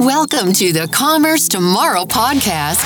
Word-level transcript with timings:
Welcome 0.00 0.54
to 0.54 0.72
the 0.72 0.88
Commerce 0.90 1.46
Tomorrow 1.46 2.06
podcast. 2.06 2.80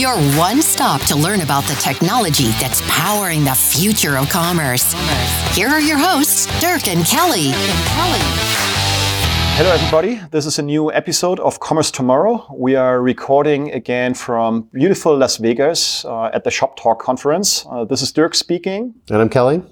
Your 0.00 0.16
one 0.38 0.62
stop 0.62 1.02
to 1.08 1.14
learn 1.14 1.42
about 1.42 1.64
the 1.64 1.74
technology 1.74 2.52
that's 2.52 2.80
powering 2.88 3.44
the 3.44 3.54
future 3.54 4.16
of 4.16 4.30
commerce. 4.30 4.94
Here 5.54 5.68
are 5.68 5.78
your 5.78 5.98
hosts, 5.98 6.46
Dirk 6.58 6.88
and 6.88 7.04
Kelly. 7.04 7.50
Hello, 9.58 9.70
everybody. 9.70 10.18
This 10.30 10.46
is 10.46 10.58
a 10.58 10.62
new 10.62 10.90
episode 10.90 11.38
of 11.38 11.60
Commerce 11.60 11.90
Tomorrow. 11.90 12.46
We 12.50 12.76
are 12.76 13.02
recording 13.02 13.70
again 13.72 14.14
from 14.14 14.70
beautiful 14.72 15.18
Las 15.18 15.36
Vegas 15.36 16.06
uh, 16.06 16.30
at 16.32 16.44
the 16.44 16.50
Shoptalk 16.50 16.98
conference. 16.98 17.66
Uh, 17.70 17.84
this 17.84 18.00
is 18.00 18.10
Dirk 18.10 18.34
speaking. 18.34 18.94
And 19.10 19.20
I'm 19.20 19.28
Kelly. 19.28 19.62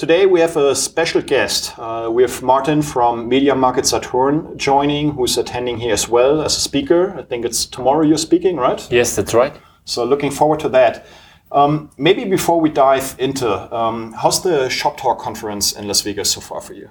Today 0.00 0.24
we 0.24 0.40
have 0.40 0.56
a 0.56 0.74
special 0.74 1.20
guest. 1.20 1.78
Uh, 1.78 2.08
we 2.10 2.22
have 2.22 2.40
Martin 2.40 2.80
from 2.80 3.28
MediaMarkt 3.28 3.84
Saturn 3.84 4.56
joining, 4.56 5.10
who's 5.10 5.36
attending 5.36 5.76
here 5.76 5.92
as 5.92 6.08
well 6.08 6.40
as 6.40 6.56
a 6.56 6.60
speaker. 6.60 7.14
I 7.18 7.22
think 7.22 7.44
it's 7.44 7.66
tomorrow 7.66 8.00
you're 8.00 8.16
speaking, 8.16 8.56
right? 8.56 8.80
Yes, 8.90 9.14
that's 9.14 9.34
right. 9.34 9.54
So 9.84 10.02
looking 10.06 10.30
forward 10.30 10.58
to 10.60 10.70
that. 10.70 11.04
Um, 11.52 11.90
maybe 11.98 12.24
before 12.24 12.62
we 12.62 12.70
dive 12.70 13.14
into, 13.18 13.46
um, 13.76 14.14
how's 14.14 14.42
the 14.42 14.70
Shoptalk 14.70 15.18
conference 15.18 15.72
in 15.72 15.86
Las 15.86 16.00
Vegas 16.00 16.30
so 16.30 16.40
far 16.40 16.62
for 16.62 16.72
you? 16.72 16.88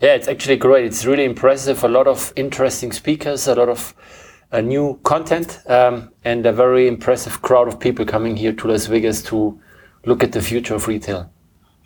Yeah, 0.00 0.14
it's 0.14 0.28
actually 0.28 0.58
great. 0.58 0.84
It's 0.84 1.04
really 1.04 1.24
impressive. 1.24 1.82
A 1.82 1.88
lot 1.88 2.06
of 2.06 2.32
interesting 2.36 2.92
speakers, 2.92 3.48
a 3.48 3.56
lot 3.56 3.70
of 3.70 3.92
uh, 4.52 4.60
new 4.60 5.00
content, 5.02 5.58
um, 5.66 6.12
and 6.24 6.46
a 6.46 6.52
very 6.52 6.86
impressive 6.86 7.42
crowd 7.42 7.66
of 7.66 7.80
people 7.80 8.04
coming 8.04 8.36
here 8.36 8.52
to 8.52 8.68
Las 8.68 8.86
Vegas 8.86 9.20
to 9.24 9.60
look 10.06 10.22
at 10.22 10.30
the 10.30 10.40
future 10.40 10.76
of 10.76 10.86
retail. 10.86 11.28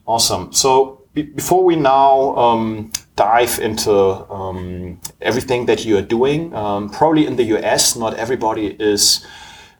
Awesome. 0.06 0.52
So 0.52 1.02
be 1.14 1.22
before 1.22 1.64
we 1.64 1.76
now 1.76 2.36
um, 2.36 2.92
dive 3.16 3.58
into 3.58 3.92
um, 4.30 5.00
everything 5.20 5.66
that 5.66 5.84
you 5.84 5.96
are 5.98 6.02
doing, 6.02 6.54
um, 6.54 6.90
probably 6.90 7.26
in 7.26 7.36
the 7.36 7.44
US, 7.56 7.96
not 7.96 8.14
everybody 8.14 8.76
is 8.78 9.26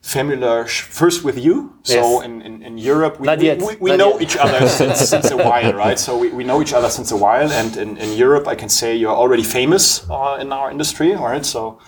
familiar 0.03 0.65
first 0.67 1.25
with 1.25 1.37
you. 1.37 1.73
So 1.83 1.95
Yes. 1.95 2.25
in, 2.25 2.43
in, 2.43 2.63
in 2.63 2.79
Europe, 2.79 3.21
we, 3.21 3.29
we, 3.37 3.55
we, 3.55 3.77
we 3.81 3.97
know 3.97 4.13
yet. 4.13 4.23
each 4.23 4.37
other 4.37 4.69
since, 4.79 4.99
since 5.09 5.31
a 5.31 5.37
while, 5.37 5.73
right? 5.75 5.99
So 5.99 6.17
we, 6.17 6.29
we 6.31 6.45
know 6.45 6.61
each 6.63 6.73
other 6.73 6.89
since 6.89 7.11
a 7.11 7.17
while. 7.17 7.51
And 7.51 7.77
in, 7.77 7.97
in 7.97 8.17
Europe, 8.17 8.47
I 8.47 8.55
can 8.55 8.69
say 8.69 8.95
you're 8.97 9.15
already 9.17 9.43
famous 9.43 10.09
uh, 10.09 10.39
in 10.41 10.53
our 10.53 10.71
industry, 10.71 11.15
all 11.15 11.27
right? 11.27 11.45
So, 11.45 11.81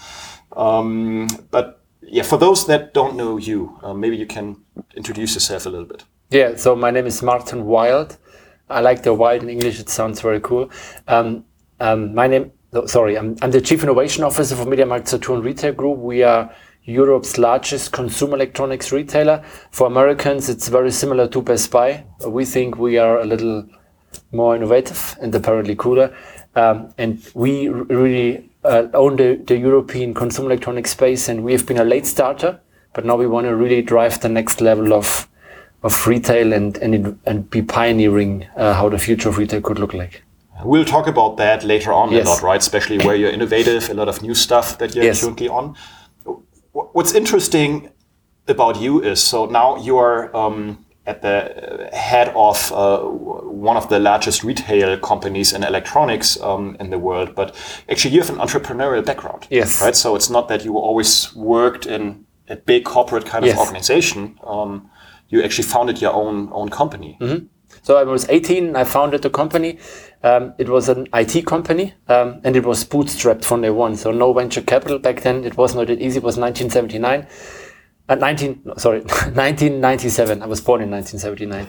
um, 0.57 1.29
but 1.51 1.81
yeah, 2.03 2.25
for 2.25 2.39
those 2.39 2.67
that 2.67 2.93
don't 2.93 3.15
know 3.17 3.37
you, 3.37 3.79
uh, 3.83 3.95
maybe 3.95 4.17
you 4.17 4.27
can 4.27 4.57
introduce 4.97 5.35
yourself 5.35 5.67
a 5.67 5.71
little 5.71 5.87
bit. 5.87 6.05
Yeah, 6.31 6.57
so 6.57 6.75
my 6.77 6.91
name 6.91 7.07
is 7.07 7.23
Martin 7.23 7.67
Wild. 7.67 8.17
I 8.71 8.81
like 8.81 9.03
the 9.03 9.15
wild 9.15 9.43
in 9.43 9.49
English, 9.49 9.81
it 9.81 9.89
sounds 9.89 10.21
very 10.21 10.41
cool. 10.41 10.71
Um, 11.07 11.45
um, 11.81 12.15
my 12.15 12.27
name, 12.27 12.53
no, 12.73 12.87
sorry, 12.87 13.17
I'm, 13.17 13.37
I'm 13.41 13.51
the 13.51 13.61
Chief 13.61 13.83
Innovation 13.83 14.25
Officer 14.25 14.57
for 14.57 14.65
MediaMarkt 14.65 15.09
Saturn 15.09 15.43
Retail 15.43 15.73
Group. 15.73 15.99
We 15.99 16.23
are 16.23 16.53
Europe's 16.85 17.39
largest 17.39 17.93
consumer 17.93 18.37
electronics 18.37 18.93
retailer. 18.93 19.45
For 19.71 19.87
Americans, 19.87 20.49
it's 20.49 20.69
very 20.69 20.91
similar 20.91 21.29
to 21.29 21.43
Best 21.43 21.71
Buy. 21.71 22.05
We 22.27 22.45
think 22.45 22.79
we 22.79 22.99
are 22.99 23.21
a 23.21 23.25
little 23.25 23.67
more 24.33 24.57
innovative 24.57 25.17
and 25.21 25.35
apparently 25.35 25.77
cooler. 25.77 26.17
Um, 26.55 26.93
and 26.99 27.23
we 27.35 27.69
really 27.69 28.51
uh, 28.65 28.89
own 28.95 29.17
the, 29.17 29.41
the 29.47 29.57
European 29.57 30.15
consumer 30.15 30.51
electronics 30.51 30.91
space, 30.91 31.29
and 31.29 31.45
we 31.45 31.53
have 31.53 31.67
been 31.67 31.79
a 31.79 31.85
late 31.85 32.07
starter, 32.07 32.61
but 32.95 33.05
now 33.05 33.17
we 33.17 33.27
want 33.27 33.47
to 33.47 33.55
really 33.55 33.83
drive 33.83 34.21
the 34.21 34.29
next 34.29 34.61
level 34.61 34.93
of 34.93 35.29
of 35.83 36.07
retail 36.07 36.53
and 36.53 36.77
and, 36.79 37.19
and 37.27 37.51
be 37.51 37.63
pioneering 37.63 38.47
uh, 38.57 38.73
how 38.75 38.89
the 38.89 38.99
future 38.99 39.29
of 39.29 39.39
retail 39.39 39.61
could 39.61 39.79
look 39.79 39.95
like. 39.95 40.23
We'll 40.65 40.85
talk 40.85 41.07
about 41.07 41.37
that 41.37 41.63
later 41.65 41.93
on 41.93 42.11
Yes. 42.11 42.27
a 42.27 42.31
lot, 42.31 42.43
right? 42.43 42.61
Especially 42.61 42.99
where 42.99 43.15
you're 43.15 43.31
innovative, 43.31 43.89
a 43.91 43.95
lot 43.95 44.09
of 44.09 44.23
new 44.23 44.35
stuff 44.35 44.77
that 44.79 44.95
you're 44.95 45.05
Yes. 45.05 45.21
currently 45.21 45.49
on. 45.49 45.77
What's 46.73 47.15
interesting 47.15 47.91
about 48.49 48.81
you 48.81 49.03
is 49.03 49.23
so 49.23 49.47
now 49.47 49.77
you 49.77 49.99
are 49.99 50.35
um, 50.37 50.85
at 51.07 51.23
the 51.23 51.89
uh, 51.93 51.97
head 51.97 52.33
of 52.35 52.73
uh, 52.73 52.99
one 53.01 53.77
of 53.77 53.89
the 53.89 53.99
largest 53.99 54.43
retail 54.45 54.99
companies 54.99 55.53
in 55.53 55.63
electronics 55.63 56.41
um, 56.43 56.77
in 56.81 56.91
the 56.91 56.99
world, 56.99 57.35
but 57.35 57.55
actually 57.89 58.15
you 58.15 58.21
have 58.21 58.31
an 58.31 58.37
entrepreneurial 58.41 59.05
background. 59.05 59.47
Yes. 59.51 59.81
Right. 59.83 59.97
So 59.97 60.17
it's 60.17 60.29
not 60.31 60.49
that 60.49 60.65
you 60.65 60.77
always 60.77 61.35
worked 61.37 61.87
in 61.87 62.25
a 62.49 62.57
big 62.57 62.85
corporate 62.85 63.27
kind 63.27 63.45
of 63.45 63.49
Yes. 63.49 63.59
organization. 63.59 64.39
Um, 64.43 64.91
you 65.29 65.43
actually 65.43 65.65
founded 65.69 66.01
your 66.01 66.13
own 66.13 66.49
own 66.53 66.69
company. 66.69 67.19
So 67.83 67.97
I 67.97 68.03
was 68.05 68.27
18. 68.29 68.75
I 68.77 68.85
founded 68.85 69.23
the 69.23 69.31
company. 69.31 69.79
Um, 70.23 70.55
it 70.59 70.69
was 70.69 70.89
an 70.89 71.07
IT 71.15 71.45
company, 71.47 71.95
um, 72.09 72.41
and 72.45 72.57
it 72.57 72.65
was 72.65 72.85
bootstrapped 72.85 73.45
from 73.45 73.61
day 73.63 73.71
one. 73.71 73.97
So 73.97 74.11
no 74.11 74.33
venture 74.33 74.63
capital 74.63 74.99
back 74.99 75.21
then. 75.23 75.45
It 75.45 75.57
was 75.57 75.75
not 75.75 75.87
that 75.87 76.01
easy. 76.01 76.19
It 76.19 76.25
was 76.25 76.37
1979. 76.39 77.27
Uh, 78.11 78.15
19, 78.15 78.63
no, 78.65 78.75
sorry, 78.79 79.01
1997. 79.03 80.43
I 80.43 80.47
was 80.47 80.63
born 80.63 80.81
in 80.81 80.91
1979, 80.91 81.69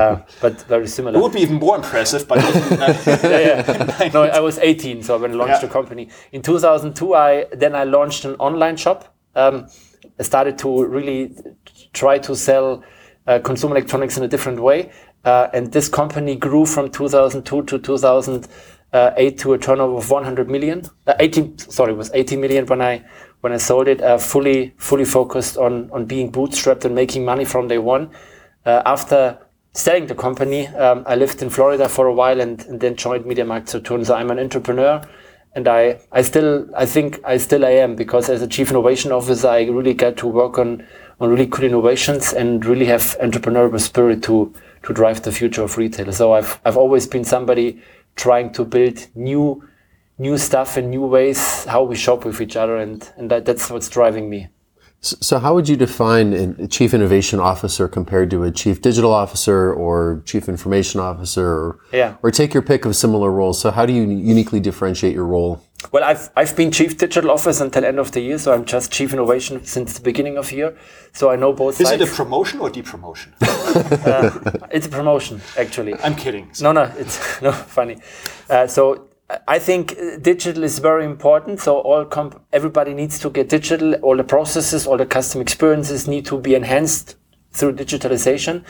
uh, 0.00 0.22
but 0.40 0.62
very 0.68 0.86
similar. 0.86 1.18
It 1.18 1.22
would 1.22 1.32
be 1.32 1.40
even 1.40 1.56
more 1.56 1.74
impressive, 1.74 2.28
but 2.28 2.38
yeah, 3.20 3.64
yeah. 4.00 4.10
no, 4.14 4.22
I 4.22 4.38
was 4.38 4.58
18, 4.58 5.02
so 5.02 5.18
when 5.18 5.32
I 5.32 5.34
launched 5.34 5.54
Yeah. 5.60 5.66
the 5.66 5.72
company 5.72 6.08
in 6.30 6.40
2002, 6.40 7.14
I 7.16 7.46
then 7.52 7.74
I 7.74 7.82
launched 7.82 8.24
an 8.24 8.36
online 8.36 8.76
shop. 8.76 9.12
Um, 9.34 9.66
I 10.20 10.22
started 10.22 10.56
to 10.58 10.84
really 10.86 11.34
try 11.92 12.18
to 12.18 12.34
sell 12.34 12.82
uh, 13.26 13.38
consumer 13.38 13.76
electronics 13.76 14.16
in 14.16 14.24
a 14.24 14.28
different 14.28 14.60
way, 14.60 14.90
uh, 15.24 15.48
and 15.52 15.70
this 15.72 15.88
company 15.88 16.36
grew 16.36 16.66
from 16.66 16.90
2002 16.90 17.62
to 17.64 17.78
2008 17.78 19.38
to 19.38 19.52
a 19.52 19.58
turnover 19.58 19.96
of 19.98 20.10
100 20.10 20.50
million. 20.50 20.82
Uh, 21.06 21.14
18, 21.18 21.58
sorry, 21.58 21.92
it 21.92 21.96
was 21.96 22.10
80 22.12 22.36
million 22.36 22.66
when 22.66 22.82
I 22.82 23.04
when 23.40 23.52
I 23.52 23.56
sold 23.56 23.88
it. 23.88 24.00
Uh, 24.00 24.18
fully 24.18 24.74
fully 24.78 25.04
focused 25.04 25.56
on 25.56 25.90
on 25.92 26.06
being 26.06 26.32
bootstrapped 26.32 26.84
and 26.84 26.94
making 26.94 27.24
money 27.24 27.44
from 27.44 27.68
day 27.68 27.78
one. 27.78 28.10
Uh, 28.64 28.82
after 28.84 29.38
selling 29.74 30.06
the 30.06 30.14
company, 30.14 30.66
um, 30.68 31.02
I 31.06 31.14
lived 31.16 31.42
in 31.42 31.50
Florida 31.50 31.88
for 31.88 32.06
a 32.06 32.14
while 32.14 32.40
and, 32.40 32.64
and 32.66 32.80
then 32.80 32.96
joined 32.96 33.24
MediaMarkt 33.24 33.68
Saturn. 33.68 34.04
So 34.04 34.14
I'm 34.14 34.30
an 34.30 34.38
entrepreneur, 34.38 35.02
and 35.54 35.68
I, 35.68 36.00
I 36.10 36.22
still 36.22 36.68
I 36.74 36.86
think 36.86 37.20
I 37.24 37.36
still 37.36 37.64
I 37.64 37.70
am 37.70 37.96
because 37.96 38.28
as 38.28 38.42
a 38.42 38.48
chief 38.48 38.70
innovation 38.70 39.12
officer, 39.12 39.48
I 39.48 39.62
really 39.64 39.94
get 39.94 40.16
to 40.18 40.26
work 40.26 40.58
on 40.58 40.86
on 41.22 41.30
really 41.30 41.46
cool 41.46 41.64
innovations 41.64 42.32
and 42.32 42.64
really 42.66 42.86
have 42.86 43.16
entrepreneurial 43.22 43.80
spirit 43.80 44.22
to 44.24 44.52
to 44.82 44.92
drive 44.92 45.22
the 45.22 45.30
future 45.30 45.62
of 45.62 45.78
retail. 45.78 46.12
So 46.12 46.32
I've 46.32 46.60
I've 46.64 46.76
always 46.76 47.06
been 47.06 47.24
somebody 47.24 47.80
trying 48.16 48.52
to 48.54 48.64
build 48.64 49.06
new 49.14 49.62
new 50.18 50.36
stuff 50.36 50.76
and 50.76 50.90
new 50.90 51.06
ways 51.06 51.64
how 51.64 51.84
we 51.84 51.96
shop 51.96 52.24
with 52.24 52.40
each 52.40 52.56
other, 52.56 52.76
and 52.76 53.08
and 53.16 53.30
that, 53.30 53.44
that's 53.44 53.70
what's 53.70 53.88
driving 53.88 54.28
me. 54.28 54.48
So, 55.04 55.40
how 55.40 55.52
would 55.54 55.68
you 55.68 55.76
define 55.76 56.32
a 56.32 56.68
chief 56.68 56.94
innovation 56.94 57.40
officer 57.40 57.88
compared 57.88 58.30
to 58.30 58.44
a 58.44 58.52
chief 58.52 58.80
digital 58.80 59.12
officer 59.12 59.72
or 59.72 60.22
chief 60.24 60.48
information 60.48 61.00
officer, 61.00 61.46
or, 61.48 61.78
Yeah. 61.92 62.14
or 62.22 62.30
take 62.30 62.54
your 62.54 62.62
pick 62.62 62.84
of 62.84 62.94
similar 62.94 63.30
roles? 63.32 63.60
So, 63.60 63.70
how 63.72 63.84
do 63.84 63.92
you 63.92 64.02
uniquely 64.02 64.60
differentiate 64.60 65.12
your 65.14 65.26
role? 65.26 65.60
Well, 65.90 66.04
I've 66.04 66.30
I've 66.36 66.54
been 66.56 66.70
chief 66.70 66.96
digital 66.96 67.30
officer 67.30 67.64
until 67.64 67.84
end 67.84 67.98
of 67.98 68.12
the 68.12 68.20
year, 68.20 68.38
so 68.38 68.52
I'm 68.52 68.64
just 68.64 68.92
chief 68.92 69.12
innovation 69.12 69.64
since 69.64 69.94
the 69.94 70.00
beginning 70.02 70.38
of 70.38 70.52
year. 70.52 70.76
So 71.12 71.30
I 71.30 71.36
know 71.36 71.52
both 71.52 71.80
Is 71.80 71.88
sides. 71.88 72.02
it 72.02 72.08
a 72.12 72.14
promotion 72.14 72.60
or 72.60 72.70
depromotion? 72.70 73.32
it's 74.70 74.86
a 74.86 74.90
promotion, 74.90 75.40
actually. 75.58 75.94
I'm 76.02 76.14
kidding. 76.14 76.50
No, 76.60 76.72
no, 76.72 76.84
it's 76.96 77.42
no 77.42 77.52
funny. 77.52 77.96
Uh, 78.48 78.66
so 78.66 79.08
I 79.48 79.58
think 79.58 79.92
uh, 79.98 80.18
digital 80.18 80.62
is 80.62 80.78
very 80.78 81.04
important. 81.04 81.60
So 81.60 81.78
all 81.80 82.04
comp- 82.04 82.40
everybody 82.52 82.94
needs 82.94 83.18
to 83.20 83.30
get 83.30 83.48
digital. 83.48 83.94
All 83.96 84.16
the 84.16 84.24
processes, 84.24 84.86
all 84.86 84.96
the 84.96 85.06
custom 85.06 85.40
experiences 85.40 86.06
need 86.06 86.26
to 86.26 86.38
be 86.38 86.54
enhanced 86.54 87.16
through 87.52 87.74
digitalization. 87.74 88.64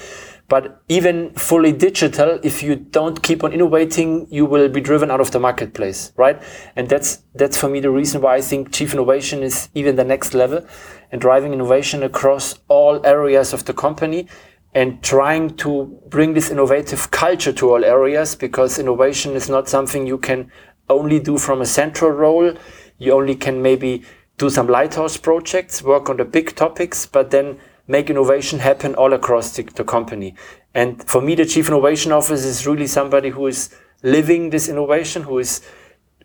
But 0.53 0.83
even 0.91 1.31
fully 1.33 1.73
digital, 1.73 2.39
if 2.43 2.63
you 2.63 2.77
don't 2.77 3.23
keep 3.23 3.43
on 3.43 3.55
innovating, 3.55 4.27
you 4.31 4.45
will 4.45 4.69
be 4.69 4.83
driven 4.83 5.11
out 5.11 5.19
of 5.19 5.31
the 5.31 5.41
marketplace, 5.41 6.13
right? 6.19 6.43
And 6.77 6.91
that's 6.91 7.23
that's 7.35 7.57
for 7.57 7.71
me 7.71 7.81
the 7.81 7.89
reason 7.89 8.21
why 8.21 8.35
I 8.37 8.43
think 8.43 8.71
chief 8.71 8.93
innovation 8.93 9.43
is 9.43 9.71
even 9.75 9.97
the 9.97 10.04
next 10.04 10.34
level, 10.34 10.63
and 11.10 11.22
driving 11.22 11.54
innovation 11.54 12.03
across 12.03 12.57
all 12.69 13.01
areas 13.07 13.54
of 13.54 13.65
the 13.65 13.72
company 13.72 14.28
and 14.75 15.03
trying 15.03 15.57
to 15.65 15.99
bring 16.10 16.34
this 16.34 16.51
innovative 16.51 17.10
culture 17.10 17.55
to 17.55 17.71
all 17.71 17.83
areas 17.83 18.37
because 18.37 18.78
innovation 18.78 19.33
is 19.33 19.48
not 19.48 19.71
something 19.71 20.07
you 20.07 20.19
can 20.19 20.53
only 20.91 21.19
do 21.19 21.39
from 21.39 21.63
a 21.63 21.66
central 21.81 22.10
role. 22.10 22.53
You 22.98 23.13
only 23.13 23.37
can 23.37 23.63
maybe 23.63 24.03
do 24.37 24.51
some 24.51 24.66
lighthouse 24.66 25.16
projects, 25.16 25.83
work 25.83 26.10
on 26.10 26.19
the 26.19 26.27
big 26.27 26.55
topics, 26.55 27.07
but 27.07 27.31
then 27.31 27.59
make 27.92 28.10
innovation 28.10 28.59
happen 28.59 28.94
all 28.97 29.12
across 29.12 29.54
the, 29.56 29.62
the 29.62 29.84
company. 29.84 30.34
And 30.74 30.91
for 31.12 31.21
me, 31.21 31.34
the 31.34 31.44
chief 31.44 31.68
innovation 31.68 32.10
officer 32.10 32.48
is 32.48 32.66
really 32.66 32.89
somebody 32.89 33.30
who 33.30 33.47
is 33.47 33.60
living 34.03 34.50
this 34.50 34.68
innovation, 34.68 35.22
who 35.22 35.39
is 35.39 35.60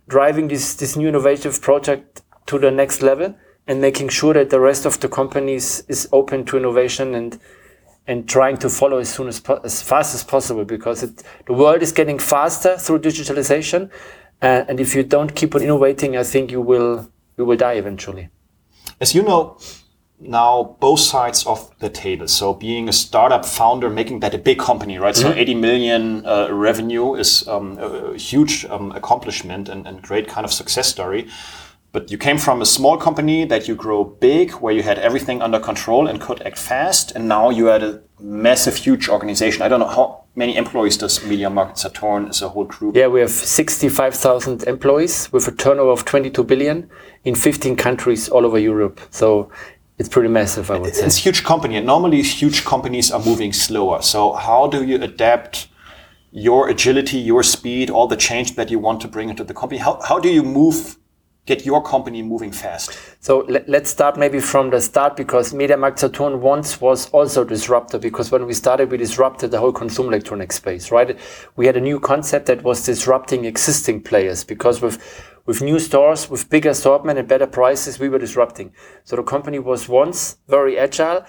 driving 0.08 0.48
this, 0.48 0.76
this 0.76 0.96
new 0.96 1.10
innovative 1.10 1.62
project 1.62 2.22
to 2.48 2.58
the 2.58 2.72
next 2.72 3.02
level 3.02 3.36
and 3.68 3.82
making 3.82 4.10
sure 4.10 4.34
that 4.34 4.50
the 4.50 4.60
rest 4.60 4.86
of 4.86 5.00
the 5.02 5.10
companies 5.10 5.84
is 5.88 6.10
open 6.12 6.46
to 6.46 6.58
innovation 6.58 7.14
and 7.16 7.40
and 8.10 8.30
trying 8.30 8.56
to 8.56 8.70
follow 8.70 9.00
as 9.00 9.10
soon 9.10 9.28
as 9.28 9.42
as 9.66 9.82
fast 9.82 10.16
as 10.16 10.24
possible 10.24 10.64
because 10.64 11.04
it, 11.04 11.24
the 11.46 11.52
world 11.52 11.82
is 11.82 11.92
getting 11.92 12.18
faster 12.18 12.78
through 12.78 13.00
digitalization 13.00 13.90
uh, 14.42 14.64
and 14.70 14.80
if 14.80 14.96
you 14.96 15.04
don't 15.04 15.36
keep 15.36 15.56
on 15.56 15.62
innovating 15.62 16.16
i 16.16 16.24
think 16.24 16.50
you 16.50 16.62
will 16.62 16.94
we 17.38 17.44
will 17.44 17.56
die 17.56 17.74
eventually. 17.74 18.30
As 19.00 19.16
you 19.16 19.24
know, 19.24 19.58
now 20.20 20.76
both 20.80 21.00
sides 21.00 21.46
of 21.46 21.72
the 21.80 21.90
table. 21.90 22.28
So 22.28 22.54
being 22.54 22.90
a 22.90 22.94
startup 22.94 23.46
founder, 23.46 23.90
making 23.90 24.22
that 24.22 24.34
a 24.34 24.38
big 24.38 24.60
company, 24.60 24.98
right? 24.98 25.16
So 25.16 25.32
80 25.32 25.56
million 25.56 26.26
uh, 26.26 26.50
revenue 26.52 27.16
is 27.16 27.48
um, 27.48 27.78
a 27.78 28.18
huge 28.18 28.66
um, 28.66 28.92
accomplishment 28.94 29.70
and, 29.70 29.88
and 29.88 30.02
great 30.02 30.28
kind 30.28 30.46
of 30.46 30.52
success 30.52 30.88
story. 30.88 31.28
But 31.92 32.12
you 32.12 32.18
came 32.18 32.38
from 32.38 32.62
a 32.62 32.66
small 32.66 32.98
company 32.98 33.46
that 33.46 33.68
you 33.68 33.74
grow 33.74 34.04
big, 34.04 34.52
where 34.52 34.74
you 34.74 34.84
had 34.84 35.00
everything 35.00 35.42
under 35.42 35.60
control 35.60 36.08
and 36.08 36.20
could 36.20 36.42
act 36.44 36.58
fast, 36.58 37.12
and 37.16 37.28
now 37.28 37.50
you 37.50 37.68
had 37.68 37.82
a 37.82 38.02
massive, 38.20 38.76
huge 38.76 39.08
organization. 39.08 39.62
I 39.62 39.68
don't 39.68 39.80
know 39.80 39.88
how 39.88 40.26
many 40.36 40.58
employees 40.58 40.98
does 40.98 41.20
MediaMarkt 41.20 41.78
Saturn 41.78 42.28
as 42.28 42.42
a 42.42 42.50
whole 42.50 42.66
group. 42.66 42.96
Yeah, 42.96 43.08
we 43.08 43.22
have 43.22 43.32
65,000 43.32 44.64
employees 44.64 45.32
with 45.32 45.48
a 45.48 45.52
turnover 45.52 45.92
of 45.92 46.04
22 46.06 46.44
billion 46.44 46.90
in 47.24 47.36
15 47.36 47.76
countries 47.76 48.28
all 48.30 48.46
over 48.46 48.60
Europe. 48.60 49.00
So 49.10 49.50
it's 49.98 50.10
pretty 50.10 50.30
massive, 50.30 50.70
I 50.70 50.78
would 50.78 50.96
say. 50.96 51.06
It's 51.06 51.18
a 51.18 51.22
huge 51.22 51.44
company, 51.44 51.76
and 51.76 51.86
normally 51.86 52.22
huge 52.22 52.64
companies 52.64 53.12
are 53.12 53.24
moving 53.24 53.52
slower. 53.52 54.02
So 54.02 54.34
how 54.34 54.68
do 54.68 54.84
you 54.84 55.02
adapt 55.02 55.68
your 56.32 56.70
agility, 56.70 57.18
your 57.18 57.42
speed, 57.42 57.90
all 57.90 58.08
the 58.08 58.18
change 58.18 58.56
that 58.56 58.70
you 58.70 58.78
want 58.78 59.02
to 59.02 59.08
bring 59.08 59.30
into 59.30 59.44
the 59.44 59.56
company? 59.56 59.80
How, 59.80 60.00
how 60.08 60.20
do 60.20 60.30
you 60.30 60.44
move, 60.44 60.98
get 61.48 61.66
your 61.66 61.82
company 61.82 62.22
moving 62.22 62.52
fast? 62.52 63.00
So 63.22 63.40
let, 63.50 63.68
us 63.70 63.90
start 63.90 64.20
maybe 64.20 64.40
from 64.40 64.70
the 64.70 64.80
start 64.82 65.18
because 65.18 65.52
MediaMarkt 65.52 65.98
Saturn 65.98 66.42
once 66.42 66.80
was 66.80 67.10
also 67.10 67.44
disruptor 67.44 67.98
because 67.98 68.30
when 68.30 68.46
we 68.46 68.54
started, 68.54 68.92
we 68.92 68.98
disrupted 68.98 69.50
the 69.50 69.60
whole 69.60 69.72
consumer 69.72 70.10
electronics 70.10 70.58
space, 70.58 70.92
right? 70.92 71.18
We 71.56 71.66
had 71.66 71.76
a 71.76 71.82
new 71.82 72.00
concept 72.00 72.46
that 72.48 72.62
was 72.62 72.86
disrupting 72.86 73.46
existing 73.46 74.04
players 74.04 74.44
because 74.44 74.80
with 74.80 75.02
with 75.48 75.62
new 75.62 75.80
stores, 75.80 76.30
with 76.30 76.50
bigger 76.50 76.70
assortment 76.70 77.18
and 77.18 77.28
better 77.28 77.48
prices, 77.48 78.00
we 78.00 78.10
were 78.10 78.20
disrupting. 78.20 78.74
So 79.06 79.16
the 79.16 79.24
company 79.24 79.58
was 79.58 79.90
once 79.90 80.38
very 80.48 80.78
agile. 80.78 81.26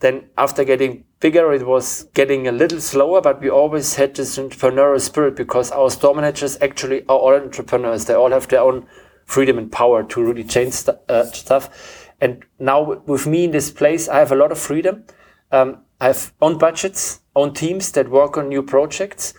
Then 0.00 0.30
after 0.38 0.64
getting 0.64 1.04
bigger, 1.20 1.52
it 1.52 1.66
was 1.66 2.04
getting 2.14 2.48
a 2.48 2.52
little 2.52 2.80
slower, 2.80 3.20
but 3.20 3.40
we 3.40 3.50
always 3.50 3.94
had 3.96 4.14
this 4.14 4.38
entrepreneurial 4.38 5.00
spirit 5.00 5.36
because 5.36 5.70
our 5.70 5.90
store 5.90 6.14
managers 6.14 6.56
actually 6.62 7.02
are 7.08 7.18
all 7.18 7.34
entrepreneurs. 7.34 8.06
They 8.06 8.14
all 8.14 8.30
have 8.30 8.48
their 8.48 8.62
own 8.62 8.86
freedom 9.26 9.58
and 9.58 9.70
power 9.70 10.02
to 10.02 10.22
really 10.24 10.44
change 10.44 10.72
st 10.72 10.96
uh, 11.08 11.24
stuff. 11.24 12.08
And 12.20 12.44
now 12.58 13.02
with 13.06 13.26
me 13.26 13.44
in 13.44 13.50
this 13.50 13.70
place, 13.70 14.08
I 14.08 14.18
have 14.18 14.32
a 14.32 14.36
lot 14.36 14.50
of 14.50 14.58
freedom. 14.58 15.04
Um, 15.52 15.82
I 16.00 16.06
have 16.06 16.32
own 16.40 16.56
budgets, 16.58 17.20
own 17.36 17.52
teams 17.52 17.92
that 17.92 18.08
work 18.08 18.38
on 18.38 18.48
new 18.48 18.62
projects. 18.62 19.34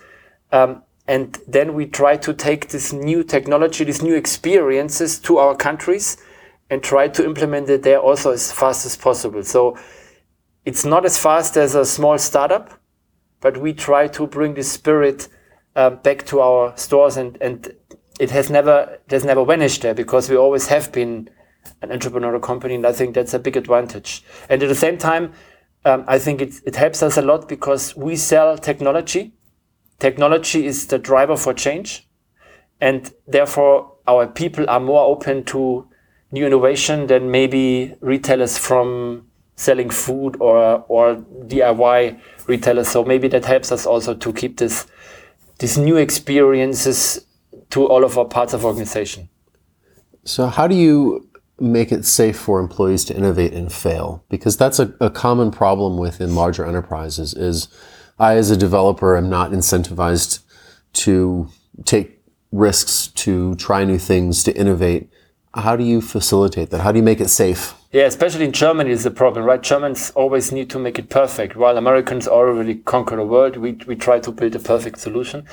Um, 0.52 0.82
and 1.06 1.38
then 1.48 1.74
we 1.74 1.86
try 1.86 2.16
to 2.16 2.32
take 2.32 2.68
this 2.68 2.92
new 2.92 3.24
technology, 3.24 3.84
these 3.84 4.02
new 4.02 4.14
experiences 4.14 5.18
to 5.20 5.38
our 5.38 5.56
countries 5.56 6.16
and 6.70 6.82
try 6.82 7.08
to 7.08 7.24
implement 7.24 7.68
it 7.68 7.82
there 7.82 7.98
also 7.98 8.30
as 8.30 8.52
fast 8.52 8.86
as 8.86 8.96
possible. 8.96 9.42
So 9.42 9.76
it's 10.64 10.84
not 10.84 11.04
as 11.04 11.18
fast 11.18 11.56
as 11.56 11.74
a 11.74 11.84
small 11.84 12.16
startup, 12.18 12.80
but 13.40 13.56
we 13.56 13.72
try 13.72 14.06
to 14.08 14.26
bring 14.26 14.54
the 14.54 14.62
spirit 14.62 15.28
uh, 15.74 15.90
back 15.90 16.26
to 16.26 16.40
our 16.40 16.76
stores 16.76 17.16
and, 17.16 17.36
and 17.40 17.72
it 18.20 18.30
has 18.30 18.50
never, 18.50 18.98
it 19.06 19.10
has 19.10 19.24
never 19.24 19.44
vanished 19.44 19.82
there 19.82 19.94
because 19.94 20.28
we 20.30 20.36
always 20.36 20.68
have 20.68 20.92
been 20.92 21.28
an 21.82 21.88
entrepreneurial 21.88 22.42
company. 22.42 22.74
And 22.74 22.86
I 22.86 22.92
think 22.92 23.14
that's 23.14 23.34
a 23.34 23.38
big 23.38 23.56
advantage. 23.56 24.22
And 24.48 24.62
at 24.62 24.68
the 24.68 24.74
same 24.74 24.98
time, 24.98 25.32
um, 25.84 26.04
I 26.06 26.18
think 26.18 26.40
it, 26.40 26.54
it 26.66 26.76
helps 26.76 27.02
us 27.02 27.16
a 27.16 27.22
lot 27.22 27.48
because 27.48 27.96
we 27.96 28.14
sell 28.16 28.58
technology 28.58 29.32
technology 30.00 30.66
is 30.66 30.86
the 30.88 30.98
driver 30.98 31.36
for 31.36 31.54
change. 31.54 32.08
And 32.80 33.12
therefore, 33.28 33.92
our 34.08 34.26
people 34.26 34.68
are 34.68 34.80
more 34.80 35.04
open 35.06 35.44
to 35.44 35.86
new 36.32 36.46
innovation 36.46 37.06
than 37.06 37.30
maybe 37.30 37.94
retailers 38.00 38.58
from 38.58 39.26
selling 39.56 39.90
food 39.90 40.36
or, 40.40 40.84
or 40.88 41.16
DIY 41.44 42.18
retailers. 42.46 42.88
So 42.88 43.04
maybe 43.04 43.28
that 43.28 43.44
helps 43.44 43.70
us 43.70 43.86
also 43.86 44.14
to 44.14 44.32
keep 44.32 44.56
this, 44.56 44.86
these 45.58 45.76
new 45.76 45.96
experiences 45.96 47.26
to 47.70 47.86
all 47.86 48.04
of 48.04 48.16
our 48.16 48.24
parts 48.24 48.54
of 48.54 48.64
organization. 48.64 49.28
So 50.24 50.46
how 50.46 50.66
do 50.66 50.74
you 50.74 51.28
make 51.58 51.92
it 51.92 52.06
safe 52.06 52.38
for 52.38 52.58
employees 52.58 53.04
to 53.06 53.14
innovate 53.14 53.52
and 53.52 53.70
fail? 53.70 54.24
Because 54.30 54.56
that's 54.56 54.78
a, 54.78 54.94
a 54.98 55.10
common 55.10 55.50
problem 55.50 55.98
within 55.98 56.34
larger 56.34 56.64
enterprises 56.64 57.34
is 57.34 57.68
I, 58.20 58.36
as 58.36 58.50
a 58.50 58.56
developer, 58.56 59.16
am 59.16 59.30
not 59.30 59.50
incentivized 59.50 60.40
to 60.92 61.48
take 61.86 62.20
risks, 62.52 63.06
to 63.06 63.54
try 63.54 63.82
new 63.84 63.98
things, 63.98 64.44
to 64.44 64.54
innovate. 64.54 65.08
How 65.54 65.74
do 65.74 65.82
you 65.82 66.02
facilitate 66.02 66.68
that? 66.70 66.82
How 66.82 66.92
do 66.92 66.98
you 66.98 67.02
make 67.02 67.20
it 67.20 67.30
safe? 67.30 67.74
Yeah, 67.92 68.02
especially 68.02 68.44
in 68.44 68.52
Germany 68.52 68.90
is 68.90 69.04
the 69.04 69.10
problem, 69.10 69.46
right? 69.46 69.62
Germans 69.62 70.10
always 70.10 70.52
need 70.52 70.68
to 70.68 70.78
make 70.78 70.98
it 70.98 71.08
perfect, 71.08 71.56
while 71.56 71.78
Americans 71.78 72.28
already 72.28 72.74
conquer 72.74 73.16
the 73.16 73.24
world. 73.24 73.56
We, 73.56 73.72
we 73.86 73.96
try 73.96 74.20
to 74.20 74.30
build 74.30 74.54
a 74.54 74.58
perfect 74.58 74.98
solution. 74.98 75.46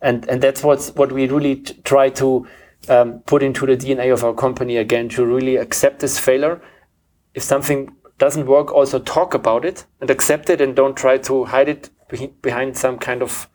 And, 0.00 0.28
and 0.28 0.40
that's 0.40 0.62
what's, 0.62 0.94
what 0.94 1.10
we 1.10 1.26
really 1.26 1.56
try 1.56 2.10
to 2.10 2.46
um, 2.88 3.18
put 3.26 3.42
into 3.42 3.66
the 3.66 3.76
DNA 3.76 4.12
of 4.12 4.22
our 4.22 4.32
company 4.32 4.76
again, 4.76 5.08
to 5.08 5.26
really 5.26 5.56
accept 5.56 5.98
this 5.98 6.20
failure. 6.20 6.62
If 7.34 7.42
something 7.42 7.96
doesn't 8.18 8.46
work, 8.46 8.72
also 8.72 9.00
talk 9.00 9.34
about 9.34 9.64
it 9.64 9.86
and 10.00 10.08
accept 10.08 10.48
it 10.50 10.60
and 10.60 10.76
don't 10.76 10.96
try 10.96 11.18
to 11.18 11.46
hide 11.46 11.68
it 11.68 11.90
behind 12.42 12.76
some 12.76 12.98
kind 12.98 13.22
of 13.22 13.48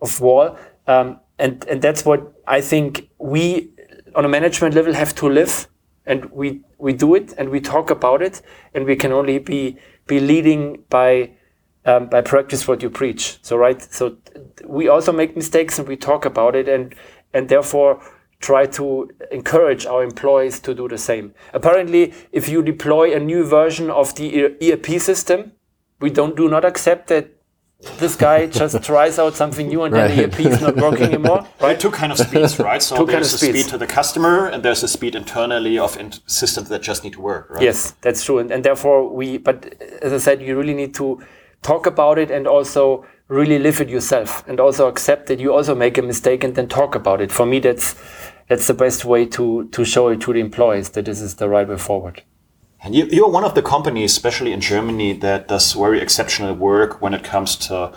of 0.00 0.20
wall. 0.20 0.56
Um, 0.86 1.20
and 1.38 1.64
and 1.68 1.82
that's 1.82 2.04
what 2.04 2.32
I 2.46 2.60
think 2.60 3.08
we 3.18 3.70
on 4.14 4.24
a 4.24 4.28
management 4.28 4.74
level 4.74 4.94
have 4.94 5.14
to 5.16 5.28
live, 5.28 5.68
and 6.06 6.30
we 6.30 6.62
we 6.78 6.92
do 6.92 7.14
it 7.14 7.34
and 7.38 7.50
we 7.50 7.60
talk 7.60 7.90
about 7.90 8.22
it, 8.22 8.42
and 8.74 8.86
we 8.86 8.96
can 8.96 9.12
only 9.12 9.38
be 9.38 9.78
be 10.06 10.20
leading 10.20 10.84
by. 10.88 11.32
Um, 11.88 12.08
by 12.08 12.20
practice 12.20 12.66
what 12.66 12.82
you 12.82 12.90
preach. 12.90 13.38
So 13.42 13.56
right. 13.56 13.80
So 13.80 14.16
we 14.64 14.88
also 14.88 15.12
make 15.12 15.36
mistakes 15.36 15.78
and 15.78 15.86
we 15.86 15.96
talk 15.96 16.24
about 16.24 16.56
it 16.56 16.68
and 16.68 16.92
and 17.32 17.48
therefore 17.48 18.02
try 18.40 18.66
to 18.66 19.08
encourage 19.30 19.86
our 19.86 20.02
employees 20.02 20.60
to 20.60 20.74
do 20.74 20.88
the 20.88 20.98
same. 20.98 21.32
Apparently, 21.52 22.12
if 22.32 22.48
you 22.48 22.62
deploy 22.62 23.14
a 23.14 23.20
new 23.20 23.44
version 23.44 23.90
of 23.90 24.14
the 24.16 24.46
ERP 24.60 25.00
system, 25.00 25.52
we 26.00 26.10
don't 26.10 26.36
do 26.36 26.48
not 26.48 26.64
accept 26.64 27.08
that 27.08 27.35
this 27.98 28.16
guy 28.16 28.46
just 28.46 28.82
tries 28.82 29.18
out 29.18 29.34
something 29.34 29.68
new 29.68 29.82
and 29.84 29.92
right. 29.92 30.08
then 30.08 30.16
the 30.16 30.24
ERP 30.24 30.40
is 30.40 30.60
not 30.60 30.76
working 30.76 31.06
anymore. 31.06 31.46
Right? 31.60 31.78
Two 31.78 31.90
kind 31.90 32.12
of 32.12 32.18
speeds, 32.18 32.58
right? 32.58 32.82
So 32.88 32.96
two 32.96 33.06
there's 33.06 33.32
a 33.34 33.38
speed 33.38 33.66
to 33.66 33.78
the 33.78 33.86
customer 33.86 34.46
and 34.46 34.62
there's 34.62 34.82
a 34.82 34.88
speed 34.88 35.14
internally 35.14 35.78
of 35.78 35.96
in 35.96 36.12
systems 36.26 36.68
that 36.68 36.82
just 36.82 37.04
need 37.04 37.14
to 37.14 37.20
work, 37.20 37.50
right? 37.50 37.62
Yes, 37.62 37.94
that's 38.00 38.24
true. 38.24 38.38
And, 38.38 38.50
and 38.50 38.64
therefore 38.64 39.08
we, 39.08 39.38
but 39.38 39.74
as 40.02 40.12
I 40.12 40.18
said, 40.18 40.40
you 40.40 40.56
really 40.56 40.74
need 40.74 40.94
to 40.94 41.22
talk 41.62 41.86
about 41.86 42.18
it 42.18 42.30
and 42.30 42.46
also 42.46 43.04
really 43.28 43.58
live 43.58 43.80
it 43.80 43.88
yourself 43.88 44.46
and 44.46 44.60
also 44.60 44.86
accept 44.88 45.26
that 45.26 45.40
you 45.40 45.52
also 45.52 45.74
make 45.74 45.98
a 45.98 46.02
mistake 46.02 46.44
and 46.44 46.54
then 46.54 46.68
talk 46.68 46.94
about 46.94 47.20
it. 47.20 47.32
For 47.32 47.44
me, 47.44 47.58
that's, 47.58 47.94
that's 48.48 48.66
the 48.66 48.74
best 48.74 49.04
way 49.04 49.26
to, 49.26 49.68
to 49.68 49.84
show 49.84 50.08
it 50.08 50.20
to 50.22 50.32
the 50.32 50.40
employees 50.40 50.90
that 50.90 51.04
this 51.04 51.20
is 51.20 51.34
the 51.34 51.48
right 51.48 51.68
way 51.68 51.76
forward. 51.76 52.22
And 52.86 52.94
you, 52.94 53.06
you're 53.10 53.28
one 53.28 53.42
of 53.42 53.56
the 53.56 53.62
companies, 53.62 54.12
especially 54.12 54.52
in 54.52 54.60
Germany, 54.60 55.12
that 55.14 55.48
does 55.48 55.72
very 55.72 56.00
exceptional 56.00 56.54
work 56.54 57.02
when 57.02 57.14
it 57.14 57.24
comes 57.24 57.56
to 57.66 57.92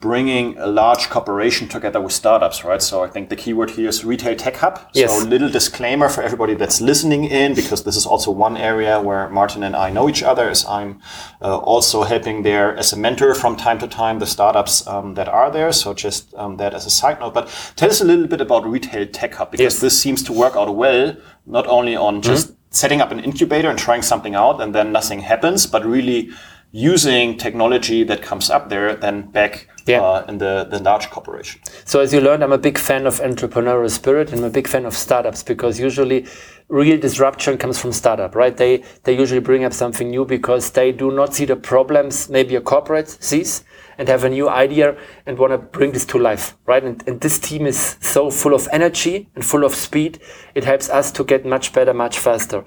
bringing 0.00 0.58
a 0.58 0.66
large 0.66 1.08
corporation 1.08 1.68
together 1.68 2.00
with 2.00 2.12
startups, 2.12 2.64
right? 2.64 2.82
So 2.82 3.02
I 3.02 3.08
think 3.08 3.30
the 3.30 3.36
keyword 3.36 3.70
here 3.70 3.88
is 3.88 4.04
retail 4.04 4.36
tech 4.36 4.56
hub. 4.56 4.78
Yes. 4.92 5.10
So 5.10 5.26
a 5.26 5.28
little 5.28 5.48
disclaimer 5.48 6.08
for 6.08 6.22
everybody 6.22 6.54
that's 6.54 6.80
listening 6.80 7.24
in, 7.24 7.54
because 7.54 7.84
this 7.84 7.96
is 7.96 8.04
also 8.04 8.30
one 8.30 8.56
area 8.56 9.00
where 9.00 9.28
Martin 9.30 9.62
and 9.62 9.74
I 9.74 9.90
know 9.90 10.08
each 10.08 10.22
other, 10.22 10.48
as 10.50 10.66
I'm 10.66 11.00
uh, 11.40 11.56
also 11.56 12.02
helping 12.02 12.42
there 12.42 12.76
as 12.76 12.92
a 12.92 12.96
mentor 12.96 13.34
from 13.34 13.56
time 13.56 13.78
to 13.78 13.88
time 13.88 14.18
the 14.18 14.26
startups 14.26 14.86
um, 14.86 15.14
that 15.14 15.28
are 15.28 15.50
there. 15.50 15.72
So 15.72 15.94
just 15.94 16.34
um, 16.34 16.58
that 16.58 16.74
as 16.74 16.84
a 16.84 16.90
side 16.90 17.20
note. 17.20 17.32
But 17.32 17.48
tell 17.76 17.88
us 17.88 18.00
a 18.00 18.04
little 18.04 18.26
bit 18.26 18.42
about 18.42 18.66
retail 18.66 19.06
tech 19.06 19.34
hub, 19.34 19.50
because 19.50 19.74
yes. 19.74 19.80
this 19.80 19.98
seems 19.98 20.22
to 20.24 20.32
work 20.32 20.56
out 20.56 20.74
well, 20.76 21.16
not 21.46 21.66
only 21.66 21.96
on 21.96 22.20
just 22.22 22.48
mm 22.48 22.52
-hmm 22.52 22.56
setting 22.76 23.00
up 23.00 23.10
an 23.10 23.20
incubator 23.20 23.70
and 23.70 23.78
trying 23.78 24.02
something 24.02 24.34
out 24.34 24.60
and 24.60 24.74
then 24.74 24.92
nothing 24.92 25.20
happens, 25.20 25.66
but 25.66 25.84
really 25.84 26.30
using 26.72 27.36
technology 27.38 28.04
that 28.04 28.22
comes 28.22 28.50
up 28.50 28.68
there 28.68 28.94
then 28.96 29.22
back 29.30 29.68
yeah. 29.86 30.00
uh, 30.00 30.24
in 30.28 30.38
the, 30.38 30.66
the 30.70 30.78
large 30.80 31.08
corporation. 31.10 31.60
So 31.84 32.00
as 32.00 32.12
you 32.12 32.20
learned, 32.20 32.42
I'm 32.42 32.52
a 32.52 32.58
big 32.58 32.76
fan 32.76 33.06
of 33.06 33.20
entrepreneurial 33.20 33.90
spirit 33.90 34.30
and 34.30 34.40
I'm 34.40 34.46
a 34.46 34.50
big 34.50 34.68
fan 34.68 34.84
of 34.84 34.94
startups 34.94 35.42
because 35.42 35.78
usually 35.78 36.26
real 36.68 36.98
disruption 36.98 37.56
comes 37.56 37.78
from 37.78 37.92
startup, 37.92 38.34
right? 38.34 38.56
They, 38.56 38.82
they 39.04 39.16
usually 39.16 39.40
bring 39.40 39.64
up 39.64 39.72
something 39.72 40.10
new 40.10 40.24
because 40.24 40.70
they 40.72 40.92
do 40.92 41.12
not 41.12 41.34
see 41.34 41.44
the 41.44 41.56
problems 41.56 42.28
maybe 42.28 42.56
a 42.56 42.60
corporate 42.60 43.08
sees 43.08 43.64
and 43.98 44.08
have 44.08 44.24
a 44.24 44.28
new 44.28 44.48
idea 44.48 44.96
and 45.24 45.38
want 45.38 45.52
to 45.52 45.58
bring 45.58 45.92
this 45.92 46.04
to 46.06 46.18
life, 46.18 46.56
right? 46.66 46.82
And, 46.84 47.02
and 47.06 47.20
this 47.20 47.38
team 47.38 47.66
is 47.66 47.96
so 48.00 48.30
full 48.30 48.54
of 48.54 48.68
energy 48.72 49.30
and 49.34 49.44
full 49.44 49.64
of 49.64 49.74
speed. 49.74 50.18
It 50.54 50.64
helps 50.64 50.90
us 50.90 51.12
to 51.12 51.24
get 51.24 51.46
much 51.46 51.72
better, 51.72 51.94
much 51.94 52.18
faster. 52.18 52.64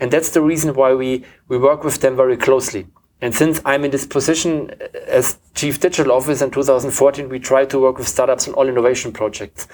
And 0.00 0.10
that's 0.10 0.30
the 0.30 0.40
reason 0.40 0.74
why 0.74 0.94
we, 0.94 1.24
we 1.48 1.58
work 1.58 1.84
with 1.84 2.00
them 2.00 2.16
very 2.16 2.36
closely. 2.36 2.86
And 3.22 3.32
since 3.32 3.60
I'm 3.64 3.84
in 3.84 3.92
this 3.92 4.04
position 4.04 4.74
as 5.06 5.38
Chief 5.54 5.78
Digital 5.78 6.10
Officer 6.10 6.44
in 6.44 6.50
2014, 6.50 7.28
we 7.28 7.38
try 7.38 7.64
to 7.64 7.78
work 7.78 7.98
with 7.98 8.08
startups 8.08 8.48
on 8.48 8.54
all 8.54 8.68
innovation 8.68 9.12
projects. 9.12 9.68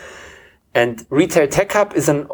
And 0.75 1.07
Retail 1.09 1.49
Tech 1.49 1.73
Hub 1.73 1.95
is 1.95 2.11
an 2.11 2.29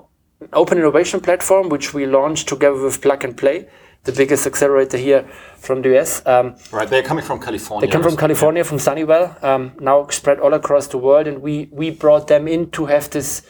open 0.52 0.76
innovation 0.76 1.20
platform 1.20 1.68
which 1.68 1.94
we 1.94 2.04
launched 2.04 2.48
together 2.48 2.82
with 2.82 3.00
Plug 3.00 3.22
and 3.22 3.36
Play, 3.36 3.68
the 4.02 4.10
biggest 4.10 4.44
accelerator 4.44 4.98
here 4.98 5.22
from 5.56 5.82
the 5.82 5.96
US. 5.96 6.26
Um, 6.26 6.56
right, 6.72 6.90
they're 6.90 7.04
coming 7.04 7.24
from 7.24 7.38
California. 7.40 7.86
They 7.86 7.92
come 7.92 8.02
from 8.02 8.16
California, 8.16 8.64
from 8.64 8.78
Sunnyvale, 8.78 9.42
um, 9.44 9.72
now 9.78 10.08
spread 10.08 10.40
all 10.40 10.52
across 10.52 10.88
the 10.88 10.98
world, 10.98 11.28
and 11.28 11.40
we 11.40 11.68
we 11.70 11.90
brought 11.90 12.26
them 12.26 12.48
in 12.48 12.70
to 12.72 12.86
have 12.86 13.08
this, 13.10 13.42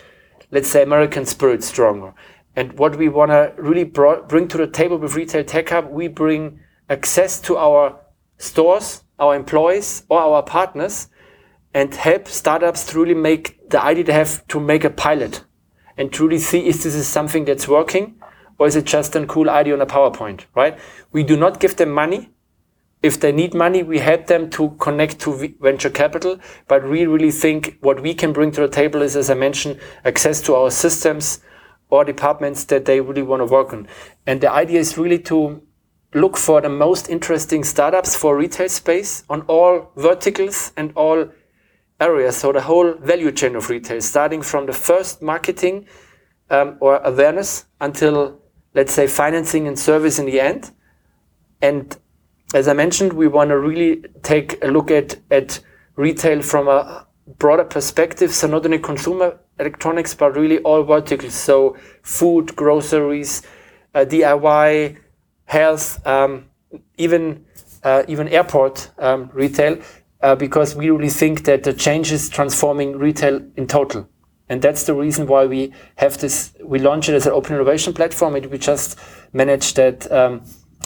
let's 0.50 0.68
say, 0.68 0.82
American 0.82 1.24
spirit 1.24 1.64
stronger. 1.64 2.12
And 2.56 2.74
what 2.74 2.96
we 2.96 3.08
want 3.08 3.30
to 3.30 3.54
really 3.56 3.84
brought, 3.84 4.28
bring 4.28 4.48
to 4.48 4.58
the 4.58 4.66
table 4.66 4.98
with 4.98 5.14
Retail 5.14 5.44
Tech 5.44 5.70
Hub, 5.70 5.90
we 5.90 6.08
bring 6.08 6.60
access 6.88 7.40
to 7.40 7.56
our 7.56 7.98
stores, 8.38 9.04
our 9.18 9.34
employees, 9.34 10.04
or 10.08 10.20
our 10.20 10.42
partners, 10.42 11.08
and 11.72 11.94
help 11.94 12.28
startups 12.28 12.90
truly 12.90 13.14
make 13.14 13.68
the 13.70 13.82
idea 13.82 14.04
they 14.04 14.12
have 14.12 14.46
to 14.48 14.60
make 14.60 14.84
a 14.84 14.90
pilot 14.90 15.44
and 15.96 16.12
truly 16.12 16.38
see 16.38 16.66
if 16.66 16.82
this 16.82 16.94
is 16.94 17.06
something 17.06 17.44
that's 17.44 17.68
working 17.68 18.14
or 18.58 18.66
is 18.66 18.76
it 18.76 18.84
just 18.84 19.16
a 19.16 19.26
cool 19.26 19.50
idea 19.50 19.74
on 19.74 19.80
a 19.80 19.86
PowerPoint, 19.86 20.44
right? 20.54 20.78
We 21.12 21.24
do 21.24 21.36
not 21.36 21.60
give 21.60 21.76
them 21.76 21.90
money. 21.90 22.30
If 23.02 23.20
they 23.20 23.32
need 23.32 23.52
money, 23.52 23.82
we 23.82 23.98
help 23.98 24.28
them 24.28 24.48
to 24.50 24.70
connect 24.78 25.18
to 25.20 25.54
venture 25.60 25.90
capital, 25.90 26.38
but 26.68 26.88
we 26.88 27.04
really 27.06 27.32
think 27.32 27.76
what 27.80 28.00
we 28.00 28.14
can 28.14 28.32
bring 28.32 28.50
to 28.52 28.62
the 28.62 28.68
table 28.68 29.02
is, 29.02 29.16
as 29.16 29.28
I 29.28 29.34
mentioned, 29.34 29.80
access 30.04 30.40
to 30.42 30.54
our 30.54 30.70
systems 30.70 31.40
or 31.90 32.04
departments 32.04 32.64
that 32.64 32.86
they 32.86 33.00
really 33.00 33.22
want 33.22 33.40
to 33.40 33.46
work 33.46 33.72
on. 33.72 33.88
And 34.26 34.40
the 34.40 34.50
idea 34.50 34.80
is 34.80 34.96
really 34.96 35.18
to 35.20 35.62
look 36.14 36.36
for 36.36 36.60
the 36.60 36.68
most 36.68 37.10
interesting 37.10 37.64
startups 37.64 38.14
for 38.14 38.36
retail 38.36 38.68
space 38.68 39.24
on 39.28 39.42
all 39.42 39.90
verticals 39.96 40.72
and 40.76 40.92
all 40.94 41.28
areas. 42.00 42.36
So 42.36 42.52
the 42.52 42.60
whole 42.60 42.94
value 42.94 43.32
chain 43.32 43.56
of 43.56 43.68
retail, 43.68 44.00
starting 44.00 44.40
from 44.40 44.66
the 44.66 44.72
first 44.72 45.22
marketing 45.22 45.86
um, 46.50 46.76
or 46.80 46.98
awareness 46.98 47.66
until 47.80 48.40
let's 48.74 48.92
say 48.92 49.06
financing 49.06 49.66
and 49.66 49.78
service 49.78 50.18
in 50.18 50.26
the 50.26 50.40
end. 50.40 50.70
And 51.60 51.96
as 52.54 52.68
I 52.68 52.72
mentioned, 52.72 53.12
we 53.12 53.26
want 53.26 53.50
to 53.50 53.58
really 53.58 54.04
take 54.22 54.62
a 54.62 54.68
look 54.68 54.90
at, 54.90 55.16
at 55.30 55.60
retail 55.96 56.42
from 56.42 56.68
a 56.68 57.06
broader 57.38 57.64
perspective. 57.64 58.32
So 58.32 58.46
not 58.46 58.64
only 58.64 58.78
consumer 58.78 59.38
electronics, 59.58 60.14
but 60.14 60.36
really 60.36 60.58
all 60.60 60.82
verticals. 60.84 61.34
So 61.34 61.76
food, 62.02 62.54
groceries, 62.54 63.42
uh, 63.94 64.00
DIY, 64.00 64.98
health, 65.46 66.04
um, 66.06 66.46
even 66.96 67.44
uh, 67.82 68.02
even 68.08 68.28
airport 68.28 68.90
um, 68.98 69.30
retail, 69.32 69.78
uh, 70.22 70.34
because 70.34 70.74
we 70.74 70.90
really 70.90 71.10
think 71.10 71.44
that 71.44 71.62
the 71.64 71.72
change 71.72 72.10
is 72.10 72.28
transforming 72.30 72.98
retail 72.98 73.40
in 73.56 73.66
total. 73.66 74.08
And 74.48 74.60
that's 74.60 74.84
the 74.84 74.94
reason 74.94 75.26
why 75.26 75.46
we 75.46 75.72
have 75.96 76.18
this, 76.18 76.52
we 76.62 76.78
launch 76.78 77.08
it 77.08 77.14
as 77.14 77.26
an 77.26 77.32
open 77.32 77.54
innovation 77.54 77.92
platform 77.94 78.34
and 78.36 78.46
we 78.46 78.58
just 78.58 78.98
managed 79.32 79.76
that, 79.76 80.10
um, 80.12 80.42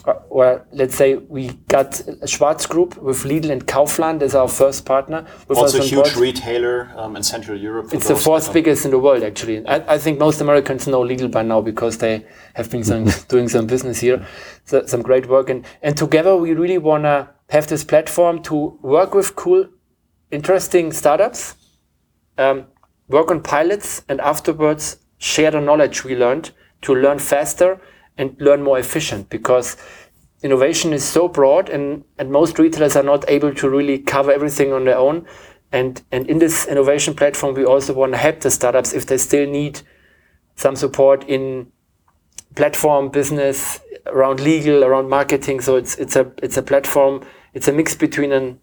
or, 0.07 0.67
let's 0.73 0.95
say 0.95 1.17
we 1.17 1.49
got 1.69 2.01
Schwarz 2.27 2.67
Group 2.67 2.97
with 2.97 3.25
Lidl 3.25 3.51
and 3.51 3.67
Kaufland 3.67 4.23
as 4.23 4.35
our 4.35 4.49
first 4.49 4.85
partner. 4.85 5.27
also 5.49 5.81
a 5.81 5.85
huge 5.85 6.05
board. 6.05 6.17
retailer 6.17 6.91
um, 6.97 7.17
in 7.17 7.23
Central 7.23 7.59
Europe. 7.59 7.93
It's 7.93 8.09
the 8.09 8.17
fourth 8.17 8.53
biggest 8.53 8.85
in 8.85 8.91
the 8.91 8.99
world, 8.99 9.23
actually. 9.23 9.67
I, 9.67 9.95
I, 9.95 9.99
think 9.99 10.19
most 10.19 10.41
Americans 10.41 10.87
know 10.87 11.01
Lidl 11.01 11.31
by 11.31 11.43
now 11.43 11.61
because 11.61 11.99
they 11.99 12.25
have 12.55 12.71
been 12.71 12.85
some, 12.85 13.05
doing 13.29 13.49
some 13.49 13.67
business 13.67 14.01
here, 14.01 14.27
so, 14.65 14.87
some 14.87 15.03
great 15.03 15.29
work. 15.29 15.51
And, 15.51 15.65
and 15.83 15.97
together 15.97 16.37
we 16.37 16.53
really 16.55 16.79
want 16.79 17.05
to 17.05 17.29
have 17.51 17.67
this 17.67 17.85
platform 17.85 18.43
to 18.45 18.79
work 18.83 19.15
with 19.15 19.37
cool, 19.37 19.69
interesting 20.31 20.93
startups. 20.93 21.55
Um, 22.37 22.67
work 23.09 23.31
on 23.31 23.43
pilots, 23.43 24.03
and 24.09 24.21
afterwards 24.21 24.99
share 25.19 25.51
the 25.51 25.61
knowledge 25.61 26.05
we 26.05 26.15
learned 26.15 26.53
to 26.83 26.95
learn 26.95 27.19
faster 27.19 27.81
and 28.19 28.37
learn 28.41 28.63
more 28.63 28.79
efficient 28.79 29.31
because 29.31 29.77
innovation 30.43 30.93
is 30.93 31.05
so 31.05 31.29
broad 31.29 31.69
and, 31.69 32.05
and 32.19 32.31
most 32.31 32.59
retailers 32.59 32.97
are 32.97 33.03
not 33.03 33.25
able 33.29 33.55
to 33.55 33.71
really 33.71 33.99
cover 33.99 34.31
everything 34.31 34.73
on 34.73 34.85
their 34.85 34.99
own. 34.99 35.27
And, 35.73 36.03
and 36.13 36.29
in 36.29 36.39
this 36.39 36.67
innovation 36.67 37.15
platform, 37.15 37.55
we 37.55 37.65
also 37.65 37.93
want 37.95 38.13
to 38.13 38.19
help 38.19 38.41
the 38.41 38.51
startups 38.51 38.93
if 38.93 39.07
they 39.07 39.19
still 39.19 39.49
need 39.49 39.81
some 40.57 40.77
support 40.77 41.25
in 41.25 41.71
platform 42.55 43.11
business, 43.11 43.81
around 44.07 44.41
legal, 44.41 44.85
around 44.85 45.09
marketing. 45.09 45.61
So 45.61 45.77
it's, 45.77 45.97
it's 45.97 46.17
a, 46.17 46.31
it's 46.43 46.57
a 46.57 46.63
platform, 46.63 47.25
it's 47.55 47.69
a 47.69 47.73
mix 47.73 47.95
between 47.95 48.33
an, 48.33 48.59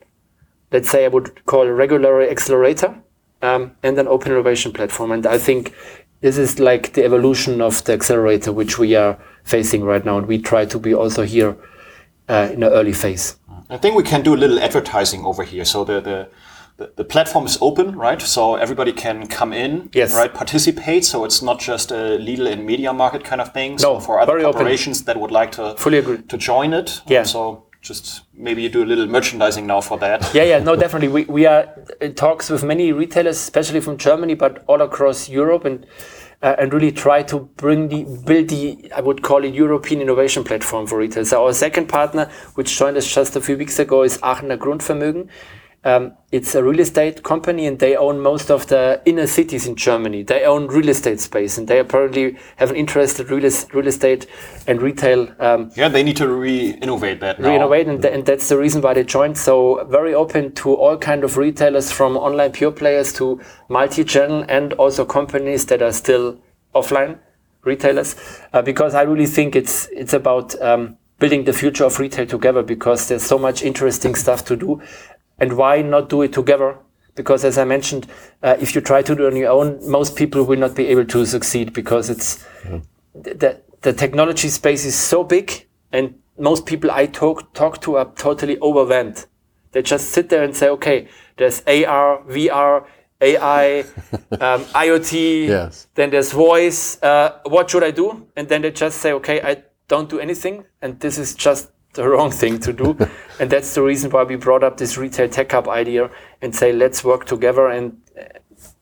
let's 0.72 0.90
say 0.90 1.06
I 1.06 1.10
would 1.10 1.46
call 1.46 1.68
a 1.68 1.74
regular 1.74 2.22
accelerator 2.22 3.00
um, 3.42 3.72
and 3.84 3.98
an 3.98 4.08
open 4.08 4.32
innovation 4.32 4.74
platform. 4.74 5.12
And 5.12 5.26
I 5.26 5.38
think 5.38 5.74
this 6.26 6.40
is 6.40 6.60
like 6.60 6.94
the 6.94 7.06
evolution 7.06 7.62
of 7.62 7.84
the 7.84 7.94
accelerator, 7.94 8.52
which 8.52 8.80
we 8.80 8.96
are 8.96 9.16
facing 9.44 9.84
right 9.84 10.04
now. 10.04 10.18
And 10.18 10.26
we 10.26 10.42
try 10.42 10.66
to 10.66 10.80
be 10.80 10.92
also 10.92 11.22
here 11.22 11.56
uh, 12.28 12.50
in 12.52 12.64
an 12.64 12.72
early 12.72 12.94
phase. 12.94 13.38
I 13.70 13.78
think 13.78 13.96
we 13.96 14.02
can 14.02 14.24
do 14.24 14.34
a 14.34 14.40
little 14.44 14.60
advertising 14.60 15.24
over 15.24 15.44
here. 15.44 15.66
So 15.66 15.84
the, 15.84 16.02
the 16.02 16.28
the, 16.78 16.92
the, 16.98 17.06
platform 17.06 17.46
is 17.46 17.58
open, 17.62 17.96
right? 17.96 18.22
So 18.22 18.56
everybody 18.56 18.92
can 18.92 19.28
come 19.28 19.54
in, 19.54 19.90
yes. 19.94 20.14
right? 20.14 20.34
Participate. 20.34 21.06
So 21.06 21.24
it's 21.24 21.42
not 21.42 21.58
just 21.58 21.90
a 21.90 22.18
Lidl 22.20 22.52
and 22.52 22.68
MediaMarkt 22.68 23.24
kind 23.24 23.40
of 23.40 23.54
thing. 23.54 23.78
So 23.78 23.94
no, 23.94 24.00
for 24.02 24.20
other 24.20 24.42
corporations 24.42 24.98
open. 24.98 25.06
that 25.06 25.22
would 25.22 25.32
like 25.32 25.54
to 25.54 25.76
fully 25.78 26.00
agree 26.00 26.22
to 26.24 26.38
join 26.38 26.74
it. 26.74 27.02
Yeah. 27.08 27.24
So 27.24 27.68
just 27.86 28.24
maybe 28.34 28.64
you 28.64 28.70
do 28.70 28.84
a 28.84 28.90
little 28.92 29.06
merchandising 29.06 29.68
now 29.68 29.80
for 29.80 29.98
that. 30.00 30.34
Yeah, 30.34 30.44
yeah, 30.44 30.60
no, 30.60 30.76
definitely. 30.76 31.08
We, 31.10 31.26
we 31.26 31.46
are 31.46 31.70
in 32.02 32.16
talks 32.16 32.50
with 32.50 32.64
many 32.64 32.92
retailers, 32.92 33.38
especially 33.38 33.80
from 33.80 33.98
Germany, 33.98 34.34
but 34.34 34.64
all 34.68 34.82
across 34.82 35.30
Europe, 35.30 35.66
and 35.66 35.86
uh, 36.42 36.56
and 36.58 36.74
really 36.74 36.92
try 36.92 37.22
to 37.24 37.40
bring 37.58 37.88
the 37.90 38.04
build 38.26 38.50
the 38.50 38.92
I 38.96 39.02
would 39.02 39.22
call 39.22 39.44
it 39.44 39.54
European 39.54 40.02
innovation 40.02 40.44
platform 40.44 40.88
for 40.88 40.98
retail. 40.98 41.26
So 41.26 41.46
our 41.46 41.54
second 41.54 41.88
partner, 41.88 42.30
which 42.56 42.78
joined 42.78 42.98
us 42.98 43.14
just 43.14 43.36
a 43.36 43.42
few 43.42 43.56
weeks 43.56 43.78
ago, 43.78 44.02
is 44.02 44.18
Aachener 44.18 44.58
Grundvermögen. 44.58 45.30
Um, 45.86 46.18
it's 46.32 46.56
a 46.56 46.64
real 46.64 46.80
estate 46.80 47.22
company 47.22 47.68
and 47.68 47.78
they 47.78 47.96
own 47.96 48.20
most 48.20 48.50
of 48.50 48.66
the 48.68 49.04
inner 49.06 49.28
cities 49.28 49.68
in 49.68 49.76
Germany. 49.76 50.24
They 50.24 50.44
own 50.44 50.66
real 50.66 50.90
estate 50.90 51.20
space 51.20 51.60
and 51.60 51.68
they 51.68 51.78
apparently 51.78 52.38
have 52.56 52.72
an 52.72 52.76
interest 52.76 53.20
in 53.20 53.28
real, 53.28 53.52
real 53.72 53.88
estate 53.88 54.26
and 54.66 54.82
retail. 54.82 55.32
Um, 55.40 55.72
yeah, 55.76 55.88
they 55.88 56.02
need 56.02 56.18
to 56.18 56.28
re-innovate 56.28 57.20
that 57.20 57.40
now. 57.40 57.50
Re-innovate 57.50 57.88
and, 57.88 58.02
th 58.02 58.14
and, 58.16 58.26
that's 58.26 58.50
the 58.50 58.58
reason 58.58 58.82
why 58.82 58.96
they 58.96 59.04
joined. 59.04 59.38
So 59.38 59.86
very 59.86 60.16
open 60.16 60.54
to 60.54 60.74
all 60.74 60.98
kind 60.98 61.24
of 61.24 61.38
retailers 61.38 61.92
from 61.92 62.18
online 62.18 62.52
pure 62.52 62.72
players 62.72 63.14
to 63.14 63.40
multi-channel 63.70 64.46
and 64.50 64.74
also 64.74 65.06
companies 65.06 65.68
that 65.68 65.84
are 65.84 65.94
still 65.94 66.40
offline 66.74 67.20
retailers. 67.64 68.16
Uh, 68.54 68.64
because 68.64 68.96
I 68.96 69.04
really 69.04 69.28
think 69.28 69.56
it's, 69.56 69.88
it's 69.92 70.14
about 70.14 70.60
um, 70.62 70.98
building 71.20 71.46
the 71.46 71.54
future 71.54 71.86
of 71.86 72.00
retail 72.00 72.26
together 72.26 72.64
because 72.64 73.08
there's 73.08 73.24
so 73.24 73.38
much 73.38 73.64
interesting 73.64 74.16
stuff 74.16 74.44
to 74.46 74.56
do 74.56 74.82
and 75.40 75.54
why 75.58 75.82
not 75.82 76.10
do 76.10 76.22
it 76.22 76.34
together? 76.34 76.78
Because 77.16 77.46
as 77.46 77.58
I 77.58 77.64
mentioned, 77.64 78.08
uh, 78.44 78.58
if 78.60 78.76
you 78.76 78.82
try 78.82 79.02
to 79.02 79.16
do 79.16 79.26
it 79.26 79.34
on 79.34 79.38
your 79.38 79.52
own, 79.52 79.80
most 79.90 80.16
people 80.16 80.44
will 80.44 80.60
not 80.60 80.76
be 80.76 80.88
able 80.88 81.06
to 81.06 81.26
succeed 81.26 81.74
because 81.74 82.10
it's 82.10 82.44
mm. 82.64 82.84
the, 83.14 83.62
the 83.82 83.94
technology 83.94 84.50
space 84.50 84.86
is 84.86 84.96
so 84.96 85.24
big 85.24 85.68
and 85.92 86.16
most 86.38 86.66
people 86.66 86.92
I 86.92 87.06
talk, 87.06 87.54
talk 87.54 87.82
to 87.82 87.96
are 87.96 88.12
totally 88.16 88.60
overwhelmed. 88.60 89.26
They 89.72 89.82
just 89.82 90.10
sit 90.10 90.30
there 90.30 90.44
and 90.44 90.56
say, 90.56 90.70
okay, 90.70 91.08
there's 91.38 91.62
AR, 91.68 92.24
VR, 92.24 92.86
AI, 93.22 93.80
um, 94.32 94.64
IoT, 94.74 95.48
yes. 95.48 95.88
then 95.96 96.10
there's 96.10 96.32
voice. 96.32 97.02
Uh, 97.02 97.40
what 97.46 97.70
should 97.70 97.84
I 97.84 97.92
do? 97.92 98.28
And 98.36 98.48
then 98.48 98.62
they 98.62 98.72
just 98.72 99.00
say, 99.00 99.14
okay, 99.14 99.42
I 99.42 99.64
don't 99.88 100.10
do 100.10 100.20
anything. 100.20 100.66
And 100.82 101.00
this 101.00 101.18
is 101.18 101.34
just 101.34 101.72
the 101.96 102.08
wrong 102.08 102.32
thing 102.32 102.60
to 102.60 102.74
do. 102.74 102.98
and 103.40 103.50
that's 103.50 103.74
the 103.74 103.82
reason 103.82 104.12
why 104.12 104.24
we 104.24 104.36
brought 104.36 104.64
up 104.64 104.78
this 104.78 104.98
retail 104.98 105.28
tech 105.28 105.52
hub 105.52 105.68
idea 105.68 106.10
and 106.42 106.56
say 106.56 106.72
let's 106.72 107.04
work 107.04 107.26
together 107.26 107.68
and 107.70 107.98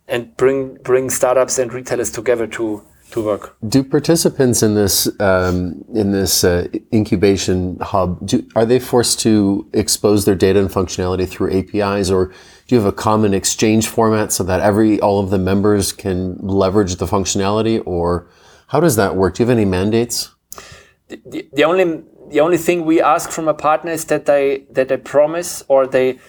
and 0.07 0.35
bring 0.37 0.75
bring 0.83 1.09
startups 1.09 1.59
and 1.59 1.73
retailers 1.73 2.11
together 2.11 2.47
to 2.47 2.83
to 3.11 3.23
work. 3.23 3.55
Do 3.67 3.83
participants 3.83 4.63
in 4.63 4.75
this 4.75 5.07
um, 5.19 5.83
in 5.93 6.11
this 6.11 6.43
uh, 6.43 6.67
incubation 6.91 7.77
hub 7.79 8.25
do, 8.25 8.47
are 8.55 8.65
they 8.65 8.79
forced 8.79 9.19
to 9.21 9.67
expose 9.73 10.25
their 10.25 10.35
data 10.35 10.59
and 10.59 10.69
functionality 10.69 11.27
through 11.27 11.51
APIs, 11.57 12.09
or 12.09 12.27
do 12.67 12.75
you 12.75 12.81
have 12.81 12.87
a 12.87 12.95
common 12.95 13.33
exchange 13.33 13.87
format 13.87 14.31
so 14.31 14.43
that 14.43 14.61
every 14.61 14.99
all 14.99 15.19
of 15.19 15.29
the 15.29 15.37
members 15.37 15.91
can 15.93 16.37
leverage 16.37 16.95
the 16.95 17.05
functionality, 17.05 17.81
or 17.85 18.27
how 18.67 18.79
does 18.79 18.95
that 18.95 19.15
work? 19.15 19.35
Do 19.35 19.43
you 19.43 19.49
have 19.49 19.57
any 19.57 19.65
mandates? 19.65 20.31
The, 21.07 21.21
the, 21.25 21.49
the 21.53 21.63
only 21.63 22.03
the 22.33 22.39
only 22.39 22.57
thing 22.57 22.83
we 22.83 22.99
ask 22.99 23.29
from 23.29 23.47
a 23.47 23.53
partner 23.53 23.91
is 23.91 24.05
that 24.05 24.25
they 24.25 24.65
that 24.71 24.87
they 24.89 24.97
promise 24.97 25.63
or 25.67 25.85
they 25.85 26.19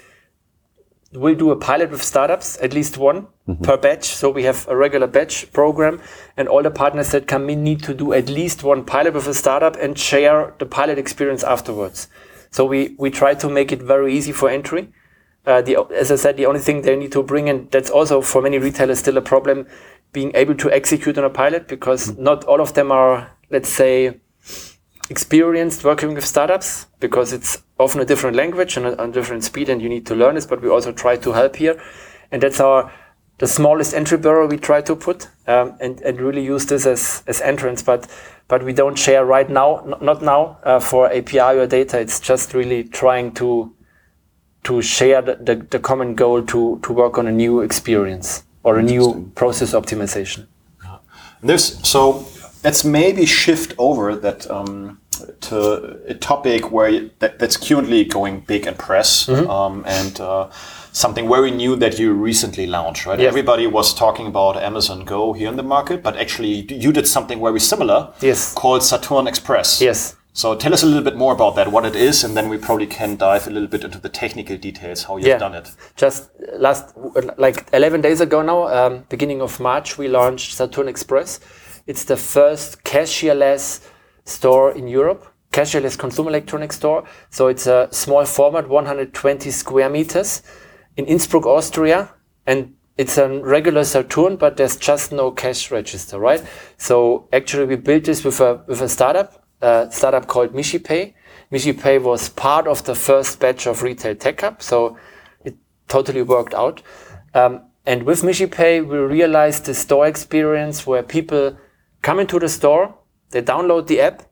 will 1.12 1.34
do 1.34 1.50
a 1.50 1.56
pilot 1.56 1.90
with 1.90 2.02
startups, 2.02 2.58
at 2.60 2.74
least 2.74 2.98
one 2.98 3.28
mm-hmm. 3.48 3.62
per 3.62 3.76
batch. 3.76 4.04
So 4.04 4.30
we 4.30 4.42
have 4.42 4.66
a 4.68 4.76
regular 4.76 5.06
batch 5.06 5.50
program, 5.52 6.00
and 6.36 6.46
all 6.48 6.62
the 6.62 6.70
partners 6.70 7.10
that 7.12 7.26
come 7.26 7.48
in 7.48 7.62
need 7.62 7.82
to 7.84 7.94
do 7.94 8.12
at 8.12 8.28
least 8.28 8.62
one 8.62 8.84
pilot 8.84 9.14
with 9.14 9.26
a 9.26 9.34
startup 9.34 9.76
and 9.76 9.98
share 9.98 10.52
the 10.58 10.66
pilot 10.66 10.98
experience 10.98 11.42
afterwards. 11.42 12.08
So 12.50 12.66
we 12.66 12.94
we 12.98 13.10
try 13.10 13.34
to 13.34 13.48
make 13.48 13.72
it 13.72 13.82
very 13.82 14.14
easy 14.14 14.32
for 14.32 14.50
entry. 14.50 14.92
Uh, 15.46 15.62
the, 15.62 15.76
as 15.94 16.10
I 16.10 16.16
said, 16.16 16.36
the 16.36 16.46
only 16.46 16.60
thing 16.60 16.82
they 16.82 16.96
need 16.96 17.12
to 17.12 17.22
bring 17.22 17.48
in 17.48 17.68
that's 17.70 17.90
also 17.90 18.20
for 18.20 18.42
many 18.42 18.58
retailers 18.58 18.98
still 18.98 19.16
a 19.16 19.22
problem 19.22 19.66
being 20.12 20.32
able 20.34 20.54
to 20.54 20.70
execute 20.70 21.18
on 21.18 21.24
a 21.24 21.30
pilot 21.30 21.66
because 21.68 22.16
not 22.18 22.44
all 22.44 22.60
of 22.60 22.72
them 22.74 22.92
are, 22.92 23.30
let's 23.50 23.68
say, 23.68 24.20
experienced 25.10 25.84
working 25.84 26.14
with 26.14 26.24
startups 26.24 26.86
because 27.00 27.32
it's 27.32 27.62
often 27.78 28.00
a 28.00 28.04
different 28.04 28.36
language 28.36 28.76
and 28.76 28.86
a, 28.86 29.02
a 29.02 29.08
different 29.10 29.44
speed 29.44 29.68
and 29.68 29.82
you 29.82 29.88
need 29.88 30.06
to 30.06 30.14
learn 30.14 30.34
this, 30.34 30.46
but 30.46 30.62
we 30.62 30.68
also 30.68 30.92
try 30.92 31.16
to 31.16 31.32
help 31.32 31.56
here. 31.56 31.80
And 32.30 32.42
that's 32.42 32.60
our 32.60 32.92
the 33.38 33.46
smallest 33.46 33.94
entry 33.94 34.16
barrier 34.16 34.46
we 34.46 34.56
try 34.56 34.80
to 34.80 34.94
put 34.94 35.28
um, 35.48 35.76
and, 35.80 36.00
and 36.02 36.20
really 36.20 36.44
use 36.44 36.66
this 36.66 36.86
as, 36.86 37.22
as 37.26 37.40
entrance. 37.40 37.82
But 37.82 38.08
but 38.46 38.62
we 38.62 38.72
don't 38.72 38.96
share 38.98 39.24
right 39.24 39.48
now, 39.48 39.78
n- 39.78 39.94
not 40.00 40.22
now 40.22 40.58
uh, 40.62 40.78
for 40.78 41.12
API 41.12 41.58
or 41.58 41.66
data. 41.66 41.98
It's 41.98 42.20
just 42.20 42.54
really 42.54 42.84
trying 42.84 43.32
to 43.34 43.74
to 44.64 44.80
share 44.80 45.20
the, 45.20 45.36
the, 45.36 45.56
the 45.56 45.78
common 45.78 46.14
goal 46.14 46.42
to, 46.42 46.80
to 46.82 46.92
work 46.92 47.18
on 47.18 47.26
a 47.26 47.32
new 47.32 47.60
experience 47.60 48.44
or 48.62 48.78
a 48.78 48.82
new 48.82 49.30
process 49.34 49.74
optimization. 49.74 50.46
There's 51.42 51.86
so 51.86 52.26
let's 52.64 52.84
maybe 52.84 53.26
shift 53.26 53.74
over 53.78 54.16
that 54.16 54.50
um, 54.50 54.98
to 55.40 55.98
a 56.08 56.14
topic 56.14 56.72
where 56.72 56.88
you- 56.88 57.10
that, 57.20 57.38
that's 57.38 57.56
currently 57.56 58.04
going 58.04 58.40
big 58.40 58.66
in 58.66 58.74
press 58.74 59.26
Mm-hmm. 59.26 59.50
um, 59.50 59.84
and 59.86 60.20
uh, 60.20 60.48
something 60.92 61.28
very 61.28 61.50
new 61.50 61.76
that 61.76 61.98
you 61.98 62.12
recently 62.12 62.66
launched. 62.66 63.06
Right, 63.06 63.18
Yes. 63.20 63.28
everybody 63.28 63.66
was 63.66 63.94
talking 63.94 64.26
about 64.26 64.56
Amazon 64.56 65.04
Go 65.04 65.32
here 65.34 65.48
in 65.48 65.56
the 65.56 65.62
market, 65.62 66.02
but 66.02 66.16
actually 66.16 66.66
you 66.72 66.92
did 66.92 67.06
something 67.06 67.40
very 67.40 67.60
similar. 67.60 68.12
Yes. 68.20 68.54
called 68.54 68.82
Saturn 68.82 69.26
Express. 69.26 69.80
Yes. 69.80 70.16
So 70.36 70.56
tell 70.56 70.72
us 70.74 70.82
a 70.82 70.86
little 70.86 71.04
bit 71.04 71.16
more 71.16 71.32
about 71.32 71.54
that, 71.54 71.70
what 71.70 71.84
it 71.84 71.94
is, 71.94 72.24
and 72.24 72.36
then 72.36 72.48
we 72.48 72.58
probably 72.58 72.86
can 72.88 73.14
dive 73.16 73.46
a 73.46 73.50
little 73.50 73.68
bit 73.68 73.84
into 73.84 73.98
the 74.00 74.08
technical 74.08 74.56
details 74.56 75.04
how 75.04 75.16
you've 75.16 75.28
Yeah. 75.28 75.38
done 75.38 75.54
it. 75.54 75.70
Just 75.96 76.28
last, 76.58 76.92
like 77.38 77.66
11 77.72 78.00
days 78.00 78.20
ago 78.20 78.42
now, 78.42 78.66
um, 78.66 79.04
beginning 79.08 79.40
of 79.42 79.60
March, 79.60 79.96
we 79.96 80.08
launched 80.08 80.54
Saturn 80.56 80.88
Express. 80.88 81.38
It's 81.86 82.04
the 82.04 82.16
first 82.16 82.82
cashierless 82.82 83.86
store 84.24 84.72
in 84.72 84.88
Europe, 84.88 85.26
cashierless 85.52 85.98
consumer 85.98 86.30
electronics 86.30 86.76
store. 86.76 87.04
So 87.30 87.48
it's 87.48 87.66
a 87.66 87.88
small 87.90 88.24
format, 88.24 88.68
120 88.68 89.50
square 89.50 89.90
meters 89.90 90.42
in 90.96 91.04
Innsbruck, 91.04 91.44
Austria. 91.44 92.10
And 92.46 92.74
it's 92.96 93.18
a 93.18 93.28
regular 93.40 93.84
Saturn, 93.84 94.36
but 94.36 94.56
there's 94.56 94.76
just 94.76 95.12
no 95.12 95.30
cash 95.30 95.70
register, 95.70 96.18
right? 96.18 96.42
So 96.78 97.28
actually 97.32 97.66
we 97.66 97.76
built 97.76 98.04
this 98.04 98.24
with 98.24 98.40
a, 98.40 98.62
with 98.66 98.80
a 98.80 98.88
startup, 98.88 99.44
a 99.60 99.88
startup 99.90 100.26
called 100.26 100.54
MishiPay. 100.54 101.12
MishiPay 101.52 102.02
was 102.02 102.30
part 102.30 102.66
of 102.66 102.84
the 102.84 102.94
first 102.94 103.40
batch 103.40 103.66
of 103.66 103.82
Retail 103.82 104.14
Tech 104.14 104.40
Hub. 104.40 104.62
So 104.62 104.96
it 105.44 105.54
totally 105.88 106.22
worked 106.22 106.54
out. 106.54 106.82
Um, 107.34 107.62
and 107.84 108.04
with 108.04 108.22
MishiPay, 108.22 108.86
we 108.86 108.96
realized 108.96 109.66
the 109.66 109.74
store 109.74 110.06
experience 110.06 110.86
where 110.86 111.02
people 111.02 111.58
come 112.04 112.20
into 112.20 112.38
the 112.38 112.48
store, 112.48 112.94
they 113.30 113.42
download 113.42 113.86
the 113.86 114.00
app, 114.00 114.22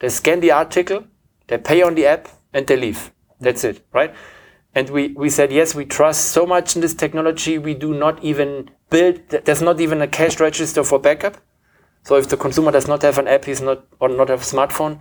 they 0.00 0.08
scan 0.08 0.40
the 0.40 0.50
article, 0.50 1.04
they 1.46 1.56
pay 1.56 1.80
on 1.80 1.94
the 1.94 2.04
app, 2.04 2.28
and 2.52 2.66
they 2.66 2.76
leave. 2.76 3.12
That's 3.40 3.64
it, 3.64 3.86
right? 3.92 4.12
And 4.74 4.90
we, 4.90 5.08
we 5.22 5.30
said, 5.30 5.52
yes, 5.52 5.74
we 5.74 5.84
trust 5.84 6.32
so 6.36 6.44
much 6.46 6.74
in 6.74 6.82
this 6.82 6.94
technology, 6.94 7.58
we 7.58 7.74
do 7.74 7.94
not 7.94 8.22
even 8.24 8.70
build, 8.90 9.20
there's 9.28 9.62
not 9.62 9.80
even 9.80 10.02
a 10.02 10.08
cash 10.08 10.40
register 10.40 10.82
for 10.82 10.98
backup. 10.98 11.36
So 12.04 12.16
if 12.16 12.28
the 12.28 12.36
consumer 12.36 12.72
does 12.72 12.88
not 12.88 13.02
have 13.02 13.18
an 13.18 13.28
app, 13.28 13.44
he's 13.44 13.62
not, 13.62 13.84
or 14.00 14.08
not 14.08 14.28
have 14.28 14.40
a 14.40 14.44
smartphone, 14.44 14.98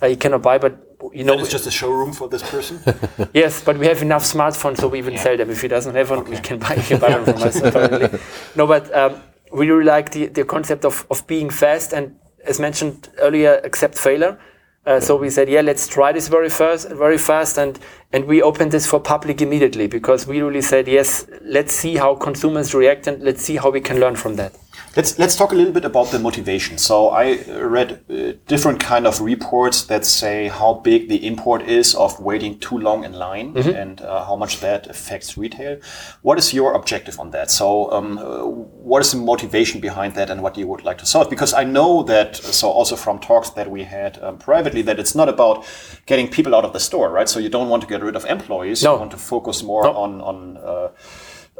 uh, 0.00 0.08
he 0.08 0.16
cannot 0.16 0.42
buy, 0.42 0.58
but 0.58 0.74
you 1.12 1.22
know, 1.24 1.38
It's 1.38 1.50
just 1.50 1.66
a 1.66 1.70
showroom 1.70 2.12
for 2.12 2.28
this 2.28 2.42
person. 2.42 2.80
Yes, 3.34 3.62
but 3.62 3.78
we 3.78 3.86
have 3.86 4.02
enough 4.02 4.24
smartphones, 4.24 4.78
so 4.78 4.88
we 4.88 4.98
even 4.98 5.16
sell 5.18 5.36
them. 5.36 5.50
If 5.50 5.62
he 5.62 5.68
doesn't 5.68 5.94
have 5.94 6.10
one, 6.10 6.24
we 6.24 6.38
can 6.38 6.58
buy, 6.58 6.74
he 6.74 6.82
can 6.82 7.00
buy 7.00 7.10
one 7.18 7.24
from 7.24 7.42
us. 7.42 7.56
Apparently, 7.60 8.18
no, 8.56 8.66
but 8.66 8.92
um, 8.94 9.22
really 9.52 9.84
like 9.84 10.12
the, 10.12 10.26
the 10.26 10.44
concept 10.44 10.84
of, 10.84 11.06
of 11.10 11.26
being 11.26 11.50
fast 11.50 11.92
and, 11.92 12.16
as 12.44 12.58
mentioned 12.58 13.08
earlier, 13.18 13.60
accept 13.64 13.98
failure. 13.98 14.38
Uh, 14.84 14.98
so 14.98 15.14
we 15.14 15.30
said, 15.30 15.48
yeah, 15.48 15.60
let's 15.60 15.86
try 15.86 16.10
this 16.10 16.26
very 16.26 16.48
first, 16.48 16.90
very 16.90 17.16
fast, 17.16 17.56
and 17.56 17.78
and 18.12 18.24
we 18.24 18.42
opened 18.42 18.72
this 18.72 18.84
for 18.84 18.98
public 18.98 19.40
immediately 19.40 19.86
because 19.86 20.26
we 20.26 20.42
really 20.42 20.60
said, 20.60 20.88
yes, 20.88 21.24
let's 21.42 21.72
see 21.72 21.96
how 21.96 22.16
consumers 22.16 22.74
react 22.74 23.06
and 23.06 23.22
let's 23.22 23.42
see 23.42 23.56
how 23.56 23.70
we 23.70 23.80
can 23.80 24.00
learn 24.00 24.16
from 24.16 24.34
that. 24.36 24.52
Let's 24.96 25.18
let's 25.18 25.36
talk 25.36 25.52
a 25.52 25.54
little 25.54 25.72
bit 25.72 25.84
about 25.84 26.10
the 26.10 26.18
motivation. 26.18 26.78
So 26.78 27.08
I 27.08 27.38
uh, 27.48 27.60
read 27.66 27.90
uh, 28.10 28.32
different 28.46 28.78
kind 28.80 29.06
of 29.06 29.20
reports 29.20 29.84
that 29.86 30.04
say 30.04 30.48
how 30.48 30.74
big 30.74 31.08
the 31.08 31.26
import 31.26 31.62
is 31.62 31.94
of 31.94 32.20
waiting 32.20 32.58
too 32.58 32.78
long 32.78 33.04
in 33.04 33.12
line 33.12 33.56
and 33.56 34.00
uh, 34.00 34.24
how 34.24 34.36
much 34.36 34.60
that 34.60 34.86
affects 34.88 35.36
retail. 35.38 35.78
What 36.22 36.38
is 36.38 36.52
your 36.52 36.74
objective 36.74 37.18
on 37.20 37.30
that? 37.30 37.50
So 37.50 37.90
um, 37.92 38.18
uh, 38.18 38.44
what 38.46 39.00
is 39.02 39.10
the 39.12 39.18
motivation 39.18 39.80
behind 39.80 40.14
that 40.14 40.30
and 40.30 40.42
what 40.42 40.54
do 40.54 40.60
you 40.60 40.68
would 40.68 40.84
like 40.84 40.98
to 40.98 41.06
solve? 41.06 41.30
Because 41.30 41.54
I 41.54 41.64
know 41.64 42.02
that 42.04 42.36
so 42.36 42.70
also 42.70 42.96
from 42.96 43.18
talks 43.18 43.50
that 43.50 43.70
we 43.70 43.84
had 43.84 44.22
um, 44.22 44.36
privately 44.38 44.82
that 44.82 44.98
it's 44.98 45.14
not 45.14 45.28
about 45.28 45.64
getting 46.06 46.28
people 46.28 46.54
out 46.54 46.64
of 46.64 46.72
the 46.72 46.80
store, 46.80 47.10
right? 47.10 47.28
So 47.28 47.40
you 47.40 47.48
don't 47.48 47.68
want 47.68 47.82
to 47.82 47.88
get 47.88 48.02
rid 48.02 48.16
of 48.16 48.24
employees. 48.26 48.82
No. 48.82 48.92
You 48.94 48.98
want 49.00 49.10
to 49.12 49.18
focus 49.18 49.62
more 49.62 49.84
No. 49.84 49.92
on 49.92 50.20
on 50.20 50.56
uh, 50.58 50.88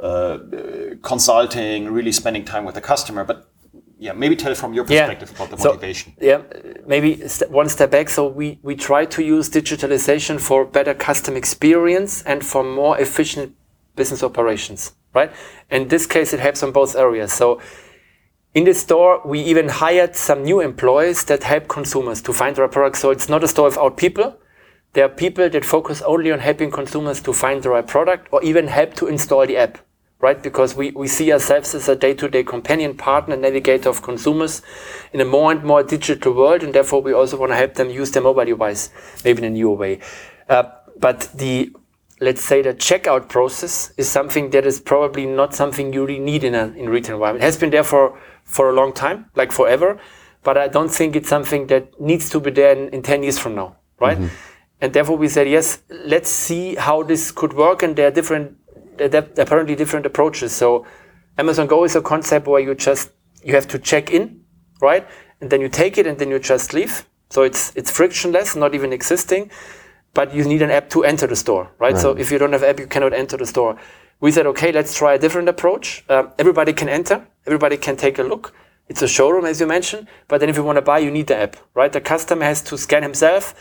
uh, 0.00 0.38
consulting, 1.02 1.88
really 1.92 2.12
spending 2.12 2.44
time 2.44 2.64
with 2.64 2.74
the 2.74 2.80
customer. 2.80 3.24
But 3.24 3.48
yeah, 3.98 4.12
maybe 4.12 4.34
tell 4.36 4.54
from 4.54 4.74
your 4.74 4.84
Yeah. 4.88 5.06
perspective 5.06 5.30
about 5.36 5.50
the 5.50 5.58
So, 5.58 5.68
motivation. 5.70 6.12
Yeah, 6.20 6.40
maybe 6.86 7.28
st- 7.28 7.50
one 7.50 7.68
step 7.68 7.90
back. 7.90 8.08
So 8.10 8.26
we, 8.26 8.58
we 8.62 8.74
try 8.74 9.04
to 9.06 9.22
use 9.22 9.48
digitalization 9.48 10.40
for 10.40 10.64
better 10.64 10.94
customer 10.94 11.36
experience 11.38 12.22
and 12.22 12.44
for 12.44 12.64
more 12.64 12.98
efficient 13.00 13.54
business 13.94 14.22
operations, 14.22 14.92
right? 15.14 15.30
In 15.70 15.88
this 15.88 16.06
case, 16.06 16.32
it 16.32 16.40
helps 16.40 16.62
on 16.62 16.72
both 16.72 16.96
areas. 16.96 17.32
So 17.32 17.60
in 18.54 18.64
the 18.64 18.74
store, 18.74 19.20
we 19.24 19.40
even 19.40 19.68
hired 19.68 20.16
some 20.16 20.42
new 20.42 20.60
employees 20.60 21.24
that 21.26 21.44
help 21.44 21.68
consumers 21.68 22.20
to 22.22 22.32
find 22.32 22.56
their 22.56 22.68
products. 22.68 22.98
So 23.00 23.10
it's 23.10 23.28
not 23.28 23.44
a 23.44 23.48
store 23.48 23.66
without 23.66 23.96
people. 23.96 24.36
There 24.94 25.06
are 25.06 25.08
people 25.08 25.48
that 25.48 25.64
focus 25.64 26.02
only 26.02 26.30
on 26.30 26.40
helping 26.40 26.70
consumers 26.70 27.22
to 27.22 27.32
find 27.32 27.62
the 27.62 27.70
right 27.70 27.86
product 27.86 28.28
or 28.30 28.42
even 28.42 28.66
help 28.66 28.92
to 28.94 29.06
install 29.06 29.46
the 29.46 29.56
app, 29.56 29.78
right? 30.20 30.42
Because 30.42 30.74
we, 30.74 30.90
we 30.90 31.08
see 31.08 31.32
ourselves 31.32 31.74
as 31.74 31.88
a 31.88 31.96
day-to-day 31.96 32.44
companion, 32.44 32.94
partner, 32.94 33.34
navigator 33.34 33.88
of 33.88 34.02
consumers 34.02 34.60
in 35.14 35.20
a 35.22 35.24
more 35.24 35.50
and 35.50 35.64
more 35.64 35.82
digital 35.82 36.34
world. 36.34 36.62
And 36.62 36.74
therefore, 36.74 37.00
we 37.00 37.14
also 37.14 37.38
want 37.38 37.52
to 37.52 37.56
help 37.56 37.74
them 37.74 37.88
use 37.88 38.10
their 38.10 38.22
mobile 38.22 38.44
device, 38.44 38.90
maybe 39.24 39.38
in 39.38 39.44
a 39.44 39.50
newer 39.50 39.74
way. 39.74 40.00
Uh, 40.46 40.64
but 40.98 41.30
the, 41.34 41.74
let's 42.20 42.44
say 42.44 42.60
the 42.60 42.74
checkout 42.74 43.30
process 43.30 43.94
is 43.96 44.10
something 44.10 44.50
that 44.50 44.66
is 44.66 44.78
probably 44.78 45.24
not 45.24 45.54
something 45.54 45.94
you 45.94 46.04
really 46.04 46.20
need 46.20 46.44
in 46.44 46.54
a 46.54 46.66
in 46.76 46.90
retail 46.90 47.14
environment. 47.14 47.42
It 47.42 47.46
has 47.46 47.56
been 47.56 47.70
there 47.70 47.84
for, 47.84 48.20
for 48.44 48.68
a 48.68 48.74
long 48.74 48.92
time, 48.92 49.30
like 49.36 49.52
forever. 49.52 49.98
But 50.42 50.58
I 50.58 50.68
don't 50.68 50.90
think 50.90 51.16
it's 51.16 51.30
something 51.30 51.68
that 51.68 51.98
needs 51.98 52.28
to 52.28 52.40
be 52.40 52.50
there 52.50 52.76
in, 52.76 52.90
in 52.90 53.00
10 53.00 53.22
years 53.22 53.38
from 53.38 53.54
now, 53.54 53.76
right? 53.98 54.18
And 54.82 54.92
therefore 54.92 55.16
we 55.16 55.28
said, 55.28 55.48
yes, 55.48 55.80
let's 55.88 56.28
see 56.28 56.74
how 56.74 57.04
this 57.04 57.30
could 57.30 57.52
work. 57.52 57.84
And 57.84 57.94
there 57.94 58.08
are 58.08 58.10
different, 58.10 58.58
there 58.98 59.22
are 59.22 59.28
apparently 59.40 59.76
different 59.76 60.06
approaches. 60.06 60.50
So 60.50 60.84
Amazon 61.38 61.68
Go 61.68 61.84
is 61.84 61.94
a 61.94 62.02
concept 62.02 62.48
where 62.48 62.60
you 62.60 62.74
just, 62.74 63.10
you 63.44 63.54
have 63.54 63.68
to 63.68 63.78
check 63.78 64.10
in, 64.10 64.42
right? 64.80 65.06
And 65.40 65.50
then 65.50 65.60
you 65.60 65.68
take 65.68 65.98
it 65.98 66.06
and 66.08 66.18
then 66.18 66.30
you 66.30 66.40
just 66.40 66.74
leave. 66.74 67.08
So 67.30 67.42
it's, 67.42 67.74
it's 67.76 67.92
frictionless, 67.92 68.56
not 68.56 68.74
even 68.74 68.92
existing, 68.92 69.52
but 70.14 70.34
you 70.34 70.44
need 70.44 70.62
an 70.62 70.72
app 70.72 70.90
to 70.90 71.04
enter 71.04 71.28
the 71.28 71.36
store, 71.36 71.70
right? 71.78 71.96
So 71.96 72.10
if 72.10 72.32
you 72.32 72.38
don't 72.38 72.52
have 72.52 72.64
app, 72.64 72.80
you 72.80 72.88
cannot 72.88 73.14
enter 73.14 73.36
the 73.36 73.46
store. 73.46 73.78
We 74.20 74.32
said, 74.32 74.46
okay, 74.46 74.72
let's 74.72 74.94
try 74.94 75.14
a 75.14 75.18
different 75.18 75.48
approach. 75.48 76.04
Um, 76.08 76.32
everybody 76.40 76.72
can 76.72 76.88
enter, 76.88 77.24
everybody 77.46 77.76
can 77.76 77.96
take 77.96 78.18
a 78.18 78.22
look. 78.24 78.52
It's 78.88 79.00
a 79.00 79.08
showroom, 79.08 79.44
as 79.46 79.60
you 79.60 79.66
mentioned, 79.68 80.08
but 80.26 80.40
then 80.40 80.48
if 80.48 80.56
you 80.56 80.64
want 80.64 80.76
to 80.76 80.82
buy, 80.82 80.98
you 80.98 81.10
need 81.12 81.28
the 81.28 81.36
app, 81.36 81.56
right? 81.72 81.92
The 81.92 82.00
customer 82.00 82.44
has 82.44 82.62
to 82.62 82.76
scan 82.76 83.04
himself. 83.04 83.54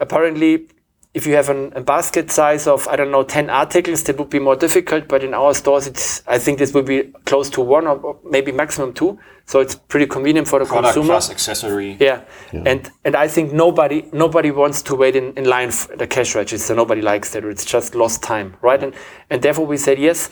Apparently, 0.00 0.68
if 1.14 1.26
you 1.26 1.34
have 1.34 1.48
an, 1.48 1.72
a 1.74 1.80
basket 1.80 2.30
size 2.30 2.66
of, 2.66 2.86
I 2.86 2.96
don't 2.96 3.10
know, 3.10 3.22
10 3.24 3.50
articles, 3.50 4.04
that 4.04 4.18
would 4.18 4.30
be 4.30 4.38
more 4.38 4.54
difficult, 4.54 5.08
but 5.08 5.24
in 5.24 5.34
our 5.34 5.54
stores, 5.54 5.86
it's, 5.86 6.22
I 6.26 6.38
think 6.38 6.58
this 6.58 6.72
will 6.74 6.82
be 6.82 7.12
close 7.24 7.48
to 7.50 7.60
one 7.60 7.86
or, 7.86 7.96
or 7.98 8.18
maybe 8.24 8.52
maximum 8.52 8.92
two. 8.92 9.18
So 9.46 9.60
it's 9.60 9.74
pretty 9.74 10.06
convenient 10.06 10.46
for 10.46 10.58
the 10.58 10.66
Product 10.66 10.94
consumer. 10.94 11.14
plus 11.14 11.30
accessory. 11.30 11.96
Yeah. 11.98 12.24
And 12.52 12.90
and 13.04 13.16
I 13.16 13.28
think 13.28 13.50
nobody 13.52 14.06
nobody 14.12 14.50
wants 14.50 14.82
to 14.82 14.94
wait 14.94 15.16
in, 15.16 15.32
in 15.38 15.44
line 15.44 15.70
for 15.70 15.96
the 15.96 16.06
cash 16.06 16.34
register. 16.34 16.74
Nobody 16.74 17.00
likes 17.00 17.32
that. 17.32 17.44
It's 17.44 17.64
just 17.64 17.94
lost 17.94 18.22
time, 18.22 18.56
right? 18.60 18.82
And 18.82 18.94
and 19.30 19.40
therefore 19.40 19.64
we 19.64 19.78
said 19.78 19.98
yes. 19.98 20.28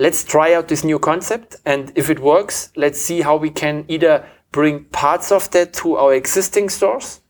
Let's 0.00 0.24
try 0.24 0.52
out 0.52 0.66
this 0.66 0.82
new 0.82 0.98
concept, 0.98 1.54
and 1.64 1.92
if 1.94 2.10
it 2.10 2.18
works, 2.18 2.72
let's 2.74 3.00
see 3.00 3.20
how 3.20 3.36
we 3.36 3.50
can 3.50 3.84
either 3.86 4.26
bring 4.50 4.86
parts 4.86 5.30
of 5.30 5.48
that 5.52 5.72
to 5.74 5.94
our 5.94 6.12
existing 6.12 6.70
stores. 6.70 7.20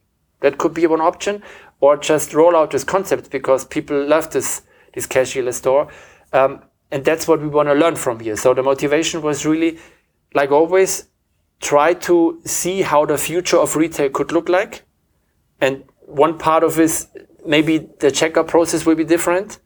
That 0.45 0.59
could 0.59 0.75
be 0.75 0.87
one 0.87 1.01
option, 1.01 1.43
or 1.81 1.97
just 1.97 2.35
roll 2.35 2.55
out 2.55 2.71
this 2.71 2.85
concept 2.85 3.31
because 3.31 3.65
people 3.65 4.07
love 4.07 4.31
this 4.31 4.61
this 4.93 5.07
cashierless 5.07 5.55
store, 5.55 5.89
um, 6.35 6.63
and 6.91 7.03
that's 7.03 7.27
what 7.27 7.41
we 7.41 7.49
want 7.49 7.71
to 7.71 7.75
learn 7.75 7.97
from 7.97 8.21
here. 8.21 8.37
So 8.37 8.53
the 8.53 8.63
motivation 8.63 9.23
was 9.23 9.47
really, 9.47 9.79
like 10.35 10.51
always, 10.51 11.09
try 11.61 11.95
to 11.95 12.43
see 12.45 12.83
how 12.83 13.07
the 13.07 13.17
future 13.17 13.57
of 13.57 13.75
retail 13.75 14.11
could 14.11 14.33
look 14.33 14.51
like. 14.51 14.85
And 15.63 15.85
one 16.01 16.37
part 16.37 16.63
of 16.63 16.75
this, 16.75 17.09
maybe 17.47 17.79
the 17.79 18.09
checkout 18.09 18.49
process 18.49 18.85
will 18.85 18.97
be 18.97 19.05
different. 19.05 19.61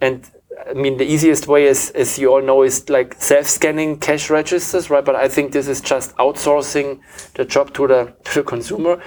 And 0.00 0.24
I 0.66 0.72
mean, 0.72 0.96
the 0.96 1.04
easiest 1.04 1.46
way 1.48 1.66
is, 1.66 1.90
as 1.90 2.18
you 2.18 2.32
all 2.32 2.40
know, 2.40 2.62
is 2.62 2.88
like 2.88 3.14
self-scanning 3.20 3.98
cash 3.98 4.30
registers, 4.30 4.88
right? 4.88 5.04
But 5.04 5.16
I 5.16 5.28
think 5.28 5.52
this 5.52 5.68
is 5.68 5.82
just 5.82 6.16
outsourcing 6.16 7.00
the 7.34 7.44
job 7.44 7.74
to 7.74 7.86
the 7.86 8.14
to 8.24 8.34
the 8.36 8.42
consumer. 8.42 9.02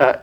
Uh, 0.00 0.14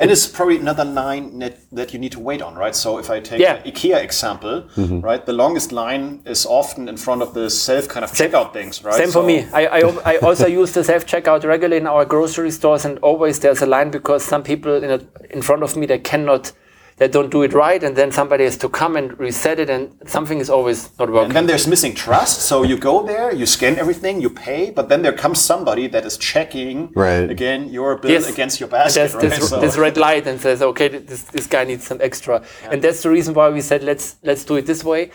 and 0.00 0.10
it's 0.10 0.26
probably 0.26 0.56
another 0.56 0.84
line 0.84 1.38
that, 1.40 1.58
that 1.72 1.92
you 1.92 1.98
need 1.98 2.12
to 2.12 2.20
wait 2.20 2.42
on, 2.42 2.54
right? 2.56 2.74
So 2.74 2.98
if 2.98 3.10
I 3.10 3.20
take 3.20 3.40
Yeah. 3.40 3.62
the 3.62 3.70
IKEA 3.70 4.02
example, 4.02 4.64
Mm-hmm. 4.76 5.00
right, 5.00 5.24
the 5.26 5.32
longest 5.32 5.72
line 5.72 6.20
is 6.24 6.46
often 6.46 6.88
in 6.88 6.96
front 6.96 7.22
of 7.22 7.34
the 7.34 7.50
self 7.50 7.86
kind 7.88 8.04
of 8.04 8.10
checkout 8.12 8.52
things, 8.52 8.82
right? 8.84 8.94
Same 8.94 9.10
for 9.10 9.22
me. 9.22 9.46
I, 9.52 9.66
I, 9.66 9.80
I 10.14 10.16
also 10.18 10.46
use 10.46 10.72
the 10.72 10.82
self 10.84 11.04
checkout 11.06 11.44
regularly 11.44 11.76
in 11.76 11.86
our 11.86 12.04
grocery 12.04 12.50
stores, 12.50 12.84
and 12.84 12.98
always 13.00 13.38
there's 13.40 13.62
a 13.62 13.66
line 13.66 13.90
because 13.90 14.24
some 14.24 14.42
people 14.42 14.82
in, 14.82 14.90
a, 14.90 15.00
in 15.30 15.42
front 15.42 15.62
of 15.62 15.76
me 15.76 15.86
they 15.86 15.98
cannot, 15.98 16.52
they 17.00 17.08
don't 17.08 17.30
do 17.30 17.42
it 17.42 17.54
right, 17.54 17.82
and 17.82 17.96
then 17.96 18.12
somebody 18.12 18.44
has 18.44 18.58
to 18.58 18.68
come 18.68 18.94
and 18.94 19.18
reset 19.18 19.58
it, 19.58 19.70
and 19.70 19.90
something 20.06 20.38
is 20.38 20.50
always 20.50 20.90
not 20.98 21.08
working. 21.08 21.28
And 21.28 21.34
then 21.36 21.46
there's 21.46 21.66
missing 21.66 21.94
trust. 21.94 22.42
So 22.42 22.62
you 22.62 22.76
go 22.76 23.02
there, 23.02 23.32
you 23.34 23.46
scan 23.46 23.78
everything, 23.78 24.20
you 24.20 24.28
pay, 24.28 24.70
but 24.70 24.90
then 24.90 25.00
there 25.00 25.14
comes 25.14 25.40
somebody 25.40 25.86
that 25.88 26.04
is 26.04 26.18
checking 26.18 26.92
Right. 26.94 27.30
again 27.30 27.70
your 27.70 27.96
bill 27.96 28.10
Yes. 28.10 28.28
against 28.28 28.60
your 28.60 28.66
And 28.66 28.72
basket, 28.84 28.94
there's 29.00 29.14
right? 29.14 29.22
this, 29.40 29.48
So- 29.48 29.60
this 29.60 29.78
red 29.78 29.96
light 29.96 30.26
and 30.26 30.38
says, 30.38 30.60
okay, 30.60 30.88
this, 30.88 31.22
this 31.22 31.46
guy 31.46 31.64
needs 31.64 31.86
some 31.86 32.00
extra. 32.02 32.42
And 32.70 32.82
that's 32.82 33.02
the 33.02 33.08
reason 33.08 33.32
why 33.32 33.48
we 33.48 33.62
said, 33.62 33.82
let's, 33.82 34.16
let's 34.22 34.44
do 34.44 34.56
it 34.56 34.66
this 34.66 34.84
way. 34.84 35.10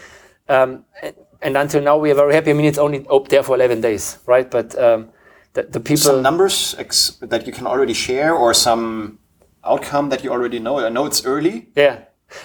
Um, 0.49 0.85
and, 1.03 1.13
and 1.43 1.55
until 1.55 1.81
now, 1.83 1.97
we 1.99 2.09
are 2.09 2.15
very 2.15 2.33
happy. 2.33 2.49
I 2.49 2.53
mean, 2.53 2.65
it's 2.65 2.79
only 2.79 3.05
up 3.11 3.27
there 3.27 3.43
for 3.43 3.53
11 3.55 3.81
days, 3.81 4.17
right? 4.25 4.49
But 4.49 4.75
um, 4.81 5.09
the, 5.53 5.61
the 5.75 5.79
people. 5.79 5.97
some 6.11 6.23
numbers 6.23 6.73
ex- 6.79 7.17
that 7.21 7.45
you 7.45 7.53
can 7.53 7.67
already 7.67 7.93
share 7.93 8.33
or 8.33 8.55
some 8.55 9.19
outcome 9.65 10.09
that 10.09 10.23
you 10.23 10.31
already 10.31 10.59
know? 10.59 10.79
I 10.79 10.89
know 10.89 11.05
it's 11.05 11.25
early. 11.25 11.69
Yeah, 11.75 11.99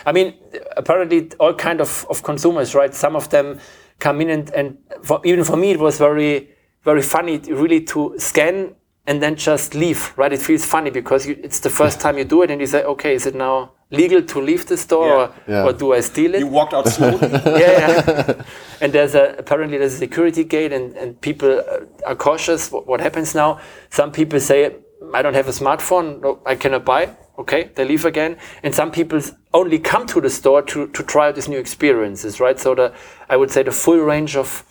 I 0.07 0.13
mean, 0.13 0.35
apparently 0.77 1.31
all 1.39 1.55
kind 1.55 1.81
of, 1.81 2.07
of 2.11 2.23
consumers, 2.23 2.75
right? 2.75 2.95
Some 2.95 3.17
of 3.17 3.29
them 3.31 3.59
come 3.99 4.21
in 4.21 4.31
and, 4.31 4.51
and 4.55 4.79
for, 5.03 5.21
even 5.25 5.45
for 5.45 5.57
me, 5.57 5.71
it 5.73 5.81
was 5.81 5.99
very, 5.99 6.51
very 6.85 7.03
funny 7.03 7.39
really 7.39 7.81
to 7.83 8.15
scan 8.19 8.75
and 9.07 9.23
then 9.23 9.35
just 9.37 9.75
leave, 9.75 10.13
right? 10.17 10.33
It 10.33 10.41
feels 10.41 10.65
funny 10.65 10.91
because 10.91 11.27
you, 11.27 11.39
it's 11.43 11.61
the 11.61 11.71
first 11.71 12.01
time 12.01 12.19
you 12.19 12.25
do 12.25 12.43
it 12.43 12.51
and 12.51 12.61
you 12.61 12.67
say, 12.67 12.85
okay, 12.85 13.15
is 13.15 13.27
it 13.27 13.35
now 13.35 13.73
legal 13.91 14.23
to 14.23 14.41
leave 14.41 14.67
the 14.67 14.77
store 14.77 15.09
Yeah. 15.09 15.15
or, 15.15 15.33
Yeah. 15.49 15.65
or 15.65 15.73
do 15.73 15.95
I 15.95 16.01
steal 16.01 16.35
it? 16.35 16.41
You 16.41 16.47
walked 16.47 16.75
out 16.75 16.87
slowly. 16.89 17.19
yeah, 17.31 18.03
yeah. 18.07 18.43
and 18.81 18.93
there's 18.93 19.15
a 19.15 19.35
apparently 19.39 19.79
there's 19.79 19.95
a 19.95 19.99
security 19.99 20.45
gate, 20.45 20.73
and 20.73 20.97
and 20.97 21.21
people 21.21 21.59
uh, 21.59 22.07
are 22.07 22.15
cautious. 22.15 22.71
What, 22.71 22.87
what 22.87 23.01
happens 23.01 23.35
now? 23.35 23.59
Some 23.91 24.13
people 24.13 24.39
say, 24.39 24.77
"I 25.15 25.23
don't 25.23 25.35
have 25.35 25.49
a 25.49 25.53
smartphone. 25.53 26.21
No, 26.21 26.41
I 26.47 26.55
cannot 26.57 26.85
buy." 26.85 27.17
Okay, 27.39 27.71
they 27.75 27.85
leave 27.85 28.05
again, 28.05 28.37
and 28.63 28.75
some 28.75 28.91
people 28.91 29.21
only 29.55 29.79
come 29.79 30.07
to 30.07 30.21
the 30.21 30.31
store 30.31 30.63
to 30.63 30.89
to 30.89 31.03
try 31.03 31.29
out 31.29 31.35
these 31.35 31.49
new 31.49 31.59
experiences, 31.59 32.41
right? 32.41 32.59
So 32.61 32.75
the 32.75 32.93
I 33.29 33.37
would 33.37 33.51
say 33.51 33.63
the 33.63 33.73
full 33.73 33.99
range 33.99 34.37
of 34.37 34.65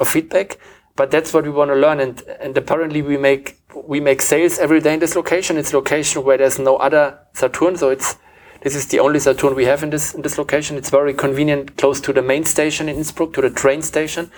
of 0.00 0.08
feedback. 0.08 0.58
But 0.96 1.10
that's 1.10 1.34
what 1.34 1.42
we 1.44 1.50
want 1.50 1.70
to 1.70 1.74
learn, 1.74 2.00
and 2.00 2.22
and 2.40 2.56
apparently 2.56 3.02
we 3.02 3.16
make 3.16 3.58
we 3.74 4.00
make 4.00 4.22
sales 4.22 4.58
every 4.58 4.80
day 4.80 4.94
in 4.94 5.00
this 5.00 5.16
location. 5.16 5.56
It's 5.56 5.74
location 5.74 6.22
where 6.22 6.38
there's 6.38 6.58
no 6.58 6.76
other 6.76 7.18
Saturn, 7.32 7.76
so 7.76 7.90
it's 7.90 8.16
this 8.60 8.76
is 8.76 8.86
the 8.86 9.00
only 9.00 9.18
Saturn 9.18 9.54
we 9.56 9.64
have 9.64 9.82
in 9.82 9.90
this 9.90 10.14
in 10.14 10.22
this 10.22 10.38
location. 10.38 10.76
It's 10.76 10.90
very 10.90 11.12
convenient, 11.12 11.76
close 11.76 12.00
to 12.02 12.12
the 12.12 12.22
main 12.22 12.44
station 12.44 12.88
in 12.88 12.96
Innsbruck, 12.96 13.32
to 13.32 13.40
the 13.40 13.50
train 13.50 13.82
station. 13.82 14.30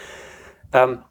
Um, 0.73 1.05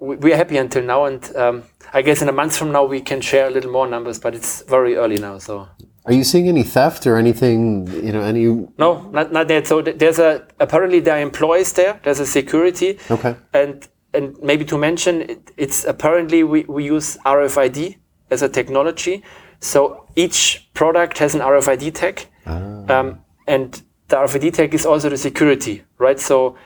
we, 0.00 0.32
are 0.32 0.36
happy 0.36 0.56
until 0.56 0.82
now, 0.82 1.04
and 1.04 1.36
um, 1.36 1.62
I 1.92 2.02
guess 2.02 2.22
in 2.22 2.28
a 2.28 2.32
month 2.32 2.56
from 2.56 2.72
now 2.72 2.84
we 2.84 3.00
can 3.00 3.20
share 3.20 3.46
a 3.46 3.50
little 3.50 3.70
more 3.70 3.86
numbers, 3.86 4.18
but 4.18 4.34
it's 4.34 4.62
very 4.62 4.96
early 4.96 5.18
now. 5.18 5.38
So 5.38 5.68
Are 6.06 6.12
you 6.12 6.24
seeing 6.24 6.48
any 6.48 6.62
theft 6.62 7.06
or 7.06 7.16
anything? 7.16 7.86
You 7.86 8.12
know, 8.12 8.22
any? 8.22 8.44
no, 8.78 9.08
not 9.12 9.32
not 9.32 9.48
yet. 9.50 9.66
So 9.66 9.82
there's 9.82 10.18
a 10.18 10.46
apparently 10.58 11.00
there 11.00 11.16
are 11.16 11.20
employees 11.20 11.72
there. 11.74 12.00
There's 12.02 12.20
a 12.20 12.26
security. 12.26 12.98
Okay. 13.10 13.36
And 13.52 13.86
and 14.14 14.36
maybe 14.42 14.64
to 14.64 14.78
mention, 14.78 15.22
it, 15.22 15.52
it's 15.56 15.84
apparently 15.84 16.42
we, 16.42 16.64
we 16.64 16.84
use 16.84 17.16
RFID 17.24 17.96
as 18.30 18.42
a 18.42 18.48
technology. 18.48 19.22
So 19.60 20.06
each 20.16 20.68
product 20.74 21.18
has 21.18 21.34
an 21.34 21.42
RFID 21.42 21.94
tag, 21.94 22.26
um, 22.46 23.20
and 23.46 23.82
the 24.08 24.16
RFID 24.16 24.54
tag 24.54 24.74
is 24.74 24.86
also 24.86 25.10
the 25.10 25.18
security, 25.18 25.84
right? 25.98 26.18
So 26.18 26.56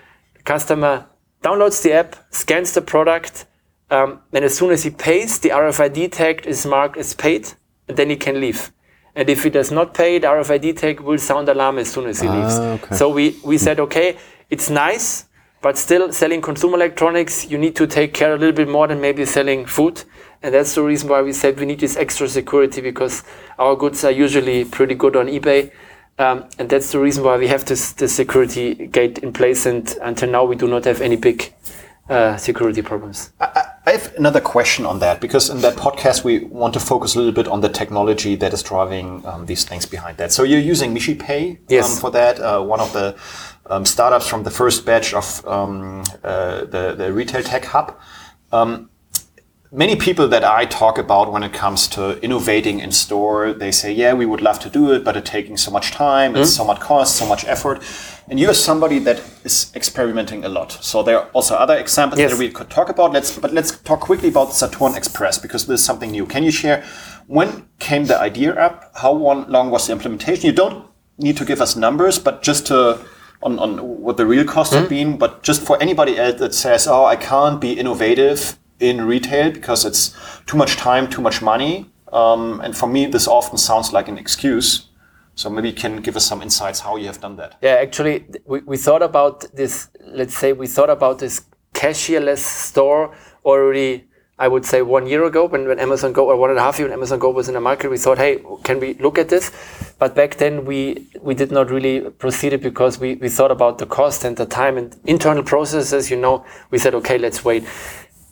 customer 0.44 1.06
downloads 1.44 1.82
the 1.82 1.92
app, 1.92 2.16
scans 2.30 2.72
the 2.72 2.80
product, 2.80 3.44
um, 3.90 4.20
and 4.32 4.44
as 4.44 4.56
soon 4.56 4.70
as 4.70 4.82
he 4.82 4.90
pays, 4.90 5.38
the 5.38 5.50
RFID 5.50 6.10
tag 6.10 6.46
is 6.46 6.64
marked 6.64 6.96
as 6.96 7.14
paid, 7.14 7.52
and 7.86 7.96
then 7.96 8.08
he 8.10 8.16
can 8.16 8.40
leave. 8.40 8.72
And 9.14 9.28
if 9.28 9.44
he 9.44 9.50
does 9.50 9.70
not 9.70 9.94
pay, 9.94 10.18
the 10.18 10.26
RFID 10.26 10.76
tag 10.76 11.00
will 11.00 11.18
sound 11.18 11.48
alarm 11.48 11.78
as 11.78 11.92
soon 11.92 12.06
as 12.06 12.20
he 12.20 12.28
leaves. 12.28 12.58
okay. 12.58 12.96
So 12.96 13.10
we, 13.10 13.36
we 13.44 13.58
said, 13.58 13.78
okay, 13.78 14.16
it's 14.50 14.70
nice, 14.70 15.26
but 15.60 15.78
still 15.78 16.12
selling 16.12 16.40
consumer 16.40 16.76
electronics, 16.76 17.48
you 17.48 17.58
need 17.58 17.76
to 17.76 17.86
take 17.86 18.12
care 18.14 18.34
a 18.34 18.38
little 18.38 18.54
bit 18.54 18.68
more 18.68 18.88
than 18.88 19.00
maybe 19.00 19.24
selling 19.24 19.66
food. 19.66 20.02
And 20.42 20.52
that's 20.52 20.74
the 20.74 20.82
reason 20.82 21.08
why 21.08 21.22
we 21.22 21.32
said 21.32 21.58
we 21.60 21.66
need 21.66 21.80
this 21.80 21.96
extra 21.96 22.28
security 22.28 22.80
because 22.80 23.22
our 23.58 23.76
goods 23.76 24.04
are 24.04 24.10
usually 24.10 24.64
pretty 24.64 24.94
good 24.94 25.16
on 25.16 25.26
eBay. 25.26 25.70
Um, 26.18 26.44
and 26.58 26.68
that's 26.70 26.92
the 26.92 27.00
reason 27.00 27.24
why 27.24 27.36
we 27.36 27.48
have 27.48 27.64
this, 27.64 27.92
this 27.92 28.14
security 28.14 28.74
gate 28.86 29.18
in 29.18 29.32
place. 29.32 29.66
And 29.66 29.92
until 30.02 30.30
now, 30.30 30.44
we 30.44 30.56
do 30.56 30.68
not 30.68 30.84
have 30.84 31.00
any 31.00 31.16
big 31.16 31.52
uh, 32.08 32.36
security 32.36 32.82
problems. 32.82 33.32
I 33.86 33.90
have 33.90 34.14
another 34.16 34.40
question 34.40 34.86
on 34.86 34.98
that 35.00 35.20
because 35.20 35.50
in 35.50 35.60
that 35.60 35.74
podcast 35.76 36.24
we 36.24 36.44
want 36.44 36.74
to 36.74 36.80
focus 36.80 37.14
a 37.14 37.18
little 37.18 37.32
bit 37.32 37.48
on 37.48 37.60
the 37.60 37.68
technology 37.68 38.34
that 38.36 38.52
is 38.52 38.62
driving 38.62 39.24
um, 39.26 39.46
these 39.46 39.64
things 39.64 39.86
behind 39.86 40.16
that. 40.18 40.32
So 40.32 40.42
you're 40.42 40.60
using 40.60 40.94
MishiPay 40.94 41.58
Yes. 41.68 41.94
um, 41.94 42.00
for 42.00 42.10
that, 42.12 42.38
uh, 42.40 42.62
one 42.62 42.80
of 42.80 42.92
the 42.92 43.16
um, 43.66 43.84
startups 43.84 44.26
from 44.28 44.42
the 44.42 44.50
first 44.50 44.84
batch 44.86 45.14
of 45.14 45.46
um, 45.46 46.02
uh, 46.22 46.64
the, 46.64 46.94
the 46.96 47.12
retail 47.12 47.42
tech 47.42 47.64
hub. 47.64 47.98
Um, 48.52 48.90
many 49.74 49.96
people 49.96 50.28
that 50.28 50.44
I 50.44 50.66
talk 50.66 50.98
about 50.98 51.32
when 51.32 51.42
it 51.42 51.52
comes 51.52 51.88
to 51.88 52.22
innovating 52.22 52.78
in 52.78 52.92
store, 52.92 53.52
they 53.52 53.72
say, 53.72 53.92
yeah, 53.92 54.14
we 54.14 54.24
would 54.24 54.40
love 54.40 54.60
to 54.60 54.70
do 54.70 54.92
it, 54.92 55.02
but 55.04 55.16
it's 55.16 55.28
taking 55.28 55.56
so 55.56 55.70
much 55.72 55.90
time, 55.90 56.36
it's 56.36 56.52
mm. 56.52 56.56
so 56.58 56.64
much 56.64 56.78
cost, 56.78 57.16
so 57.16 57.26
much 57.26 57.44
effort. 57.44 57.82
And 58.28 58.38
you're 58.38 58.54
somebody 58.54 59.00
that 59.00 59.20
is 59.42 59.72
experimenting 59.74 60.44
a 60.44 60.48
lot. 60.48 60.70
So 60.72 61.02
there 61.02 61.18
are 61.18 61.28
also 61.32 61.56
other 61.56 61.76
examples 61.76 62.20
Yes. 62.20 62.30
that 62.30 62.38
we 62.38 62.50
could 62.50 62.70
talk 62.70 62.88
about. 62.88 63.12
Let's, 63.12 63.36
but 63.36 63.52
let's 63.52 63.76
talk 63.80 64.00
quickly 64.00 64.28
about 64.28 64.52
Saturn 64.52 64.94
Express 64.94 65.38
because 65.38 65.66
this 65.66 65.80
is 65.80 65.86
something 65.86 66.12
new. 66.12 66.24
Can 66.24 66.44
you 66.44 66.52
share 66.52 66.84
when 67.26 67.66
came 67.80 68.04
the 68.06 68.18
idea 68.18 68.54
up? 68.54 68.92
How 68.94 69.12
long 69.12 69.70
was 69.70 69.88
the 69.88 69.92
implementation? 69.92 70.46
You 70.46 70.52
don't 70.52 70.86
need 71.18 71.36
to 71.38 71.44
give 71.44 71.60
us 71.60 71.74
numbers, 71.74 72.18
but 72.20 72.42
just 72.42 72.66
to 72.68 73.00
on, 73.42 73.58
on 73.58 73.78
what 74.00 74.16
the 74.16 74.24
real 74.24 74.44
costs 74.44 74.74
have 74.74 74.86
mm. 74.86 74.96
been. 74.96 75.18
But 75.18 75.42
just 75.42 75.60
for 75.62 75.82
anybody 75.82 76.16
else 76.16 76.38
that 76.40 76.54
says, 76.54 76.86
"Oh, 76.86 77.04
I 77.04 77.16
can't 77.16 77.60
be 77.60 77.72
innovative 77.72 78.56
in 78.80 79.06
retail 79.06 79.52
because 79.52 79.84
it's 79.84 80.16
too 80.46 80.56
much 80.56 80.76
time, 80.76 81.08
too 81.08 81.22
much 81.22 81.42
money," 81.42 81.90
um, 82.12 82.60
and 82.60 82.76
for 82.76 82.86
me, 82.86 83.06
this 83.06 83.26
often 83.28 83.58
sounds 83.58 83.92
like 83.92 84.08
an 84.08 84.18
excuse. 84.18 84.88
So 85.36 85.50
maybe 85.50 85.68
you 85.70 85.74
can 85.74 86.00
give 86.00 86.16
us 86.16 86.24
some 86.24 86.42
insights 86.42 86.80
how 86.80 86.96
you 86.96 87.06
have 87.06 87.20
done 87.20 87.36
that. 87.36 87.56
Yeah, 87.60 87.76
actually, 87.80 88.24
we, 88.46 88.60
we 88.60 88.76
thought 88.76 89.02
about 89.02 89.44
this. 89.52 89.88
Let's 90.06 90.36
say 90.36 90.52
we 90.52 90.68
thought 90.68 90.90
about 90.90 91.18
this 91.18 91.42
cashierless 91.74 92.38
store 92.38 93.14
already. 93.44 94.04
I 94.36 94.48
would 94.48 94.64
say 94.64 94.82
one 94.82 95.06
year 95.06 95.24
ago, 95.24 95.44
when, 95.44 95.68
when 95.68 95.78
Amazon 95.78 96.12
Go, 96.12 96.28
or 96.28 96.36
one 96.36 96.50
and 96.50 96.58
a 96.58 96.62
half 96.62 96.78
year 96.78 96.88
when 96.88 96.92
Amazon 96.92 97.20
Go 97.20 97.30
was 97.30 97.46
in 97.46 97.54
the 97.54 97.60
market, 97.60 97.88
we 97.88 97.98
thought, 97.98 98.18
hey, 98.18 98.42
can 98.64 98.80
we 98.80 98.94
look 98.94 99.16
at 99.16 99.28
this? 99.28 99.52
But 100.00 100.16
back 100.16 100.36
then, 100.36 100.64
we 100.64 101.06
we 101.20 101.34
did 101.34 101.52
not 101.52 101.70
really 101.70 102.10
proceed 102.10 102.52
it 102.52 102.62
because 102.62 102.98
we, 102.98 103.14
we 103.14 103.28
thought 103.28 103.52
about 103.52 103.78
the 103.78 103.86
cost 103.86 104.24
and 104.24 104.36
the 104.36 104.46
time 104.46 104.76
and 104.76 104.96
internal 105.04 105.44
processes. 105.44 106.10
You 106.10 106.16
know, 106.16 106.44
we 106.70 106.78
said, 106.78 106.94
okay, 106.96 107.16
let's 107.16 107.44
wait. 107.44 107.64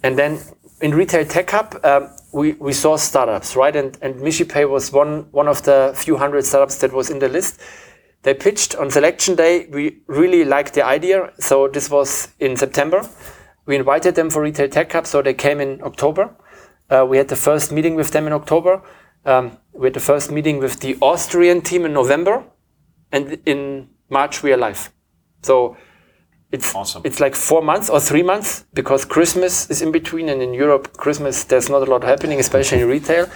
And 0.02 0.18
then 0.18 0.40
in 0.80 0.94
Retail 0.94 1.24
Tech 1.24 1.50
Hub, 1.50 1.78
um, 1.84 2.10
we, 2.32 2.52
we 2.52 2.72
saw 2.72 2.96
startups, 2.96 3.54
right? 3.56 3.74
And, 3.74 3.96
and 4.02 4.16
MishiPay 4.16 4.68
was 4.68 4.92
one, 4.92 5.26
one 5.30 5.48
of 5.48 5.62
the 5.62 5.92
few 5.94 6.16
hundred 6.16 6.44
startups 6.44 6.78
that 6.78 6.92
was 6.92 7.10
in 7.10 7.18
the 7.18 7.28
list. 7.28 7.60
They 8.22 8.34
pitched 8.34 8.74
on 8.76 8.90
selection 8.90 9.34
day. 9.36 9.66
We 9.66 10.02
really 10.06 10.44
liked 10.44 10.74
the 10.74 10.84
idea. 10.84 11.32
So 11.38 11.68
this 11.68 11.90
was 11.90 12.28
in 12.38 12.56
September. 12.56 13.08
We 13.66 13.76
invited 13.76 14.14
them 14.14 14.30
for 14.30 14.42
Retail 14.42 14.68
Tech 14.68 14.92
Hub. 14.92 15.06
So 15.06 15.22
they 15.22 15.34
came 15.34 15.60
in 15.60 15.80
October. 15.82 16.34
Uh, 16.90 17.06
we 17.08 17.16
had 17.16 17.28
the 17.28 17.36
first 17.36 17.70
meeting 17.72 17.94
with 17.94 18.10
them 18.10 18.26
in 18.26 18.32
October. 18.32 18.82
Um, 19.24 19.58
we 19.72 19.86
had 19.86 19.94
the 19.94 20.00
first 20.00 20.32
meeting 20.32 20.58
with 20.58 20.80
the 20.80 20.96
Austrian 21.00 21.60
team 21.60 21.84
in 21.84 21.92
November. 21.92 22.44
And 23.12 23.38
in 23.46 23.88
March, 24.08 24.42
we 24.42 24.52
are 24.52 24.56
live. 24.56 24.92
So 25.42 25.76
it's 26.52 26.74
Awesome. 26.74 27.02
it's 27.04 27.18
like 27.18 27.34
four 27.34 27.62
months 27.62 27.88
or 27.88 27.98
three 27.98 28.22
months 28.22 28.66
because 28.74 29.06
Christmas 29.06 29.68
is 29.70 29.80
in 29.80 29.90
between, 29.90 30.28
and 30.28 30.42
in 30.42 30.52
Europe, 30.52 30.92
Christmas 30.96 31.44
there's 31.44 31.70
not 31.70 31.82
a 31.88 31.90
lot 31.90 32.04
happening, 32.04 32.38
especially 32.38 32.82
in 32.82 32.88
retail. 32.88 33.26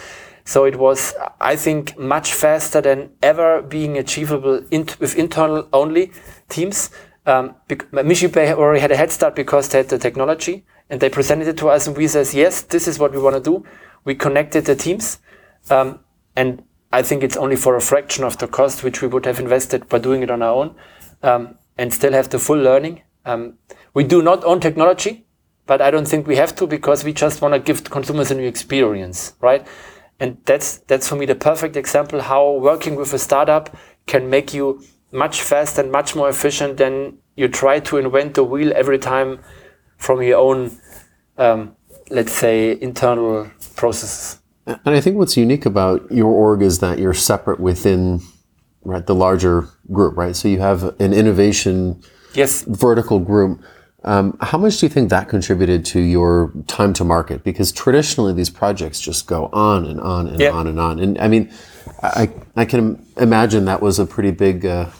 So 0.44 0.64
it 0.64 0.76
was, 0.76 1.14
I 1.40 1.56
think, 1.56 1.98
much 1.98 2.32
faster 2.32 2.80
than 2.80 3.10
ever 3.22 3.62
being 3.62 3.98
achievable 3.98 4.62
in, 4.70 4.86
with 5.00 5.16
internal 5.16 5.68
only 5.72 6.12
teams. 6.48 6.90
Um, 7.24 7.56
already 7.70 8.80
had 8.80 8.92
a 8.92 8.96
head 8.96 9.10
start 9.10 9.34
because 9.34 9.68
they 9.70 9.78
had 9.78 9.88
the 9.88 9.98
technology, 9.98 10.64
and 10.88 11.00
they 11.00 11.08
presented 11.08 11.48
it 11.48 11.56
to 11.58 11.70
us, 11.70 11.88
and 11.88 11.96
we 11.96 12.06
says, 12.06 12.32
yes, 12.32 12.62
this 12.62 12.86
is 12.86 12.98
what 13.00 13.12
we 13.12 13.18
want 13.18 13.34
to 13.34 13.42
do. 13.42 13.64
We 14.04 14.14
connected 14.14 14.66
the 14.66 14.76
teams, 14.76 15.18
um, 15.70 15.98
and 16.36 16.62
I 16.92 17.02
think 17.02 17.24
it's 17.24 17.36
only 17.36 17.56
for 17.56 17.74
a 17.74 17.80
fraction 17.80 18.22
of 18.22 18.38
the 18.38 18.46
cost 18.46 18.84
which 18.84 19.02
we 19.02 19.08
would 19.08 19.26
have 19.26 19.40
invested 19.40 19.88
by 19.88 19.98
doing 19.98 20.22
it 20.22 20.30
on 20.30 20.42
our 20.42 20.54
own. 20.54 20.76
Um, 21.22 21.58
and 21.78 21.92
still 21.92 22.12
have 22.12 22.30
the 22.30 22.38
full 22.38 22.58
learning. 22.58 23.02
Um, 23.26 23.58
we 23.92 24.04
do 24.04 24.22
not 24.22 24.44
own 24.44 24.60
technology, 24.60 25.26
but 25.66 25.82
I 25.82 25.90
don't 25.90 26.06
think 26.06 26.26
we 26.26 26.36
have 26.36 26.54
to 26.56 26.66
because 26.66 27.04
we 27.04 27.12
just 27.12 27.42
want 27.42 27.54
to 27.54 27.60
give 27.60 27.84
consumers 27.84 28.30
a 28.30 28.34
new 28.34 28.46
experience, 28.46 29.34
right? 29.40 29.66
And 30.20 30.38
that's 30.46 30.78
that's 30.86 31.08
for 31.08 31.16
me 31.16 31.26
the 31.26 31.34
perfect 31.34 31.76
example 31.76 32.22
how 32.22 32.52
working 32.52 32.94
with 32.96 33.12
a 33.12 33.18
startup 33.18 33.76
can 34.06 34.30
make 34.30 34.54
you 34.54 34.82
much 35.12 35.42
faster 35.42 35.82
and 35.82 35.92
much 35.92 36.14
more 36.14 36.28
efficient 36.28 36.78
than 36.78 37.18
you 37.36 37.48
try 37.48 37.80
to 37.80 37.98
invent 37.98 38.34
the 38.34 38.44
wheel 38.44 38.72
every 38.74 38.98
time 38.98 39.40
from 39.98 40.22
your 40.22 40.38
own, 40.38 40.78
um, 41.36 41.76
let's 42.10 42.32
say, 42.32 42.78
internal 42.80 43.50
processes. 43.74 44.40
And 44.66 44.94
I 44.94 45.00
think 45.00 45.16
what's 45.16 45.36
unique 45.36 45.66
about 45.66 46.10
your 46.10 46.32
org 46.32 46.62
is 46.62 46.78
that 46.78 46.98
you're 46.98 47.14
separate 47.14 47.60
within 47.60 48.20
right 48.84 49.04
the 49.04 49.14
larger 49.14 49.68
group, 49.92 50.16
right? 50.16 50.34
So 50.34 50.48
you 50.48 50.60
have 50.60 50.98
an 51.00 51.12
innovation 51.12 52.02
yes 52.36 52.62
vertical 52.62 53.18
group. 53.18 53.62
Um, 54.04 54.36
how 54.40 54.56
much 54.56 54.78
do 54.78 54.86
you 54.86 54.90
think 54.90 55.10
that 55.10 55.28
contributed 55.28 55.84
to 55.86 56.00
your 56.00 56.52
time 56.68 56.92
to 56.92 57.04
market? 57.04 57.42
Because 57.42 57.72
traditionally 57.72 58.32
these 58.32 58.50
projects 58.50 59.00
just 59.00 59.26
go 59.26 59.48
on 59.52 59.84
and 59.84 60.00
on 60.00 60.28
and 60.28 60.40
on 60.42 60.66
and 60.68 60.78
on. 60.78 61.00
And 61.00 61.18
I 61.18 61.26
mean, 61.26 61.52
I, 62.02 62.30
I 62.54 62.64
can 62.66 63.04
imagine 63.16 63.64
that 63.64 63.82
was 63.82 63.98
a 63.98 64.06
pretty 64.06 64.30
big 64.30 64.64
uh, 64.64 64.90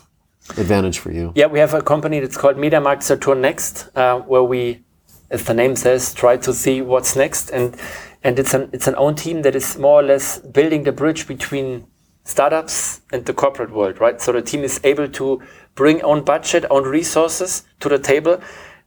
advantage 0.56 0.98
for 0.98 1.12
you. 1.12 1.32
Yeah, 1.36 1.46
we 1.46 1.60
have 1.60 1.72
a 1.74 1.82
company 1.82 2.18
that's 2.18 2.36
called 2.36 2.56
MediaMarkt 2.56 3.04
Saturn 3.04 3.40
Next, 3.40 3.88
uh, 3.96 4.18
where 4.20 4.42
we, 4.42 4.84
as 5.30 5.44
the 5.44 5.54
name 5.54 5.76
says, 5.76 6.12
try 6.12 6.36
to 6.38 6.52
see 6.52 6.82
what's 6.82 7.14
next, 7.14 7.50
and 7.50 7.76
and 8.24 8.38
it's 8.38 8.54
an 8.54 8.70
it's 8.72 8.88
an 8.88 8.96
own 8.96 9.14
team 9.14 9.42
that 9.42 9.54
is 9.54 9.78
more 9.78 10.00
or 10.00 10.02
less 10.02 10.38
building 10.38 10.82
the 10.84 10.92
bridge 10.92 11.28
between 11.28 11.86
startups 12.24 13.02
and 13.12 13.24
the 13.24 13.32
corporate 13.32 13.70
world, 13.70 14.00
right? 14.00 14.20
So 14.20 14.32
the 14.32 14.42
team 14.42 14.64
is 14.64 14.80
able 14.82 15.08
to 15.08 15.42
bring 15.76 16.02
own 16.02 16.24
budget, 16.24 16.64
own 16.70 16.82
resources 16.82 17.62
to 17.78 17.88
the 17.88 17.98
table, 17.98 18.40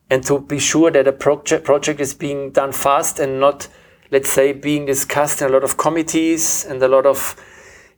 and 0.09 0.23
to 0.25 0.39
be 0.39 0.59
sure 0.59 0.91
that 0.91 1.07
a 1.07 1.13
project 1.13 1.63
project 1.63 2.01
is 2.01 2.13
being 2.13 2.51
done 2.51 2.73
fast 2.73 3.19
and 3.19 3.39
not, 3.39 3.69
let's 4.11 4.29
say, 4.29 4.51
being 4.51 4.85
discussed 4.85 5.41
in 5.41 5.47
a 5.47 5.51
lot 5.51 5.63
of 5.63 5.77
committees 5.77 6.65
and 6.65 6.83
a 6.83 6.87
lot 6.87 7.05
of 7.05 7.35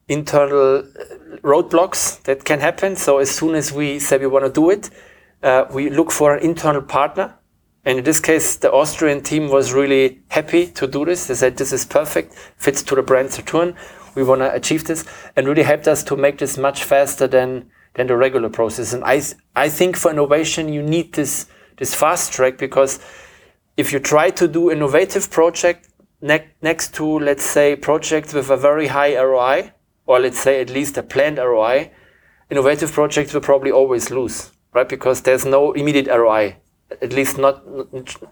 internal 0.08 0.80
uh, 0.80 1.38
roadblocks 1.38 2.22
that 2.24 2.44
can 2.44 2.60
happen. 2.60 2.96
So 2.96 3.18
as 3.18 3.32
soon 3.32 3.56
as 3.56 3.72
we 3.72 3.98
say 3.98 4.18
we 4.18 4.28
want 4.28 4.46
to 4.46 4.52
do 4.52 4.70
it, 4.70 4.90
uh, 5.42 5.66
we 5.72 5.90
look 5.90 6.12
for 6.12 6.36
an 6.36 6.44
internal 6.44 6.82
partner. 6.82 7.36
And 7.86 7.98
in 7.98 8.04
this 8.04 8.20
case, 8.20 8.58
the 8.58 8.72
Austrian 8.72 9.24
team 9.24 9.50
was 9.50 9.74
really 9.74 10.22
happy 10.28 10.68
to 10.68 10.86
do 10.86 11.04
this. 11.06 11.26
They 11.26 11.34
said 11.34 11.58
this 11.58 11.74
is 11.74 11.86
perfect, 11.86 12.34
fits 12.58 12.84
to 12.84 12.96
the 12.96 13.02
brand 13.02 13.32
Saturn. 13.32 13.76
We 14.14 14.24
want 14.24 14.42
to 14.42 14.54
achieve 14.54 14.84
this, 14.84 15.06
and 15.36 15.48
really 15.48 15.64
helped 15.64 15.88
us 15.88 16.04
to 16.04 16.18
make 16.18 16.38
this 16.38 16.58
much 16.58 16.84
faster 16.84 17.28
than 17.28 17.72
than 17.96 18.08
the 18.08 18.16
regular 18.16 18.50
process. 18.50 18.94
And 18.94 19.04
I 19.04 19.22
I 19.56 19.70
think 19.70 19.98
for 19.98 20.12
innovation 20.12 20.72
you 20.72 20.82
need 20.82 21.14
this 21.14 21.48
this 21.78 21.94
fast 21.96 22.34
track 22.34 22.58
because 22.58 23.00
if 23.78 23.92
you 23.92 24.00
try 24.00 24.30
to 24.30 24.48
do 24.48 24.72
innovative 24.72 25.30
project 25.32 25.90
ne- 26.22 26.50
next 26.62 26.94
to 26.96 27.20
let's 27.20 27.46
say 27.46 27.76
projects 27.76 28.34
with 28.34 28.50
a 28.50 28.58
very 28.58 28.88
high 28.88 29.16
ROI 29.16 29.72
or 30.06 30.20
let's 30.20 30.40
say 30.40 30.62
at 30.62 30.70
least 30.70 30.98
a 30.98 31.04
planned 31.04 31.38
ROI, 31.38 31.92
innovative 32.50 32.92
projects 32.92 33.34
will 33.34 33.42
probably 33.42 33.72
always 33.72 34.12
lose, 34.12 34.52
right? 34.74 34.88
Because 34.88 35.22
there's 35.22 35.46
no 35.46 35.72
immediate 35.72 36.08
ROI, 36.08 36.58
at 37.02 37.14
least 37.14 37.38
not 37.38 37.64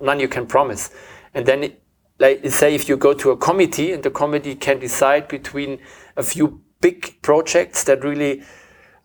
none 0.02 0.20
you 0.20 0.28
can 0.28 0.46
promise. 0.46 0.92
And 1.34 1.46
then, 1.46 1.72
like 2.20 2.46
say, 2.50 2.76
if 2.76 2.90
you 2.90 2.98
go 2.98 3.14
to 3.14 3.32
a 3.32 3.38
committee 3.38 3.94
and 3.94 4.04
the 4.04 4.12
committee 4.12 4.56
can 4.56 4.80
decide 4.80 5.28
between 5.30 5.80
a 6.18 6.24
few 6.24 6.62
big 6.82 7.22
projects 7.22 7.86
that 7.86 8.04
really, 8.04 8.44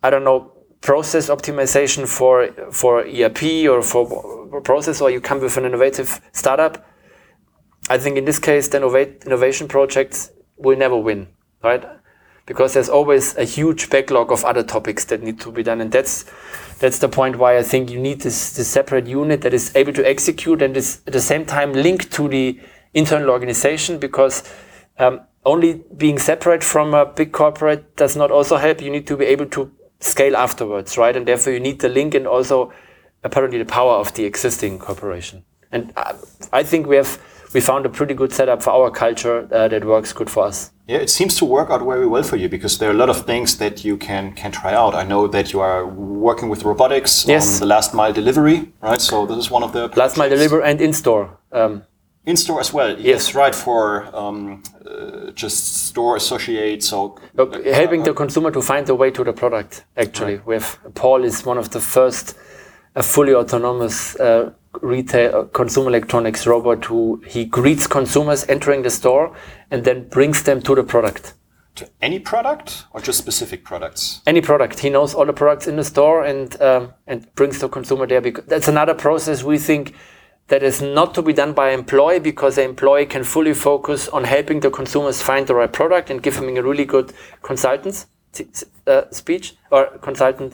I 0.05 0.09
don't 0.09 0.23
know, 0.23 0.51
process 0.81 1.29
optimization 1.29 2.07
for 2.07 2.33
for 2.71 2.91
ERP 3.01 3.41
or 3.71 3.81
for 3.81 4.61
process, 4.61 5.01
or 5.01 5.09
you 5.09 5.21
come 5.21 5.39
with 5.41 5.57
an 5.57 5.65
innovative 5.65 6.21
startup. 6.31 6.85
I 7.89 7.97
think 7.97 8.17
in 8.17 8.25
this 8.25 8.39
case, 8.39 8.67
the 8.67 8.77
innovation 9.25 9.67
projects 9.67 10.31
will 10.57 10.77
never 10.77 10.97
win, 10.97 11.27
right? 11.63 11.83
because 12.45 12.73
there's 12.73 12.89
always 12.89 13.35
a 13.37 13.43
huge 13.43 13.89
backlog 13.89 14.31
of 14.31 14.45
other 14.45 14.63
topics 14.63 15.05
that 15.05 15.21
need 15.23 15.39
to 15.39 15.51
be 15.51 15.63
done 15.63 15.81
and 15.81 15.91
that's 15.91 16.25
that's 16.79 16.99
the 16.99 17.09
point 17.09 17.37
why 17.37 17.57
I 17.57 17.63
think 17.63 17.89
you 17.89 17.99
need 17.99 18.21
this, 18.21 18.53
this 18.53 18.67
separate 18.67 19.07
unit 19.07 19.41
that 19.41 19.53
is 19.53 19.73
able 19.75 19.93
to 19.93 20.07
execute 20.07 20.61
and 20.61 20.75
is 20.75 21.01
at 21.07 21.13
the 21.13 21.21
same 21.21 21.45
time 21.45 21.71
linked 21.73 22.11
to 22.13 22.27
the 22.27 22.59
internal 22.93 23.29
organization 23.29 23.97
because 23.97 24.43
um, 24.99 25.21
only 25.45 25.83
being 25.95 26.19
separate 26.19 26.63
from 26.63 26.93
a 26.93 27.05
big 27.05 27.31
corporate 27.31 27.95
does 27.95 28.15
not 28.17 28.29
also 28.29 28.57
help 28.57 28.81
you 28.81 28.91
need 28.91 29.07
to 29.07 29.15
be 29.15 29.25
able 29.25 29.45
to 29.45 29.71
scale 29.99 30.35
afterwards 30.35 30.97
right 30.97 31.15
and 31.15 31.25
therefore 31.27 31.53
you 31.53 31.59
need 31.59 31.79
the 31.79 31.89
link 31.89 32.13
and 32.15 32.27
also 32.27 32.71
apparently 33.23 33.57
the 33.59 33.65
power 33.65 33.93
of 33.93 34.13
the 34.13 34.23
existing 34.25 34.77
corporation 34.79 35.43
and 35.71 35.91
I, 35.97 36.13
I 36.53 36.63
think 36.63 36.87
we 36.87 36.95
have 36.97 37.19
we 37.53 37.61
found 37.61 37.85
a 37.85 37.89
pretty 37.89 38.13
good 38.13 38.33
setup 38.33 38.61
for 38.61 38.71
our 38.71 38.91
culture 38.91 39.47
uh, 39.51 39.67
that 39.69 39.85
works 39.85 40.13
good 40.13 40.29
for 40.29 40.45
us 40.47 40.71
Yeah, 40.87 41.01
it 41.01 41.09
seems 41.09 41.35
to 41.37 41.45
work 41.45 41.69
out 41.71 41.81
very 41.81 42.05
well 42.05 42.23
for 42.23 42.35
you 42.37 42.49
because 42.49 42.77
there 42.77 42.89
are 42.89 42.93
a 42.93 42.97
lot 42.97 43.09
of 43.09 43.25
things 43.25 43.57
that 43.57 43.83
you 43.85 43.97
can 43.97 44.33
can 44.35 44.51
try 44.51 44.73
out. 44.81 44.93
I 44.93 45.03
know 45.11 45.27
that 45.27 45.51
you 45.53 45.61
are 45.61 45.83
working 46.27 46.49
with 46.51 46.63
robotics 46.63 47.25
Yes. 47.27 47.45
on 47.45 47.59
the 47.67 47.75
last 47.75 47.93
mile 47.93 48.13
delivery, 48.13 48.57
right? 48.83 49.01
So 49.01 49.25
this 49.25 49.37
is 49.37 49.49
one 49.51 49.63
of 49.65 49.71
the 49.71 49.81
last 49.95 50.17
mile 50.17 50.27
projects. 50.29 50.37
deliver 50.37 50.61
and 50.69 50.81
in 50.81 50.93
store 50.93 51.25
um, 51.51 51.81
in 52.25 52.37
store 52.37 52.59
as 52.59 52.73
well. 52.73 52.99
Yes, 52.99 53.35
right 53.35 53.55
for 53.55 54.09
um, 54.15 54.63
uh, 54.85 55.31
just 55.31 55.85
store 55.87 56.15
associate. 56.15 56.83
So 56.83 57.17
Look, 57.35 57.65
helping 57.65 58.03
the 58.03 58.13
consumer 58.13 58.51
to 58.51 58.61
find 58.61 58.85
the 58.87 58.95
way 58.95 59.11
to 59.11 59.23
the 59.23 59.33
product. 59.33 59.85
Actually, 59.97 60.39
we 60.45 60.55
have 60.55 60.77
Paul 60.95 61.23
is 61.23 61.45
one 61.45 61.57
of 61.57 61.69
the 61.69 61.79
first 61.79 62.35
a 62.95 63.03
fully 63.03 63.33
autonomous 63.33 64.15
uh, 64.15 64.51
retail 64.81 65.35
uh, 65.35 65.43
consumer 65.45 65.89
electronics 65.89 66.47
robot 66.47 66.85
who 66.85 67.21
he 67.27 67.43
greets 67.45 67.87
consumers 67.87 68.45
entering 68.47 68.83
the 68.83 68.89
store 68.89 69.35
and 69.69 69.83
then 69.83 70.07
brings 70.07 70.43
them 70.43 70.61
to 70.61 70.75
the 70.75 70.83
product. 70.83 71.33
to 71.75 71.89
any 72.01 72.19
product 72.19 72.85
or 72.93 73.01
just 73.01 73.19
specific 73.19 73.65
products. 73.65 74.21
Any 74.25 74.41
product, 74.41 74.79
he 74.79 74.89
knows 74.89 75.13
all 75.13 75.25
the 75.25 75.33
products 75.33 75.67
in 75.67 75.75
the 75.75 75.83
store 75.83 76.23
and 76.23 76.61
um, 76.61 76.93
and 77.05 77.27
brings 77.35 77.59
the 77.59 77.67
consumer 77.67 78.07
there. 78.07 78.21
Because 78.21 78.45
that's 78.45 78.69
another 78.69 78.93
process 78.93 79.43
we 79.43 79.57
think 79.57 79.93
that 80.47 80.61
is 80.61 80.81
not 80.81 81.13
to 81.15 81.21
be 81.21 81.33
done 81.33 81.53
by 81.53 81.71
employee 81.71 82.19
because 82.19 82.55
the 82.55 82.63
employee 82.63 83.05
can 83.05 83.23
fully 83.23 83.53
focus 83.53 84.07
on 84.09 84.23
helping 84.23 84.59
the 84.59 84.69
consumers 84.69 85.21
find 85.21 85.47
the 85.47 85.55
right 85.55 85.71
product 85.71 86.09
and 86.09 86.21
give 86.21 86.35
them 86.35 86.55
a 86.55 86.61
really 86.61 86.85
good 86.85 87.13
consultant 87.41 88.05
uh, 88.85 89.03
speech 89.11 89.55
or 89.71 89.87
consultant 90.01 90.53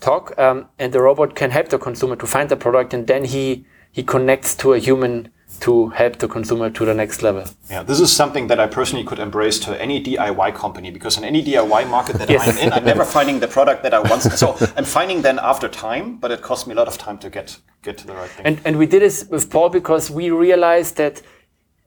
talk. 0.00 0.38
Um, 0.38 0.68
and 0.78 0.92
the 0.92 1.02
robot 1.02 1.34
can 1.34 1.50
help 1.50 1.68
the 1.68 1.78
consumer 1.78 2.16
to 2.16 2.26
find 2.26 2.48
the 2.48 2.56
product 2.56 2.94
and 2.94 3.06
then 3.06 3.24
he 3.24 3.66
he 3.90 4.02
connects 4.02 4.54
to 4.54 4.74
a 4.74 4.78
human 4.78 5.30
to 5.60 5.88
help 5.88 6.18
the 6.18 6.28
consumer 6.28 6.70
to 6.70 6.84
the 6.84 6.94
next 6.94 7.22
level. 7.22 7.44
Yeah, 7.70 7.82
this 7.82 8.00
is 8.00 8.14
something 8.14 8.46
that 8.48 8.60
I 8.60 8.66
personally 8.66 9.04
could 9.04 9.18
embrace 9.18 9.58
to 9.60 9.80
any 9.80 10.02
DIY 10.02 10.54
company 10.54 10.90
because 10.90 11.18
in 11.18 11.24
any 11.24 11.42
DIY 11.42 11.88
market 11.88 12.16
that 12.16 12.30
Yes. 12.30 12.46
I'm 12.46 12.58
in, 12.58 12.72
I'm 12.72 12.84
never 12.84 13.04
finding 13.18 13.40
the 13.40 13.48
product 13.48 13.82
that 13.82 13.94
I 13.94 14.00
want. 14.00 14.22
So 14.22 14.56
I'm 14.76 14.84
finding 14.84 15.22
then 15.22 15.38
after 15.38 15.68
time, 15.68 16.16
but 16.16 16.30
it 16.30 16.42
costs 16.42 16.66
me 16.66 16.74
a 16.74 16.76
lot 16.76 16.88
of 16.88 16.98
time 16.98 17.18
to 17.18 17.30
get 17.30 17.58
get 17.82 17.98
to 17.98 18.06
the 18.06 18.14
right 18.14 18.30
thing. 18.30 18.46
And 18.46 18.60
and 18.64 18.78
we 18.78 18.86
did 18.86 19.02
this 19.02 19.26
with 19.28 19.50
Paul 19.50 19.68
because 19.70 20.10
we 20.10 20.30
realized 20.30 20.96
that 20.96 21.22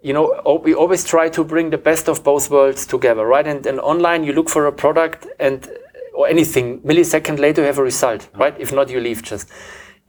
you 0.01 0.13
know 0.13 0.61
we 0.63 0.73
always 0.73 1.03
try 1.05 1.29
to 1.29 1.43
bring 1.43 1.69
the 1.69 1.77
best 1.77 2.09
of 2.09 2.23
both 2.23 2.49
worlds 2.49 2.85
together, 2.85 3.25
right? 3.25 3.47
And 3.47 3.65
and 3.65 3.79
online 3.79 4.23
you 4.23 4.33
look 4.33 4.49
for 4.49 4.65
a 4.67 4.71
product 4.71 5.27
and 5.39 5.69
or 6.13 6.27
anything 6.27 6.81
millisecond 6.81 7.39
later 7.39 7.61
you 7.61 7.67
have 7.67 7.77
a 7.77 7.83
result, 7.83 8.21
mm. 8.33 8.39
right? 8.39 8.55
If 8.59 8.71
not, 8.73 8.89
you 8.89 8.99
leave 8.99 9.21
just. 9.21 9.47